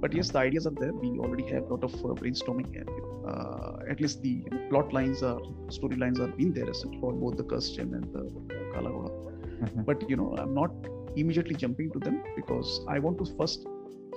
but 0.00 0.12
yes 0.12 0.30
the 0.30 0.38
ideas 0.38 0.66
are 0.66 0.76
there 0.80 0.92
we 0.92 1.10
already 1.18 1.44
have 1.50 1.62
a 1.64 1.74
lot 1.74 1.84
of 1.88 1.94
uh, 2.04 2.14
brainstorming 2.20 2.66
and 2.80 2.88
you 2.96 3.02
know, 3.04 3.28
uh, 3.32 3.90
at 3.90 4.00
least 4.00 4.22
the 4.22 4.34
you 4.44 4.50
know, 4.50 4.68
plot 4.70 4.92
lines 4.92 5.22
are 5.22 5.40
storylines 5.76 6.18
are 6.24 6.32
in 6.38 6.52
there 6.52 6.72
for 7.00 7.12
both 7.12 7.36
the 7.36 7.44
curse 7.52 7.70
gem 7.76 7.94
and 7.98 8.06
the 8.16 8.24
uh, 8.24 8.64
kalagoda 8.74 9.12
mm-hmm. 9.12 9.82
but 9.88 10.08
you 10.10 10.16
know 10.16 10.34
i'm 10.42 10.54
not 10.54 10.72
immediately 11.16 11.54
jumping 11.54 11.90
to 11.94 11.98
them 12.06 12.22
because 12.36 12.80
i 12.88 12.98
want 12.98 13.16
to 13.22 13.26
first 13.38 13.66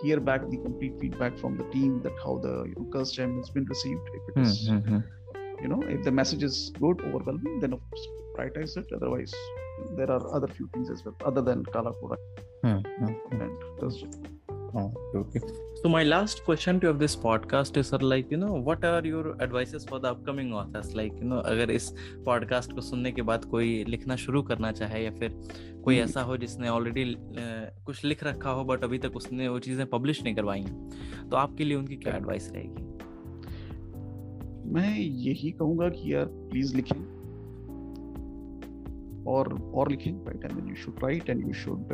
hear 0.03 0.19
back 0.19 0.41
the 0.49 0.57
complete 0.57 0.95
feedback 1.01 1.37
from 1.43 1.57
the 1.57 1.67
team 1.75 2.01
that 2.03 2.17
how 2.23 2.37
the 2.47 2.55
you 2.69 2.75
know, 2.77 2.87
curse 2.93 3.11
gem 3.11 3.37
has 3.37 3.49
been 3.49 3.65
received 3.65 4.01
if 4.17 4.23
it 4.29 4.41
is, 4.41 4.69
mm-hmm. 4.69 4.99
You 5.61 5.69
know 5.73 5.81
if 5.95 6.03
the 6.03 6.11
message 6.11 6.43
is 6.43 6.57
good 6.79 7.01
overwhelming 7.09 7.59
then 7.61 7.73
of 7.73 7.81
course 7.89 8.07
prioritize 8.37 8.77
it 8.77 8.93
otherwise 8.93 9.33
there 9.95 10.11
are 10.11 10.23
other 10.33 10.47
few 10.47 10.67
things 10.73 10.89
as 10.89 11.05
well 11.05 11.15
other 11.25 11.41
than 11.41 11.63
kala 11.73 11.93
mm-hmm. 11.93 13.41
and 13.41 13.51
curse 13.79 14.01
gem 14.01 14.37
Oh, 14.75 14.91
okay. 15.15 15.39
So 15.81 15.89
my 15.89 16.03
last 16.03 16.45
question 16.45 16.79
to 16.79 16.89
of 16.89 16.99
this 16.99 17.15
podcast 17.15 17.77
is 17.77 17.87
sir 17.87 17.97
like 17.97 18.31
you 18.31 18.37
know 18.37 18.53
what 18.67 18.83
are 18.83 19.05
your 19.07 19.35
advices 19.41 19.85
for 19.85 19.99
the 19.99 20.11
upcoming 20.11 20.51
authors 20.53 20.93
like 20.93 21.15
you 21.17 21.29
know 21.29 21.41
अगर 21.41 21.71
इस 21.71 21.91
podcast 22.27 22.73
को 22.73 22.81
सुनने 22.81 23.11
के 23.11 23.21
बाद 23.21 23.45
कोई 23.45 23.83
लिखना 23.83 24.15
शुरू 24.15 24.41
करना 24.41 24.71
चाहे 24.71 25.03
या 25.03 25.11
फिर 25.11 25.41
कोई 25.83 25.97
ऐसा 25.97 26.21
हो 26.21 26.37
जिसने 26.37 26.69
ऑलरेडी 26.69 27.15
कुछ 27.85 28.03
लिख 28.05 28.23
रखा 28.23 28.49
हो 28.49 28.63
बट 28.63 28.83
अभी 28.83 28.97
तक 28.97 29.15
उसने 29.15 29.47
वो 29.47 29.59
चीज़ें 29.59 29.89
पब्लिश 29.89 30.23
नहीं 30.23 30.35
करवाई 30.35 30.59
हैं 30.59 30.89
तो 31.29 31.37
आपके 31.37 31.63
लिए 31.63 31.77
उनकी 31.77 31.95
क्या 31.95 32.15
एडवाइस 32.15 32.51
रहेगी 32.51 32.96
मैं 34.75 34.97
यही 34.97 35.51
कहूँगा 35.59 35.89
कि 35.89 36.13
यार 36.13 36.25
प्लीज़ 36.49 36.75
लिखें 36.75 36.99
और 39.33 39.53
और 39.73 39.91
लिखें 39.91 40.11
right 40.11 40.51
and 40.51 40.69
you 40.69 40.75
should 40.83 41.03
write 41.03 41.29
and 41.29 41.47
you 41.47 41.53
should 41.63 41.93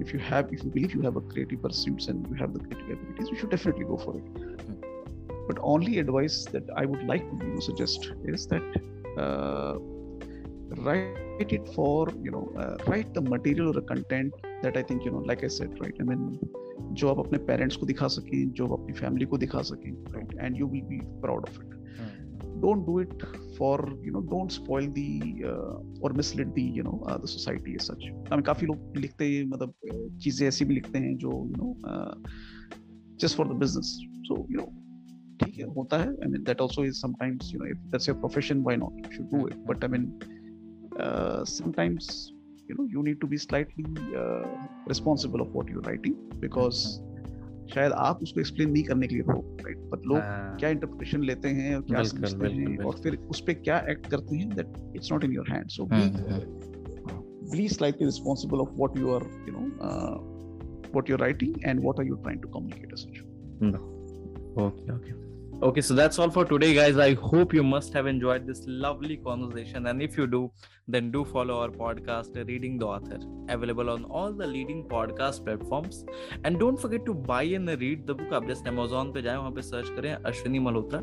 if 0.00 0.12
you 0.12 0.18
have 0.18 0.52
if 0.52 0.62
you 0.62 0.70
believe 0.70 0.94
you 0.94 1.02
have 1.02 1.16
a 1.16 1.20
creative 1.32 1.62
pursuits 1.62 2.08
and 2.08 2.26
you 2.30 2.34
have 2.34 2.52
the 2.54 2.60
creative 2.60 2.90
abilities 2.94 3.30
you 3.30 3.36
should 3.36 3.50
definitely 3.50 3.84
go 3.84 3.96
for 3.96 4.16
it 4.18 4.26
mm. 4.34 4.80
but 5.48 5.58
only 5.72 5.98
advice 5.98 6.38
that 6.54 6.72
i 6.76 6.84
would 6.84 7.04
like 7.10 7.24
to 7.30 7.46
you 7.46 7.52
know, 7.52 7.60
suggest 7.60 8.10
is 8.24 8.46
that 8.46 8.62
uh, 9.24 9.74
write 10.84 11.52
it 11.58 11.68
for 11.74 12.08
you 12.22 12.30
know 12.30 12.44
uh, 12.58 12.76
write 12.86 13.14
the 13.14 13.20
material 13.20 13.70
or 13.70 13.72
the 13.80 13.86
content 13.92 14.34
that 14.62 14.76
i 14.76 14.82
think 14.82 15.04
you 15.04 15.10
know 15.10 15.24
like 15.32 15.44
i 15.44 15.48
said 15.58 15.70
right 15.80 15.94
i 16.00 16.02
mean 16.02 16.38
जो 16.80 17.08
आप 17.08 17.18
अपने 17.18 17.38
parents 17.38 17.76
को 17.76 17.86
दिखा 17.86 18.08
सकें 18.08 18.50
जो 18.50 18.66
आप 18.66 18.72
अपनी 18.72 18.92
family 18.92 19.24
को 19.24 19.38
दिखा 19.38 19.62
सकें 19.62 19.92
right 19.92 20.38
and 20.40 20.56
you 20.56 20.66
will 20.66 20.82
be 20.82 20.98
proud 21.04 21.40
of 21.40 21.60
it 21.64 21.76
don't 22.56 22.86
do 22.86 23.00
it 23.00 23.22
for 23.58 24.02
you 24.06 24.12
know 24.12 24.20
don't 24.20 24.50
spoil 24.50 24.86
the 24.86 25.42
और 26.00 26.12
mislead 26.12 26.48
the 26.48 26.62
you 26.62 26.82
know 26.82 27.06
the 27.10 27.26
society 27.26 27.72
is 27.72 27.82
such 27.82 28.32
हमें 28.32 28.42
काफ़ी 28.42 28.66
लोग 28.66 28.96
लिखते 28.96 29.24
हैं 29.24 29.44
मतलब 29.44 29.74
uh, 29.92 30.24
चीज़ें 30.24 30.48
ऐसी 30.48 30.64
भी 30.64 30.74
लिखते 30.74 30.98
हैं 30.98 31.16
जो 31.16 31.32
you 31.32 31.54
know 31.56 31.76
just 33.20 33.36
for 33.36 33.48
the 33.48 33.50
business 33.50 33.98
so 34.02 34.46
you 34.50 34.56
know 34.56 34.82
ठीक 35.44 35.58
है 35.58 35.64
होता 35.64 35.98
है। 35.98 36.08
I 36.08 36.26
mean 36.26 36.42
that 36.42 36.60
also 36.60 36.84
is 36.84 36.92
sometimes 36.92 37.54
you 37.54 37.60
know 37.60 37.66
if 37.66 37.78
that's 37.78 38.08
your 38.08 38.18
profession 38.18 38.62
why 38.62 38.76
not 38.76 39.12
should 39.12 39.26
do 39.26 39.48
it 39.48 39.56
but 39.56 39.84
I 39.84 39.90
mean 39.90 40.18
sometimes 41.48 42.32
you 42.68 42.76
know 42.76 42.86
you 42.92 43.02
need 43.02 43.20
to 43.20 43.26
be 43.26 43.38
slightly 43.38 43.84
uh, 44.14 44.46
responsible 44.86 45.40
of 45.40 45.52
what 45.52 45.68
you're 45.68 45.86
writing 45.88 46.16
because 46.40 46.86
शायद 47.74 47.92
आप 47.92 48.22
उसको 48.22 48.40
explain 48.40 48.70
नहीं 48.70 48.82
करने 48.84 49.06
के 49.06 49.14
लिए 49.14 49.24
हो 49.24 49.40
right 49.62 49.78
but 49.92 50.04
लोग 50.06 50.18
क्या 50.58 50.68
इंटरप्रिटेशन 50.70 51.22
लेते 51.30 51.48
हैं 51.48 51.74
और 51.76 51.82
क्या 51.82 52.02
समझते 52.02 52.48
हैं 52.48 52.76
और 52.78 53.00
फिर 53.02 53.16
उस 53.30 53.40
पर 53.46 53.52
क्या 53.62 53.78
एक्ट 53.90 54.06
करते 54.10 54.36
हैं 54.36 54.48
that 54.56 54.96
it's 54.96 55.12
not 55.12 55.24
in 55.24 55.32
your 55.32 55.50
hand 55.52 55.68
so 55.76 55.86
be 55.94 56.00
be 57.56 57.68
slightly 57.68 58.06
responsible 58.06 58.60
of 58.66 58.70
what 58.76 58.98
you 58.98 59.12
are 59.14 59.28
you 59.48 59.58
know 59.58 59.66
what 60.94 61.10
your 61.10 61.20
writing 61.20 61.54
and 61.64 61.84
what 61.84 62.00
are 62.00 62.06
you 62.06 62.16
trying 62.16 62.42
to 62.42 62.48
communicate 62.58 62.92
okay 64.66 64.92
okay 64.92 65.25
Okay, 65.62 65.80
so 65.80 65.94
that's 65.94 66.18
all 66.18 66.30
for 66.30 66.44
today, 66.44 66.74
guys. 66.74 66.98
I 66.98 67.14
hope 67.14 67.54
you 67.54 67.62
must 67.62 67.94
have 67.94 68.06
enjoyed 68.06 68.46
this 68.46 68.62
lovely 68.66 69.16
conversation. 69.16 69.86
And 69.86 70.02
if 70.02 70.18
you 70.18 70.26
do, 70.26 70.50
then 70.86 71.10
do 71.10 71.24
follow 71.24 71.60
our 71.60 71.70
podcast, 71.70 72.36
Reading 72.46 72.76
the 72.76 72.86
Author, 72.86 73.18
available 73.48 73.88
on 73.88 74.04
all 74.04 74.34
the 74.34 74.46
leading 74.46 74.84
podcast 74.84 75.46
platforms. 75.46 76.04
And 76.44 76.58
don't 76.58 76.78
forget 76.78 77.06
to 77.06 77.14
buy 77.14 77.44
and 77.44 77.68
read 77.80 78.06
the 78.06 78.14
book. 78.14 78.32
आप 78.32 78.48
just 78.48 78.68
Amazon 78.68 79.12
पे 79.14 79.22
जाएँ 79.22 79.36
वहाँ 79.36 79.50
पे 79.50 79.62
search 79.62 79.88
करें 79.96 80.12
Ashwini 80.14 80.58
Malhotra 80.66 81.00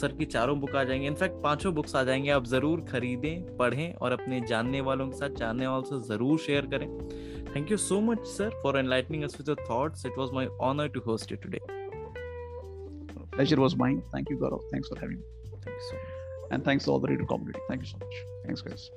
sir 0.00 0.12
की 0.18 0.24
चारों 0.36 0.58
book 0.60 0.76
आ 0.76 0.84
जाएँगी 0.84 1.06
in fact 1.06 1.42
पाँचों 1.42 1.72
बुक्स 1.74 1.96
आ 1.96 2.02
जाएँगे 2.04 2.30
आप 2.36 2.44
ज़रूर 2.54 2.84
खरीदें 2.90 3.56
पढ़ें 3.56 3.94
और 3.94 4.12
अपने 4.12 4.40
जानने 4.48 4.80
वालों 4.90 5.08
के 5.08 5.16
साथ 5.16 5.38
जानने 5.38 5.66
वालों 5.66 5.82
से 5.90 6.00
ज़रूर 6.14 6.38
शेयर 6.46 6.66
करें 6.74 6.88
Thank 7.56 7.70
you 7.70 7.78
so 7.78 8.00
much, 8.06 8.24
sir, 8.26 8.50
for 8.62 8.76
enlightening 8.76 9.24
us 9.24 9.36
with 9.38 9.48
your 9.48 9.56
thoughts. 9.66 10.04
It 10.04 10.16
was 10.16 10.30
my 10.30 10.46
honor 10.60 10.88
to 10.90 11.00
host 11.00 11.30
you 11.30 11.38
today. 11.38 11.85
Pleasure 13.36 13.60
was 13.60 13.76
mine. 13.76 14.02
Thank 14.12 14.30
you 14.30 14.38
gaurav. 14.38 14.62
Thanks 14.72 14.88
for 14.88 14.98
having 14.98 15.18
me. 15.18 15.24
Thank 15.64 15.76
you 15.76 15.82
so 15.90 15.94
much. 15.96 16.12
and 16.52 16.64
thanks 16.64 16.84
to 16.84 16.90
all 16.92 17.00
the 17.00 17.08
reader 17.08 17.26
community. 17.26 17.60
Thank 17.68 17.80
you 17.82 17.88
so 17.92 17.98
much. 18.04 18.14
Thanks 18.44 18.62
guys 18.62 18.90